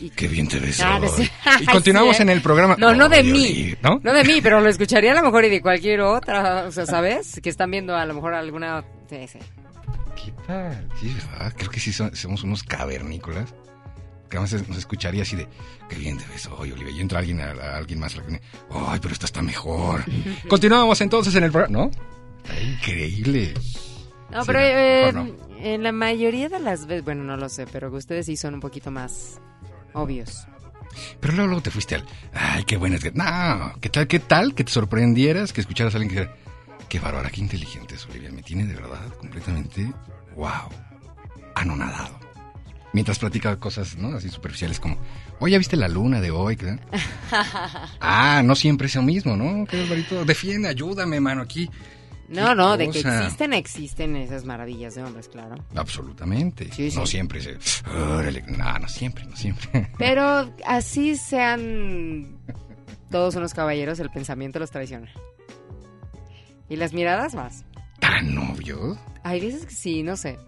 Y 0.00 0.10
Qué 0.10 0.28
bien 0.28 0.48
te 0.48 0.58
ves 0.60 0.80
Ah, 0.80 0.98
no 0.98 1.06
hoy". 1.06 1.24
sé. 1.24 1.30
Y 1.60 1.66
continuamos 1.66 2.16
Sí, 2.16 2.22
¿eh? 2.22 2.24
en 2.24 2.30
el 2.30 2.40
programa. 2.40 2.76
No, 2.78 2.94
no 2.94 3.08
de 3.08 3.16
Ay, 3.18 3.24
mí. 3.24 3.44
Olivia, 3.46 3.78
¿no? 3.82 4.00
No 4.02 4.12
de 4.12 4.24
mí, 4.24 4.40
pero 4.42 4.60
lo 4.60 4.68
escucharía 4.68 5.12
a 5.12 5.16
lo 5.16 5.22
mejor 5.22 5.44
y 5.44 5.50
de 5.50 5.60
cualquier 5.60 6.00
otra. 6.00 6.64
O 6.66 6.72
sea, 6.72 6.86
¿sabes? 6.86 7.40
Que 7.42 7.50
están 7.50 7.70
viendo 7.70 7.94
a 7.96 8.04
lo 8.06 8.14
mejor 8.14 8.34
alguna. 8.34 8.84
Sí, 9.08 9.26
sí. 9.28 9.38
¿Qué 10.24 10.32
tal? 10.46 10.88
Sí, 11.00 11.14
¿verdad? 11.30 11.52
Creo 11.56 11.70
que 11.70 11.80
sí 11.80 11.92
son- 11.92 12.14
somos 12.16 12.42
unos 12.44 12.62
cavernícolas. 12.64 13.54
Que 14.28 14.36
a 14.38 14.40
veces 14.40 14.68
nos 14.68 14.78
escucharía 14.78 15.22
así 15.22 15.36
de, 15.36 15.46
qué 15.88 15.96
bien 15.96 16.18
te 16.18 16.26
ves 16.26 16.46
hoy, 16.46 16.72
Olivia. 16.72 16.92
Y 16.92 17.00
entra 17.00 17.18
alguien, 17.20 17.40
a, 17.40 17.50
a 17.50 17.76
alguien 17.76 17.98
más. 18.00 18.16
Ay, 18.70 18.98
pero 19.00 19.12
esta 19.12 19.26
está 19.26 19.42
mejor. 19.42 20.04
Continuamos 20.48 21.00
entonces 21.00 21.34
en 21.34 21.44
el 21.44 21.52
programa. 21.52 21.78
¿No? 21.84 21.90
Ay, 22.48 22.76
increíble. 22.78 23.54
No, 24.30 24.40
Sí, 24.42 24.46
pero 24.46 24.58
eh, 24.60 25.34
en 25.60 25.82
la 25.82 25.92
mayoría 25.92 26.48
de 26.48 26.58
las 26.58 26.86
veces, 26.86 27.04
bueno, 27.04 27.22
no 27.24 27.36
lo 27.36 27.48
sé, 27.48 27.66
pero 27.66 27.90
ustedes 27.94 28.26
sí 28.26 28.36
son 28.36 28.54
un 28.54 28.60
poquito 28.60 28.90
más 28.90 29.40
obvios. 29.92 30.46
Pero 31.20 31.34
luego, 31.34 31.48
luego 31.48 31.62
te 31.62 31.70
fuiste 31.70 31.94
al, 31.94 32.04
ay, 32.32 32.64
qué 32.64 32.76
buena. 32.76 32.96
es 32.96 33.02
que-". 33.04 33.12
No, 33.12 33.72
¿qué 33.80 33.88
tal, 33.88 34.06
qué 34.08 34.18
tal 34.18 34.54
que 34.54 34.64
te 34.64 34.72
sorprendieras 34.72 35.52
que 35.52 35.60
escucharas 35.60 35.94
a 35.94 35.98
alguien 35.98 36.14
que 36.14 36.20
dijera, 36.22 36.36
qué 36.88 36.98
bárbara, 36.98 37.30
qué 37.30 37.40
inteligente 37.40 37.94
es 37.94 38.06
Olivia. 38.06 38.30
Me 38.32 38.42
tiene 38.42 38.64
de 38.66 38.74
verdad 38.74 39.06
completamente, 39.18 39.92
wow, 40.34 40.50
anonadado. 41.54 42.18
Mientras 42.96 43.18
platica 43.18 43.54
cosas, 43.58 43.98
¿no? 43.98 44.16
Así 44.16 44.30
superficiales 44.30 44.80
como, 44.80 44.96
oye, 45.38 45.52
¿ya 45.52 45.58
viste 45.58 45.76
la 45.76 45.86
luna 45.86 46.22
de 46.22 46.30
hoy? 46.30 46.56
Ah, 48.00 48.40
no 48.42 48.54
siempre 48.54 48.86
es 48.86 48.94
lo 48.94 49.02
mismo, 49.02 49.36
¿no? 49.36 49.66
Qué 49.66 49.80
barbarito. 49.80 50.24
Defiende, 50.24 50.70
ayúdame, 50.70 51.20
mano, 51.20 51.42
aquí. 51.42 51.68
No, 52.30 52.54
no, 52.54 52.78
de 52.78 52.88
que 52.88 53.00
existen, 53.00 53.52
existen 53.52 54.16
esas 54.16 54.46
maravillas 54.46 54.94
de 54.94 55.02
hombres, 55.02 55.28
claro. 55.28 55.56
Absolutamente. 55.74 56.72
Sí, 56.72 56.90
sí. 56.90 56.96
No 56.96 57.04
siempre 57.04 57.42
se... 57.42 57.58
órale, 57.90 58.42
No, 58.48 58.78
no 58.78 58.88
siempre, 58.88 59.26
no 59.26 59.36
siempre. 59.36 59.90
Pero 59.98 60.50
así 60.64 61.16
sean 61.16 62.38
todos 63.10 63.36
unos 63.36 63.52
caballeros, 63.52 64.00
el 64.00 64.08
pensamiento 64.08 64.58
los 64.58 64.70
traiciona. 64.70 65.12
Y 66.70 66.76
las 66.76 66.94
miradas 66.94 67.34
más. 67.34 67.62
¿Tan 68.00 68.38
obvio? 68.38 68.96
Hay 69.22 69.42
veces 69.42 69.66
que 69.66 69.74
sí, 69.74 70.02
no 70.02 70.16
sé. 70.16 70.38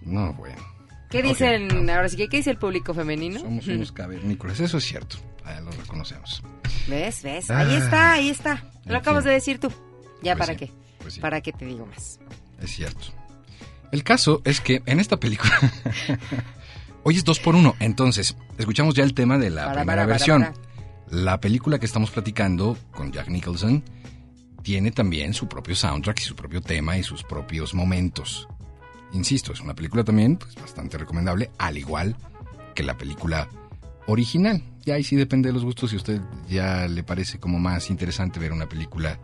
No, 0.00 0.32
bueno. 0.32 0.71
¿Qué 1.12 1.22
dicen, 1.22 1.90
ahora 1.90 2.08
sí, 2.08 2.16
que 2.16 2.28
qué 2.28 2.38
dice 2.38 2.50
el 2.50 2.56
público 2.58 2.94
femenino? 2.94 3.38
Somos 3.40 3.66
unos 3.68 3.92
cavernícolas, 3.92 4.58
eso 4.60 4.78
es 4.78 4.84
cierto. 4.84 5.16
Ah, 5.44 5.60
lo 5.60 5.70
reconocemos. 5.72 6.42
¿Ves? 6.88 7.22
¿Ves? 7.22 7.50
Ah. 7.50 7.58
Ahí 7.60 7.74
está, 7.74 8.12
ahí 8.14 8.28
está. 8.30 8.64
Lo 8.86 8.96
acabas 8.96 9.22
fin. 9.22 9.28
de 9.28 9.34
decir 9.34 9.58
tú. 9.60 9.68
Ya, 10.22 10.34
Pues 10.34 10.48
¿para 10.48 10.58
sí, 10.58 10.66
qué? 10.66 10.72
pues 11.00 11.14
sí. 11.14 11.20
¿Para 11.20 11.40
qué 11.40 11.52
te 11.52 11.66
digo 11.66 11.84
más? 11.86 12.18
Es 12.60 12.70
cierto. 12.70 13.06
El 13.92 14.02
caso 14.04 14.40
es 14.44 14.60
que 14.60 14.82
en 14.86 14.98
esta 15.00 15.18
película. 15.20 15.52
Hoy 17.04 17.16
es 17.16 17.24
dos 17.24 17.40
por 17.40 17.56
uno. 17.56 17.74
Entonces, 17.80 18.36
escuchamos 18.58 18.94
ya 18.94 19.04
el 19.04 19.12
tema 19.14 19.36
de 19.38 19.50
la 19.50 19.64
Para, 19.66 19.74
primera 19.80 20.02
para, 20.02 20.06
versión. 20.06 20.42
para. 20.42 20.54
La 21.10 21.40
película 21.40 21.78
que 21.78 21.86
estamos 21.86 22.10
platicando 22.10 22.78
con 22.92 23.12
Jack 23.12 23.28
Nicholson 23.28 23.82
tiene 24.62 24.92
también 24.92 25.34
su 25.34 25.48
propio 25.48 25.74
soundtrack 25.74 26.20
y 26.20 26.22
su 26.22 26.34
propio 26.36 26.62
tema 26.62 26.96
y 26.96 27.02
sus 27.02 27.22
propios 27.24 27.74
momentos. 27.74 28.48
Insisto, 29.12 29.52
es 29.52 29.60
una 29.60 29.74
película 29.74 30.04
también 30.04 30.36
pues, 30.36 30.54
bastante 30.54 30.98
recomendable, 30.98 31.50
al 31.58 31.76
igual 31.78 32.16
que 32.74 32.82
la 32.82 32.96
película 32.96 33.48
original. 34.06 34.62
Y 34.84 34.90
ahí 34.90 35.04
sí 35.04 35.16
depende 35.16 35.48
de 35.48 35.52
los 35.52 35.64
gustos. 35.64 35.90
Si 35.90 35.96
a 35.96 35.98
usted 35.98 36.20
ya 36.48 36.88
le 36.88 37.02
parece 37.02 37.38
como 37.38 37.58
más 37.58 37.90
interesante 37.90 38.40
ver 38.40 38.52
una 38.52 38.68
película 38.68 39.18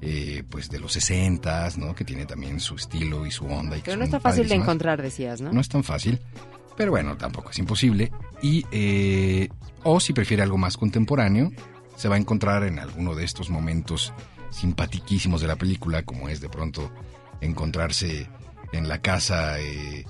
eh, 0.00 0.42
pues 0.48 0.68
de 0.68 0.78
los 0.78 0.92
60 0.92 1.68
¿no? 1.78 1.94
Que 1.94 2.04
tiene 2.04 2.26
también 2.26 2.60
su 2.60 2.76
estilo 2.76 3.26
y 3.26 3.30
su 3.30 3.46
onda. 3.46 3.76
Y 3.76 3.80
Pero 3.80 3.96
no 3.96 4.04
son 4.04 4.14
está 4.14 4.20
fácil 4.20 4.48
de 4.48 4.54
encontrar, 4.54 5.00
decías, 5.02 5.40
¿no? 5.40 5.52
No 5.52 5.60
es 5.60 5.68
tan 5.68 5.84
fácil, 5.84 6.20
pero 6.76 6.90
bueno, 6.90 7.16
tampoco 7.16 7.50
es 7.50 7.58
imposible. 7.58 8.12
Y, 8.42 8.64
eh, 8.70 9.48
o 9.82 9.98
si 10.00 10.12
prefiere 10.12 10.42
algo 10.42 10.58
más 10.58 10.76
contemporáneo, 10.76 11.50
se 11.96 12.08
va 12.08 12.16
a 12.16 12.18
encontrar 12.18 12.64
en 12.64 12.78
alguno 12.78 13.14
de 13.14 13.24
estos 13.24 13.48
momentos 13.48 14.12
simpatiquísimos 14.50 15.40
de 15.40 15.46
la 15.48 15.56
película, 15.56 16.02
como 16.02 16.28
es 16.28 16.40
de 16.40 16.48
pronto 16.48 16.90
encontrarse 17.40 18.28
en 18.76 18.88
la 18.88 19.00
casa 19.00 19.58
eh, 19.60 20.04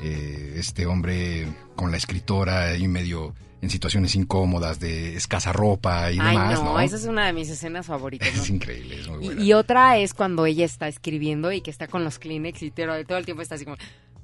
eh, 0.00 0.54
este 0.56 0.86
hombre 0.86 1.46
con 1.76 1.90
la 1.90 1.96
escritora 1.96 2.76
y 2.76 2.86
medio 2.88 3.34
en 3.62 3.68
situaciones 3.68 4.14
incómodas 4.14 4.80
de 4.80 5.16
escasa 5.16 5.52
ropa 5.52 6.10
y 6.10 6.18
Ay, 6.18 6.28
demás, 6.34 6.62
no, 6.62 6.72
¿no? 6.72 6.80
esa 6.80 6.96
es 6.96 7.04
una 7.04 7.26
de 7.26 7.32
mis 7.34 7.50
escenas 7.50 7.86
favoritas. 7.86 8.34
¿no? 8.34 8.42
Es 8.42 8.48
increíble, 8.48 9.00
es 9.00 9.08
muy 9.08 9.18
Y, 9.22 9.26
buena. 9.26 9.42
y 9.42 9.52
otra 9.52 9.98
es 9.98 10.14
cuando 10.14 10.46
ella 10.46 10.64
está 10.64 10.88
escribiendo 10.88 11.52
y 11.52 11.60
que 11.60 11.70
está 11.70 11.86
con 11.86 12.02
los 12.02 12.18
Kleenex 12.18 12.62
y 12.62 12.70
todo, 12.70 13.04
todo 13.04 13.18
el 13.18 13.24
tiempo 13.26 13.42
está 13.42 13.56
así 13.56 13.64
como... 13.66 13.76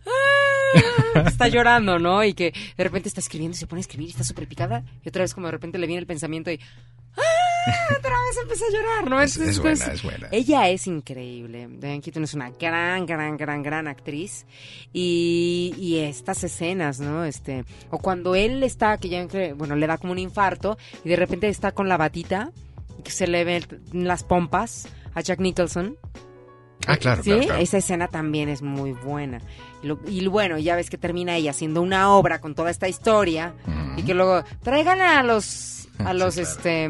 "Ah", 0.06 1.22
está 1.26 1.48
llorando, 1.48 1.98
¿no? 1.98 2.24
Y 2.24 2.32
que 2.32 2.54
de 2.78 2.84
repente 2.84 3.08
está 3.08 3.20
escribiendo 3.20 3.54
y 3.56 3.58
se 3.58 3.66
pone 3.66 3.80
a 3.80 3.82
escribir 3.82 4.08
y 4.08 4.12
está 4.12 4.24
súper 4.24 4.48
picada. 4.48 4.84
Y 5.04 5.08
otra 5.10 5.22
vez 5.22 5.34
como 5.34 5.46
de 5.48 5.52
repente 5.52 5.76
le 5.78 5.86
viene 5.86 6.00
el 6.00 6.06
pensamiento 6.06 6.50
y... 6.50 6.58
"Ah", 7.16 7.20
Otra 7.98 8.10
vez 8.10 8.38
empieza 8.42 8.64
a 8.66 8.70
llorar, 8.72 9.10
¿no? 9.10 9.20
Es- 9.20 9.36
es 9.36 9.56
Entonces, 9.56 9.60
buena, 9.80 9.94
es 9.94 10.02
buena. 10.02 10.28
Ella 10.32 10.68
es 10.68 10.86
increíble. 10.86 11.68
Diane 11.70 12.00
Keaton 12.00 12.24
es 12.24 12.34
una 12.34 12.50
gran, 12.50 13.06
gran, 13.06 13.36
gran, 13.36 13.62
gran 13.62 13.88
actriz. 13.88 14.46
Y, 14.92 15.74
y 15.78 15.98
estas 15.98 16.42
escenas, 16.44 17.00
¿no? 17.00 17.24
Este, 17.24 17.64
o 17.90 17.98
cuando 17.98 18.34
él 18.34 18.62
está, 18.62 18.96
que 18.98 19.08
ya, 19.08 19.26
bueno, 19.54 19.76
le 19.76 19.86
da 19.86 19.98
como 19.98 20.12
un 20.12 20.18
infarto 20.18 20.78
y 21.04 21.08
de 21.08 21.16
repente 21.16 21.48
está 21.48 21.72
con 21.72 21.88
la 21.88 21.96
batita, 21.96 22.52
que 23.04 23.10
se 23.10 23.26
le 23.26 23.44
ven 23.44 23.64
las 23.92 24.24
pompas 24.24 24.88
a 25.14 25.20
Jack 25.20 25.40
Nicholson. 25.40 25.96
Ah, 26.86 26.96
claro, 26.98 27.22
Sí, 27.22 27.30
claro, 27.30 27.44
claro. 27.46 27.62
esa 27.62 27.78
escena 27.78 28.08
también 28.08 28.48
es 28.48 28.62
muy 28.62 28.92
buena. 28.92 29.40
Y, 29.82 29.86
lo- 29.88 29.98
y 30.06 30.24
bueno, 30.28 30.56
ya 30.58 30.76
ves 30.76 30.88
que 30.90 30.98
termina 30.98 31.34
ella 31.36 31.50
haciendo 31.50 31.82
una 31.82 32.10
obra 32.12 32.40
con 32.40 32.54
toda 32.54 32.70
esta 32.70 32.88
historia 32.88 33.54
y 33.96 34.02
que 34.02 34.14
luego 34.14 34.44
traigan 34.62 35.00
a 35.00 35.22
los, 35.22 35.85
a 36.04 36.12
Sí, 36.12 36.18
los, 36.18 36.34
claro. 36.34 36.50
este, 36.50 36.88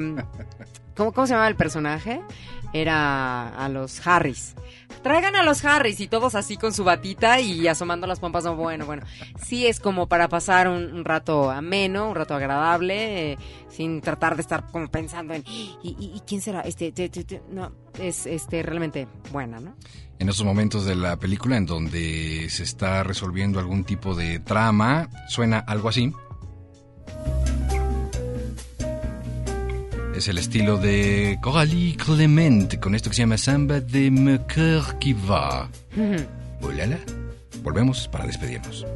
¿cómo, 0.97 1.13
¿cómo 1.13 1.27
se 1.27 1.33
llamaba 1.33 1.49
el 1.49 1.57
personaje? 1.57 2.21
Era 2.73 3.49
a 3.65 3.69
los 3.69 4.07
Harris. 4.07 4.55
Traigan 5.03 5.37
a 5.37 5.45
los 5.45 5.65
Harris 5.65 6.01
y 6.01 6.09
todos 6.09 6.35
así 6.35 6.57
con 6.57 6.73
su 6.75 6.83
batita 6.83 7.39
y 7.41 7.69
asomando 7.69 8.07
las 8.09 8.19
pompas. 8.19 8.45
No, 8.45 8.57
bueno, 8.57 8.87
bueno. 8.87 9.05
Sí 9.41 9.67
es 9.67 9.79
como 9.79 10.09
para 10.09 10.29
pasar 10.29 10.69
un, 10.69 10.93
un 10.93 11.05
rato 11.05 11.51
ameno, 11.51 12.09
un 12.11 12.17
rato 12.17 12.35
agradable, 12.35 13.33
eh, 13.33 13.39
sin 13.69 14.01
tratar 14.01 14.35
de 14.35 14.43
estar 14.43 14.67
como 14.71 14.89
pensando 14.89 15.33
en 15.33 15.45
¿y, 15.47 15.77
y- 15.83 16.13
y 16.17 16.21
quién 16.27 16.41
será? 16.41 16.61
Este, 16.63 16.91
te- 16.93 17.09
te- 17.09 17.25
te-". 17.25 17.43
no, 17.51 17.71
es 18.01 18.27
este 18.27 18.63
realmente 18.63 19.07
buena, 19.33 19.61
¿no? 19.61 19.77
En 20.19 20.29
esos 20.29 20.45
momentos 20.45 20.85
de 20.87 20.97
la 20.97 21.17
película 21.19 21.57
en 21.57 21.67
donde 21.67 22.49
se 22.51 22.65
está 22.65 23.05
resolviendo 23.05 23.61
algún 23.61 23.85
tipo 23.85 24.15
de 24.15 24.41
trama, 24.41 25.09
suena 25.29 25.59
algo 25.61 25.89
así. 25.89 26.13
Es 30.17 30.29
el 30.29 30.39
estilo 30.39 30.79
de 30.79 31.39
Coralie 31.43 31.95
Clement 31.95 32.81
con 32.81 32.95
esto 32.95 33.11
que 33.11 33.17
se 33.17 33.21
llama 33.21 33.37
Samba 33.37 33.81
de 33.81 34.11
Me 34.11 34.39
Coeur 34.47 34.99
qui 34.99 35.13
va. 35.13 35.69
Ulala. 36.63 36.99
Volvemos 37.63 38.09
para 38.09 38.25
despedirnos. 38.25 38.87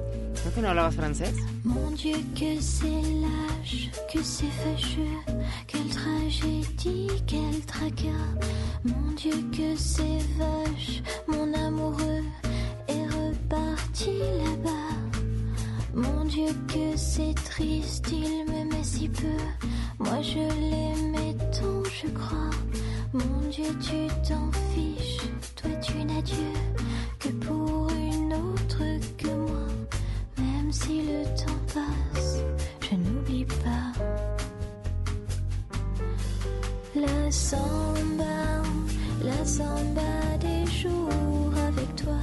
¿No 0.47 0.55
que 0.55 0.63
no 0.63 0.71
hablabas 0.71 0.95
francés? 0.95 1.35
Mon 1.63 1.95
Dieu, 1.95 2.17
que 2.35 2.59
c'est 2.63 3.03
lâche, 3.21 3.91
que 4.11 4.25
c'est 4.25 4.49
fâcheux, 4.65 5.35
quelle 5.67 5.91
tragédie, 5.91 7.09
quel 7.27 7.67
tracas. 7.67 8.31
Mon 8.83 9.13
Dieu, 9.15 9.35
que 9.53 9.77
c'est 9.77 10.25
vache, 10.39 11.03
mon 11.27 11.53
amoureux 11.53 12.25
est 12.89 13.07
reparti 13.09 14.21
là-bas. 14.43 14.97
Mon 15.93 16.25
Dieu, 16.25 16.49
que 16.67 16.97
c'est 16.97 17.35
triste, 17.35 18.07
il 18.11 18.47
me 18.51 18.65
met 18.73 18.85
si 18.85 19.07
peu. 19.07 19.27
Moi 20.01 20.23
je 20.23 20.39
l'aimais 20.39 21.37
tant, 21.53 21.85
je 21.85 22.09
crois. 22.09 22.51
Mon 23.13 23.49
Dieu, 23.51 23.67
tu 23.83 24.07
t'en 24.27 24.51
fiches, 24.73 25.29
toi 25.57 25.71
tu 25.83 26.03
n'as 26.05 26.23
Dieu 26.23 26.53
que 27.19 27.29
pour 27.29 27.91
une 27.91 28.33
autre 28.33 28.83
que 29.19 29.29
moi. 29.29 29.67
Même 30.39 30.73
si 30.73 31.03
le 31.03 31.23
temps 31.37 31.61
passe, 31.75 32.39
je 32.81 32.97
n'oublie 32.97 33.45
pas. 33.45 33.93
La 36.95 37.31
samba, 37.31 38.63
la 39.23 39.45
samba 39.45 40.39
des 40.41 40.65
jours 40.71 41.53
avec 41.69 41.95
toi. 41.97 42.21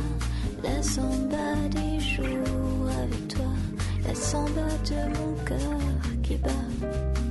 La 0.63 0.81
samba 0.81 1.53
des 1.69 1.99
jours 1.99 2.89
avec 3.03 3.27
toi. 3.27 3.53
La 4.03 4.15
samba 4.15 4.67
de 4.89 5.19
mon 5.19 5.35
cœur 5.45 5.79
qui 6.23 6.37
bat. 6.37 7.26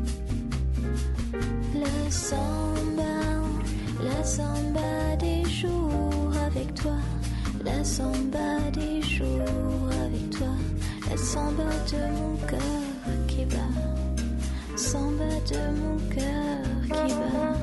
La 1.32 2.10
samba, 2.10 3.14
la 4.02 4.24
samba 4.24 5.16
des 5.18 5.44
jours 5.44 6.32
avec 6.46 6.74
toi. 6.74 6.96
La 7.64 7.82
samba 7.84 8.70
des 8.72 9.00
jours 9.02 9.90
avec 10.04 10.30
toi. 10.30 10.48
La 11.10 11.16
samba 11.16 11.64
de 11.90 11.98
mon 12.18 12.36
cœur 12.46 12.60
qui 13.26 13.44
bat. 13.44 13.56
Samba 14.76 15.24
de 15.50 15.60
mon 15.80 15.96
cœur 16.14 16.62
qui 16.86 17.14
bat. 17.14 17.56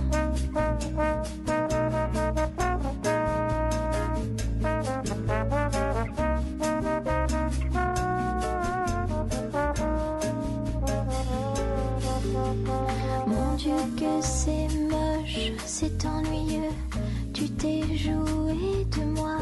Joué 17.98 18.86
de 18.92 19.04
moi. 19.16 19.38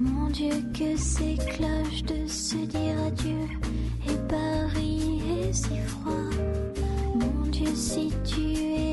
Mon 0.00 0.28
Dieu 0.30 0.52
que 0.72 0.96
c'est 0.96 1.36
cloche 1.36 2.02
de 2.04 2.26
se 2.26 2.56
dire 2.56 2.94
adieu, 3.06 3.46
et 4.08 4.16
Paris 4.28 5.22
est 5.42 5.52
si 5.52 5.76
froid. 5.86 6.30
Mon 7.14 7.50
Dieu 7.50 7.74
si 7.74 8.12
tu 8.24 8.40
existes 8.40 8.87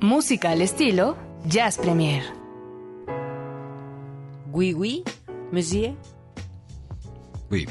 Música 0.00 0.50
al 0.50 0.62
estilo 0.62 1.16
Jazz 1.46 1.78
Premier. 1.78 2.22
Oui, 4.52 4.72
oui, 4.72 5.02
monsieur. 5.52 5.94
Oui. 7.50 7.66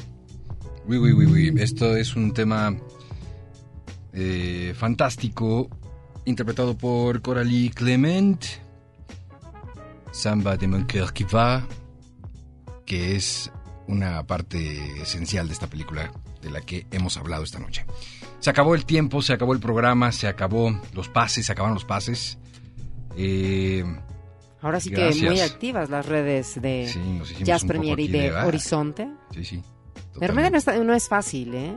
Oui, 0.87 0.97
oui, 0.97 1.13
oui. 1.13 1.53
Esto 1.57 1.95
es 1.95 2.15
un 2.15 2.33
tema 2.33 2.75
eh, 4.13 4.73
fantástico, 4.75 5.69
interpretado 6.25 6.75
por 6.77 7.21
Coralie 7.21 7.69
Clement. 7.69 8.39
Samba 10.11 10.57
de 10.57 10.67
mon 10.67 10.85
cœur 10.85 11.13
qui 11.13 11.23
va 11.23 11.63
que 12.85 13.15
es 13.15 13.51
una 13.87 14.25
parte 14.25 15.01
esencial 15.01 15.47
de 15.47 15.53
esta 15.53 15.67
película 15.67 16.11
de 16.41 16.49
la 16.49 16.61
que 16.61 16.87
hemos 16.91 17.17
hablado 17.17 17.43
esta 17.43 17.59
noche. 17.59 17.85
Se 18.39 18.49
acabó 18.49 18.75
el 18.75 18.85
tiempo, 18.85 19.21
se 19.21 19.33
acabó 19.33 19.53
el 19.53 19.59
programa, 19.59 20.11
se 20.11 20.27
acabó 20.27 20.79
los 20.93 21.09
pases, 21.09 21.45
se 21.47 21.51
acabaron 21.51 21.73
los 21.75 21.85
pases. 21.85 22.37
Eh, 23.17 23.83
Ahora 24.61 24.79
sí 24.79 24.89
Gracias. 24.89 25.21
que 25.23 25.29
muy 25.29 25.39
activas 25.41 25.89
las 25.91 26.05
redes 26.07 26.59
de 26.59 26.89
Sí, 26.91 27.43
Jazz 27.43 27.65
Premier 27.65 27.99
y 27.99 28.07
de, 28.07 28.31
de. 28.31 28.33
Horizonte. 28.33 29.07
sí, 29.31 29.45
sí. 29.45 29.63
De 30.19 30.27
repente 30.27 30.49
no, 30.51 30.57
está- 30.57 30.77
no 30.83 30.93
es 30.93 31.07
fácil, 31.07 31.53
¿eh? 31.53 31.75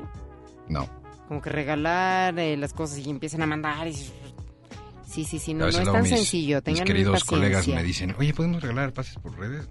No. 0.69 0.89
Como 1.27 1.43
que 1.43 1.51
regalar 1.51 2.39
eh, 2.39 2.57
las 2.57 2.73
cosas 2.73 2.99
y 2.99 3.11
empiezan 3.11 3.43
a 3.43 3.47
mandar. 3.47 3.87
Y... 3.89 3.93
Sí, 3.95 5.25
sí, 5.25 5.39
sí, 5.39 5.53
no, 5.53 5.67
es 5.67 5.77
tan 5.83 6.03
mis- 6.03 6.09
sencillo. 6.11 6.63
Tengan 6.63 6.83
Mis 6.85 6.87
queridos 6.87 7.21
paciencia. 7.21 7.37
colegas 7.37 7.69
me 7.69 7.83
dicen, 7.83 8.15
oye, 8.19 8.33
¿podemos 8.33 8.63
regalar 8.63 8.93
pases 8.95 9.17
por 9.17 9.37
redes? 9.39 9.69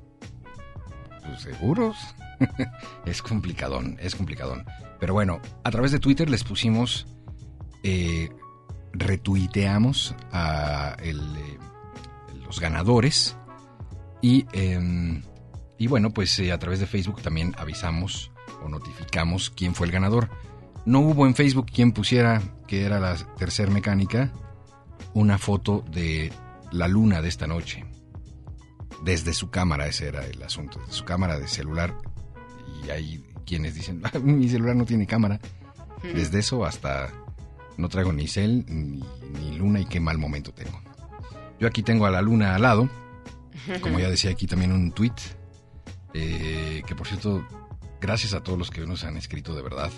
Pues, 1.27 1.41
¿Seguros? 1.41 1.97
es 3.05 3.21
complicadón, 3.21 3.97
es 3.99 4.15
complicadón. 4.15 4.65
Pero 4.99 5.13
bueno, 5.13 5.41
a 5.63 5.71
través 5.71 5.91
de 5.91 5.99
Twitter 5.99 6.29
les 6.29 6.43
pusimos, 6.43 7.07
eh, 7.83 8.29
retuiteamos 8.93 10.15
a 10.31 10.95
eh, 10.99 11.13
los 12.45 12.59
ganadores 12.59 13.37
y, 14.21 14.45
eh, 14.53 15.21
y 15.77 15.87
bueno, 15.87 16.11
pues 16.11 16.37
eh, 16.39 16.51
a 16.51 16.59
través 16.59 16.79
de 16.79 16.87
Facebook 16.87 17.21
también 17.21 17.53
avisamos 17.57 18.31
o 18.63 18.69
notificamos 18.69 19.49
quién 19.49 19.75
fue 19.75 19.87
el 19.87 19.93
ganador. 19.93 20.29
No 20.85 20.99
hubo 21.01 21.27
en 21.27 21.35
Facebook 21.35 21.67
quien 21.67 21.91
pusiera 21.91 22.41
que 22.65 22.85
era 22.85 22.99
la 22.99 23.15
tercer 23.37 23.69
mecánica 23.69 24.31
una 25.13 25.37
foto 25.37 25.83
de 25.91 26.31
la 26.71 26.87
luna 26.87 27.21
de 27.21 27.29
esta 27.29 27.47
noche. 27.47 27.85
Desde 29.03 29.33
su 29.33 29.49
cámara, 29.49 29.87
ese 29.87 30.07
era 30.07 30.25
el 30.25 30.41
asunto, 30.43 30.79
de 30.85 30.91
su 30.91 31.05
cámara 31.05 31.39
de 31.39 31.47
celular. 31.47 31.95
Y 32.85 32.89
hay 32.89 33.23
quienes 33.45 33.75
dicen, 33.75 34.01
"Ah, 34.03 34.17
mi 34.23 34.47
celular 34.49 34.75
no 34.75 34.85
tiene 34.85 35.05
cámara. 35.07 35.39
Desde 36.13 36.39
eso 36.39 36.65
hasta 36.65 37.11
no 37.77 37.89
traigo 37.89 38.13
ni 38.13 38.27
cel 38.27 38.65
ni, 38.67 39.03
ni 39.39 39.57
luna 39.57 39.79
y 39.79 39.85
qué 39.85 39.99
mal 39.99 40.17
momento 40.17 40.51
tengo. 40.53 40.79
Yo 41.59 41.67
aquí 41.67 41.81
tengo 41.83 42.05
a 42.05 42.11
la 42.11 42.21
luna 42.21 42.55
al 42.55 42.61
lado, 42.61 42.89
como 43.81 43.99
ya 43.99 44.09
decía 44.09 44.29
aquí 44.31 44.45
también 44.45 44.71
un 44.71 44.91
tweet, 44.91 45.13
eh, 46.13 46.83
que 46.85 46.95
por 46.95 47.07
cierto, 47.07 47.45
gracias 47.99 48.33
a 48.33 48.41
todos 48.43 48.57
los 48.59 48.69
que 48.69 48.85
nos 48.85 49.03
han 49.03 49.17
escrito 49.17 49.55
de 49.55 49.61
verdad. 49.63 49.91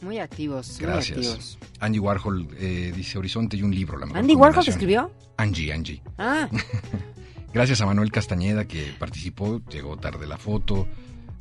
Muy 0.00 0.18
activos, 0.18 0.78
Gracias. 0.80 1.18
muy 1.18 1.26
activos. 1.26 1.58
Andy 1.80 1.98
Warhol 1.98 2.48
eh, 2.58 2.92
dice 2.96 3.18
Horizonte 3.18 3.58
y 3.58 3.62
un 3.62 3.74
libro. 3.74 3.98
La 3.98 4.06
mejor 4.06 4.20
¿Andy 4.20 4.34
Warhol 4.34 4.54
combinación". 4.64 4.74
escribió? 4.74 5.12
Angie, 5.36 5.72
Angie. 5.74 6.02
Ah, 6.16 6.48
Gracias 7.52 7.80
a 7.80 7.86
Manuel 7.86 8.12
Castañeda 8.12 8.64
que 8.66 8.92
participó, 8.98 9.60
llegó 9.70 9.96
tarde 9.96 10.26
la 10.26 10.38
foto. 10.38 10.86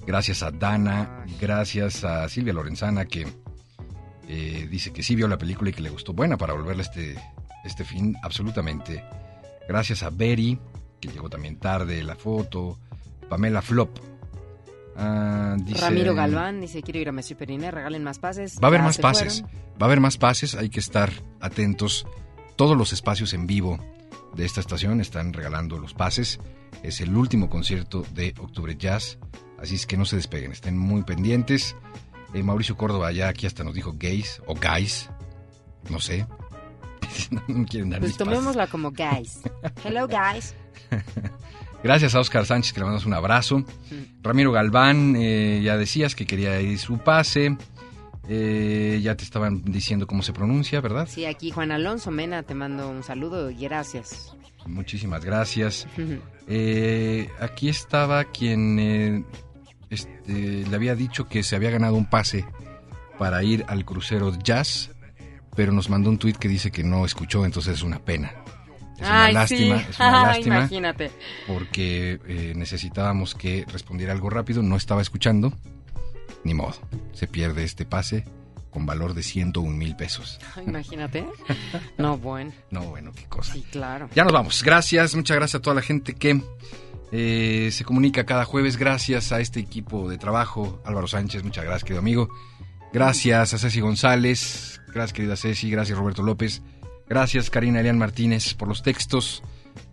Gracias 0.07 0.41
a 0.41 0.49
Dana, 0.51 1.23
gracias 1.39 2.03
a 2.03 2.27
Silvia 2.29 2.53
Lorenzana 2.53 3.05
que 3.05 3.27
eh, 4.27 4.67
dice 4.69 4.91
que 4.91 5.03
sí 5.03 5.15
vio 5.15 5.27
la 5.27 5.37
película 5.37 5.69
y 5.69 5.73
que 5.73 5.81
le 5.81 5.89
gustó. 5.89 6.13
Buena 6.13 6.37
para 6.37 6.53
volverla 6.53 6.81
este, 6.81 7.15
este 7.63 7.83
fin, 7.83 8.15
absolutamente. 8.23 9.03
Gracias 9.67 10.01
a 10.01 10.09
Berry, 10.09 10.57
que 10.99 11.09
llegó 11.09 11.29
también 11.29 11.57
tarde 11.57 12.01
la 12.03 12.15
foto. 12.15 12.79
Pamela 13.29 13.61
Flop. 13.61 13.99
Ah, 14.95 15.55
dice- 15.59 15.79
Ramiro 15.81 16.15
Galván 16.15 16.59
dice, 16.59 16.81
quiero 16.81 16.99
ir 16.99 17.09
a 17.09 17.11
Monsieur 17.11 17.37
Periné, 17.37 17.69
regalen 17.69 18.03
más 18.03 18.17
pases. 18.17 18.55
Va 18.61 18.65
a 18.65 18.67
haber 18.69 18.81
Ya 18.81 18.85
más 18.85 18.95
se 18.95 19.01
pases. 19.03 19.41
fueron. 19.41 19.59
Va 19.79 19.81
a 19.81 19.85
haber 19.85 19.99
más 19.99 20.17
pases. 20.17 20.55
Hay 20.55 20.69
que 20.69 20.79
estar 20.79 21.11
atentos. 21.39 22.07
Todos 22.55 22.75
los 22.75 22.91
espacios 22.93 23.33
en 23.33 23.45
vivo 23.47 23.77
de 24.35 24.45
esta 24.45 24.59
estación 24.61 25.01
están 25.01 25.33
regalando 25.33 25.77
los 25.79 25.93
pases. 25.93 26.39
Es 26.83 27.01
el 27.01 27.15
último 27.15 27.49
concierto 27.49 28.05
de 28.13 28.33
Octubre 28.39 28.75
Jazz. 28.77 29.17
Así 29.57 29.75
es 29.75 29.85
que 29.85 29.97
no 29.97 30.05
se 30.05 30.15
despeguen. 30.15 30.51
Estén 30.51 30.77
muy 30.77 31.03
pendientes. 31.03 31.75
Eh, 32.33 32.43
Mauricio 32.43 32.77
Córdoba 32.77 33.11
ya 33.11 33.27
aquí 33.27 33.47
hasta 33.47 33.63
nos 33.63 33.73
dijo 33.73 33.93
gays 33.97 34.41
o 34.45 34.55
guys. 34.55 35.09
No 35.89 35.99
sé. 35.99 36.25
no 37.47 37.65
quieren 37.65 37.89
dar 37.89 37.99
Pues 37.99 38.13
pases. 38.13 38.25
tomémosla 38.27 38.67
como 38.67 38.91
guys. 38.91 39.39
Hello, 39.83 40.07
guys. 40.07 40.53
Gracias 41.83 42.13
a 42.15 42.19
Oscar 42.19 42.45
Sánchez 42.45 42.73
que 42.73 42.79
le 42.79 42.85
mandamos 42.85 43.05
un 43.05 43.13
abrazo. 43.13 43.63
Ramiro 44.21 44.51
Galván, 44.51 45.15
eh, 45.17 45.61
ya 45.63 45.77
decías 45.77 46.13
que 46.15 46.25
quería 46.25 46.59
ir 46.61 46.77
su 46.77 46.97
pase. 46.99 47.57
Eh, 48.31 48.99
ya 49.01 49.15
te 49.15 49.23
estaban 49.23 49.63
diciendo 49.63 50.05
cómo 50.05 50.21
se 50.21 50.33
pronuncia, 50.33 50.79
¿verdad? 50.81 51.07
Sí, 51.09 51.25
aquí 51.25 51.49
Juan 51.49 51.71
Alonso 51.71 52.11
Mena, 52.11 52.43
te 52.43 52.53
mando 52.53 52.87
un 52.87 53.01
saludo 53.01 53.49
y 53.49 53.55
gracias. 53.57 54.35
Muchísimas 54.67 55.25
gracias. 55.25 55.87
Eh, 56.47 57.27
aquí 57.39 57.69
estaba 57.69 58.25
quien 58.25 58.77
eh, 58.79 59.23
este, 59.89 60.63
le 60.69 60.75
había 60.75 60.93
dicho 60.93 61.27
que 61.27 61.41
se 61.41 61.55
había 61.55 61.71
ganado 61.71 61.95
un 61.95 62.05
pase 62.05 62.45
para 63.17 63.41
ir 63.43 63.65
al 63.67 63.83
crucero 63.83 64.31
jazz, 64.43 64.91
pero 65.55 65.71
nos 65.71 65.89
mandó 65.89 66.11
un 66.11 66.19
tuit 66.19 66.37
que 66.37 66.47
dice 66.47 66.71
que 66.71 66.83
no 66.83 67.05
escuchó, 67.05 67.45
entonces 67.45 67.77
es 67.77 67.83
una 67.83 67.97
pena. 67.97 68.31
Es 68.95 69.07
una 69.07 69.25
Ay, 69.25 69.33
lástima, 69.33 69.79
sí. 69.79 69.85
es 69.89 69.99
una 69.99 70.11
lástima 70.27 70.57
Imagínate. 70.57 71.11
porque 71.47 72.19
eh, 72.27 72.53
necesitábamos 72.55 73.33
que 73.33 73.65
respondiera 73.71 74.13
algo 74.13 74.29
rápido, 74.29 74.61
no 74.61 74.75
estaba 74.75 75.01
escuchando, 75.01 75.51
ni 76.43 76.53
modo, 76.53 76.75
se 77.13 77.27
pierde 77.27 77.63
este 77.63 77.85
pase 77.85 78.25
con 78.69 78.85
valor 78.85 79.13
de 79.13 79.23
101 79.23 79.75
mil 79.75 79.95
pesos. 79.95 80.39
Imagínate. 80.65 81.25
No, 81.97 82.17
bueno. 82.17 82.51
No, 82.71 82.83
bueno, 82.83 83.11
qué 83.13 83.25
cosa. 83.25 83.53
Sí, 83.53 83.65
claro. 83.71 84.09
Ya 84.15 84.23
nos 84.23 84.33
vamos. 84.33 84.63
Gracias, 84.63 85.15
muchas 85.15 85.35
gracias 85.35 85.59
a 85.59 85.61
toda 85.61 85.75
la 85.75 85.81
gente 85.81 86.13
que 86.13 86.41
eh, 87.11 87.69
se 87.71 87.83
comunica 87.83 88.25
cada 88.25 88.45
jueves. 88.45 88.77
Gracias 88.77 89.31
a 89.31 89.39
este 89.39 89.59
equipo 89.59 90.09
de 90.09 90.17
trabajo. 90.17 90.81
Álvaro 90.85 91.07
Sánchez, 91.07 91.43
muchas 91.43 91.63
gracias, 91.63 91.83
querido 91.83 91.99
amigo. 91.99 92.29
Gracias 92.93 93.53
a 93.53 93.57
Ceci 93.57 93.81
González. 93.81 94.81
Gracias, 94.87 95.13
querida 95.13 95.35
Ceci. 95.35 95.69
Gracias, 95.69 95.97
Roberto 95.97 96.23
López. 96.23 96.61
Gracias, 97.07 97.49
Karina 97.49 97.79
Elian 97.79 97.97
Martínez, 97.97 98.53
por 98.53 98.67
los 98.67 98.83
textos. 98.83 99.43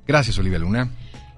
Gracias, 0.06 0.38
Olivia 0.38 0.58
Luna. 0.58 0.90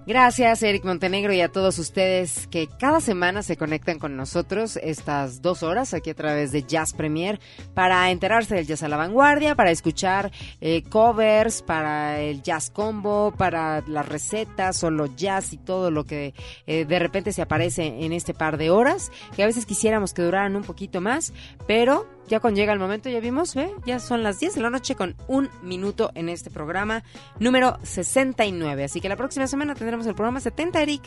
Gracias, 0.08 0.62
Eric 0.62 0.86
Montenegro, 0.86 1.34
y 1.34 1.42
a 1.42 1.50
todos 1.50 1.78
ustedes 1.78 2.46
que 2.46 2.66
cada 2.66 3.02
semana 3.02 3.42
se 3.42 3.58
conectan 3.58 3.98
con 3.98 4.16
nosotros 4.16 4.78
estas 4.82 5.42
dos 5.42 5.62
horas 5.62 5.92
aquí 5.92 6.08
a 6.08 6.14
través 6.14 6.50
de 6.50 6.62
Jazz 6.62 6.94
Premier 6.94 7.38
para 7.74 8.10
enterarse 8.10 8.54
del 8.54 8.66
jazz 8.66 8.82
a 8.82 8.88
la 8.88 8.96
vanguardia, 8.96 9.54
para 9.54 9.70
escuchar 9.70 10.32
eh, 10.62 10.82
covers, 10.88 11.60
para 11.60 12.20
el 12.20 12.40
jazz 12.40 12.70
combo, 12.70 13.34
para 13.36 13.82
las 13.86 14.08
recetas, 14.08 14.78
solo 14.78 15.14
jazz 15.14 15.52
y 15.52 15.58
todo 15.58 15.90
lo 15.90 16.04
que 16.04 16.32
eh, 16.66 16.86
de 16.86 16.98
repente 16.98 17.34
se 17.34 17.42
aparece 17.42 17.84
en 17.84 18.14
este 18.14 18.32
par 18.32 18.56
de 18.56 18.70
horas, 18.70 19.12
que 19.36 19.42
a 19.42 19.46
veces 19.46 19.66
quisiéramos 19.66 20.14
que 20.14 20.22
duraran 20.22 20.56
un 20.56 20.64
poquito 20.64 21.02
más, 21.02 21.34
pero 21.66 22.06
ya 22.28 22.40
cuando 22.40 22.58
llega 22.60 22.72
el 22.72 22.78
momento, 22.78 23.08
ya 23.08 23.20
vimos, 23.20 23.54
¿ve? 23.54 23.70
ya 23.86 23.98
son 24.00 24.22
las 24.22 24.38
10 24.40 24.54
de 24.54 24.60
la 24.60 24.70
noche 24.70 24.94
con 24.94 25.16
un 25.26 25.50
minuto 25.62 26.10
en 26.14 26.28
este 26.28 26.50
programa 26.50 27.02
número 27.38 27.78
69. 27.82 28.84
Así 28.84 29.00
que 29.00 29.08
la 29.08 29.16
próxima 29.16 29.46
semana 29.46 29.74
tendremos 29.74 30.06
el 30.06 30.14
programa 30.14 30.40
70, 30.40 30.82
Eric. 30.82 31.02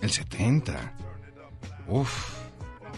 El 0.00 0.10
70. 0.10 0.94
Uf, 1.86 2.34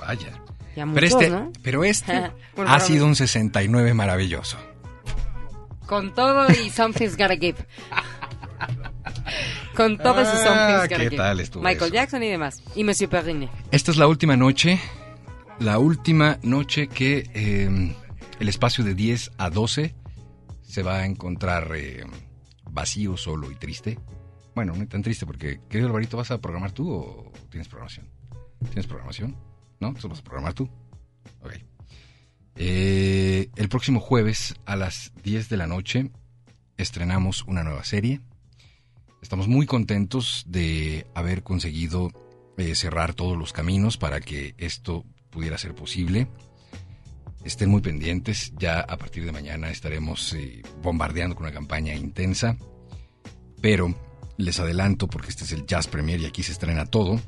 vaya. 0.00 0.32
Ya 0.76 0.84
Pero 0.84 0.86
muchos, 0.86 1.04
este, 1.22 1.30
¿no? 1.30 1.52
pero 1.62 1.84
este 1.84 2.30
Por 2.54 2.66
ha 2.68 2.80
sido 2.80 3.06
un 3.06 3.14
69 3.16 3.94
maravilloso. 3.94 4.58
Con 5.86 6.14
todo 6.14 6.46
y 6.50 6.70
Something's 6.70 7.16
Gotta 7.16 7.36
Give. 7.36 7.56
Con 9.76 9.98
todo 9.98 10.20
y 10.22 10.24
Ah, 10.24 10.36
Something's 10.36 10.82
Gotta 10.82 10.88
¿qué 10.88 11.04
Give. 11.10 11.16
tal 11.16 11.36
Michael 11.62 11.76
eso? 11.82 11.94
Jackson 11.94 12.22
y 12.22 12.28
demás. 12.28 12.62
Y 12.74 12.84
Monsieur 12.84 13.10
Perrine. 13.10 13.48
Esta 13.70 13.90
es 13.90 13.96
la 13.96 14.06
última 14.06 14.36
noche, 14.36 14.80
la 15.58 15.78
última 15.78 16.38
noche 16.42 16.88
que 16.88 17.30
eh, 17.34 17.96
el 18.38 18.48
espacio 18.48 18.84
de 18.84 18.94
10 18.94 19.32
a 19.38 19.50
12 19.50 19.94
se 20.62 20.82
va 20.82 20.98
a 20.98 21.06
encontrar 21.06 21.72
eh, 21.74 22.04
vacío, 22.70 23.16
solo 23.16 23.50
y 23.50 23.54
triste. 23.54 23.98
Bueno, 24.54 24.74
no 24.74 24.86
tan 24.86 25.02
triste 25.02 25.26
porque, 25.26 25.60
querido 25.68 25.88
Alvarito, 25.88 26.16
¿vas 26.16 26.30
a 26.30 26.40
programar 26.40 26.72
tú 26.72 26.90
o 26.90 27.32
tienes 27.50 27.68
programación? 27.68 28.08
¿Tienes 28.64 28.86
programación? 28.86 29.36
¿No? 29.80 29.94
¿Solo 29.96 30.12
vas 30.12 30.20
a 30.20 30.24
programar 30.24 30.54
tú? 30.54 30.68
Ok. 31.42 31.54
Eh, 32.56 33.50
el 33.56 33.68
próximo 33.68 34.00
jueves 34.00 34.54
a 34.64 34.76
las 34.76 35.12
10 35.22 35.48
de 35.48 35.56
la 35.56 35.66
noche 35.66 36.10
estrenamos 36.76 37.44
una 37.44 37.62
nueva 37.62 37.84
serie. 37.84 38.20
Estamos 39.22 39.48
muy 39.48 39.66
contentos 39.66 40.44
de 40.46 41.06
haber 41.14 41.42
conseguido 41.42 42.10
eh, 42.56 42.74
cerrar 42.74 43.14
todos 43.14 43.36
los 43.36 43.52
caminos 43.52 43.98
para 43.98 44.20
que 44.20 44.54
esto 44.56 45.04
pudiera 45.36 45.58
ser 45.58 45.74
posible. 45.74 46.28
Estén 47.44 47.68
muy 47.68 47.82
pendientes, 47.82 48.54
ya 48.56 48.80
a 48.80 48.96
partir 48.96 49.26
de 49.26 49.32
mañana 49.32 49.68
estaremos 49.68 50.32
eh, 50.32 50.62
bombardeando 50.82 51.36
con 51.36 51.44
una 51.44 51.52
campaña 51.52 51.94
intensa, 51.94 52.56
pero 53.60 53.94
les 54.38 54.58
adelanto, 54.58 55.08
porque 55.08 55.28
este 55.28 55.44
es 55.44 55.52
el 55.52 55.66
Jazz 55.66 55.88
Premier 55.88 56.20
y 56.20 56.24
aquí 56.24 56.42
se 56.42 56.52
estrena 56.52 56.86
todo, 56.86 57.20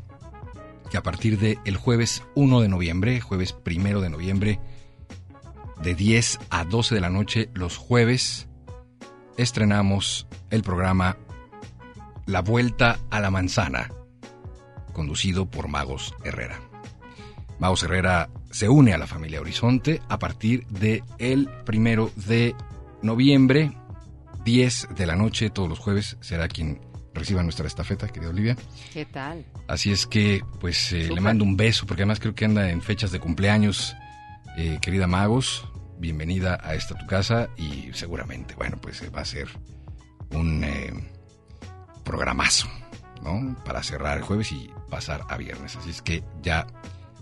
que 0.90 0.96
a 0.96 1.02
partir 1.02 1.38
del 1.38 1.58
el 1.66 1.76
jueves 1.76 2.22
1 2.34 2.60
de 2.62 2.68
noviembre, 2.68 3.20
jueves 3.20 3.54
1 3.66 4.00
de 4.00 4.08
noviembre, 4.08 4.58
de 5.82 5.94
10 5.94 6.38
a 6.48 6.64
12 6.64 6.94
de 6.94 7.00
la 7.02 7.10
noche, 7.10 7.50
los 7.52 7.76
jueves, 7.76 8.48
estrenamos 9.36 10.26
el 10.48 10.62
programa 10.62 11.18
La 12.24 12.40
Vuelta 12.40 13.00
a 13.10 13.20
la 13.20 13.30
Manzana, 13.30 13.92
conducido 14.94 15.44
por 15.50 15.68
Magos 15.68 16.14
Herrera. 16.24 16.67
Magos 17.58 17.82
Herrera 17.82 18.30
se 18.50 18.68
une 18.68 18.92
a 18.92 18.98
la 18.98 19.06
familia 19.06 19.40
Horizonte 19.40 20.00
a 20.08 20.18
partir 20.18 20.66
de 20.68 21.02
el 21.18 21.48
primero 21.64 22.10
de 22.14 22.54
noviembre, 23.02 23.72
10 24.44 24.88
de 24.96 25.06
la 25.06 25.16
noche, 25.16 25.50
todos 25.50 25.68
los 25.68 25.78
jueves, 25.78 26.16
será 26.20 26.46
quien 26.48 26.80
reciba 27.14 27.42
nuestra 27.42 27.66
estafeta, 27.66 28.06
querida 28.08 28.30
Olivia. 28.30 28.56
¿Qué 28.92 29.04
tal? 29.04 29.44
Así 29.66 29.90
es 29.90 30.06
que, 30.06 30.42
pues, 30.60 30.92
eh, 30.92 31.08
le 31.12 31.20
mando 31.20 31.44
un 31.44 31.56
beso, 31.56 31.84
porque 31.84 32.02
además 32.02 32.20
creo 32.20 32.34
que 32.34 32.44
anda 32.44 32.70
en 32.70 32.80
fechas 32.80 33.10
de 33.10 33.18
cumpleaños. 33.18 33.96
Eh, 34.56 34.78
querida 34.80 35.08
Magos, 35.08 35.68
bienvenida 35.98 36.60
a 36.62 36.74
esta 36.74 36.96
tu 36.96 37.06
casa 37.06 37.48
y 37.56 37.90
seguramente, 37.92 38.54
bueno, 38.54 38.78
pues 38.80 39.02
eh, 39.02 39.10
va 39.10 39.22
a 39.22 39.24
ser 39.24 39.48
un 40.32 40.64
programazo, 42.04 42.68
¿no? 43.22 43.56
Para 43.64 43.82
cerrar 43.82 44.18
el 44.18 44.22
jueves 44.22 44.52
y 44.52 44.70
pasar 44.88 45.22
a 45.28 45.36
viernes. 45.36 45.74
Así 45.76 45.90
es 45.90 46.02
que 46.02 46.22
ya 46.42 46.66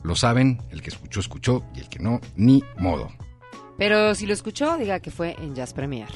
lo 0.06 0.14
saben, 0.14 0.62
el 0.70 0.82
que 0.82 0.90
escuchó, 0.90 1.20
escuchó, 1.20 1.64
y 1.74 1.80
el 1.80 1.88
que 1.88 1.98
no, 1.98 2.20
ni 2.36 2.62
modo. 2.78 3.10
Pero 3.76 4.14
si 4.14 4.26
lo 4.26 4.32
escuchó, 4.32 4.76
diga 4.78 5.00
que 5.00 5.10
fue 5.10 5.36
en 5.38 5.54
Jazz 5.54 5.74
Premier. 5.74 6.08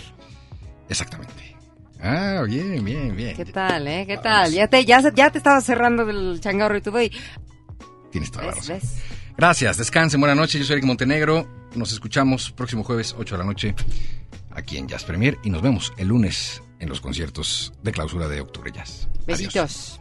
Exactamente. 0.88 1.57
Ah, 2.01 2.43
bien, 2.47 2.82
bien, 2.84 3.14
bien. 3.14 3.36
¿Qué 3.36 3.45
tal, 3.45 3.86
eh? 3.86 4.07
¿Qué 4.07 4.16
tal? 4.16 4.53
Ya 4.53 4.68
te, 4.68 4.84
ya, 4.84 5.03
ya 5.14 5.30
te 5.30 5.38
estaba 5.38 5.61
cerrando 5.61 6.07
del 6.07 6.41
changarro 6.41 6.76
y 6.76 6.80
todo 6.80 7.03
y... 7.03 7.12
Tienes 8.11 8.30
toda 8.30 8.47
la 8.47 8.51
razón. 8.53 8.78
¿Ves? 8.80 9.03
Gracias, 9.36 9.76
descansen, 9.76 10.20
buena 10.20 10.34
noche. 10.34 10.59
Yo 10.59 10.64
soy 10.64 10.74
Eric 10.74 10.86
Montenegro. 10.86 11.47
Nos 11.74 11.93
escuchamos 11.93 12.51
próximo 12.53 12.82
jueves, 12.82 13.14
8 13.18 13.34
de 13.34 13.38
la 13.38 13.45
noche, 13.45 13.74
aquí 14.51 14.78
en 14.78 14.88
Jazz 14.88 15.05
Premier. 15.05 15.38
Y 15.45 15.51
nos 15.51 15.62
vemos 15.62 15.93
el 15.99 16.09
lunes 16.09 16.62
en 16.78 16.88
los 16.88 17.01
conciertos 17.01 17.72
de 17.82 17.93
clausura 17.93 18.28
de 18.28 18.41
Octubre 18.41 18.72
Jazz. 18.74 19.09
Adiós. 19.28 20.01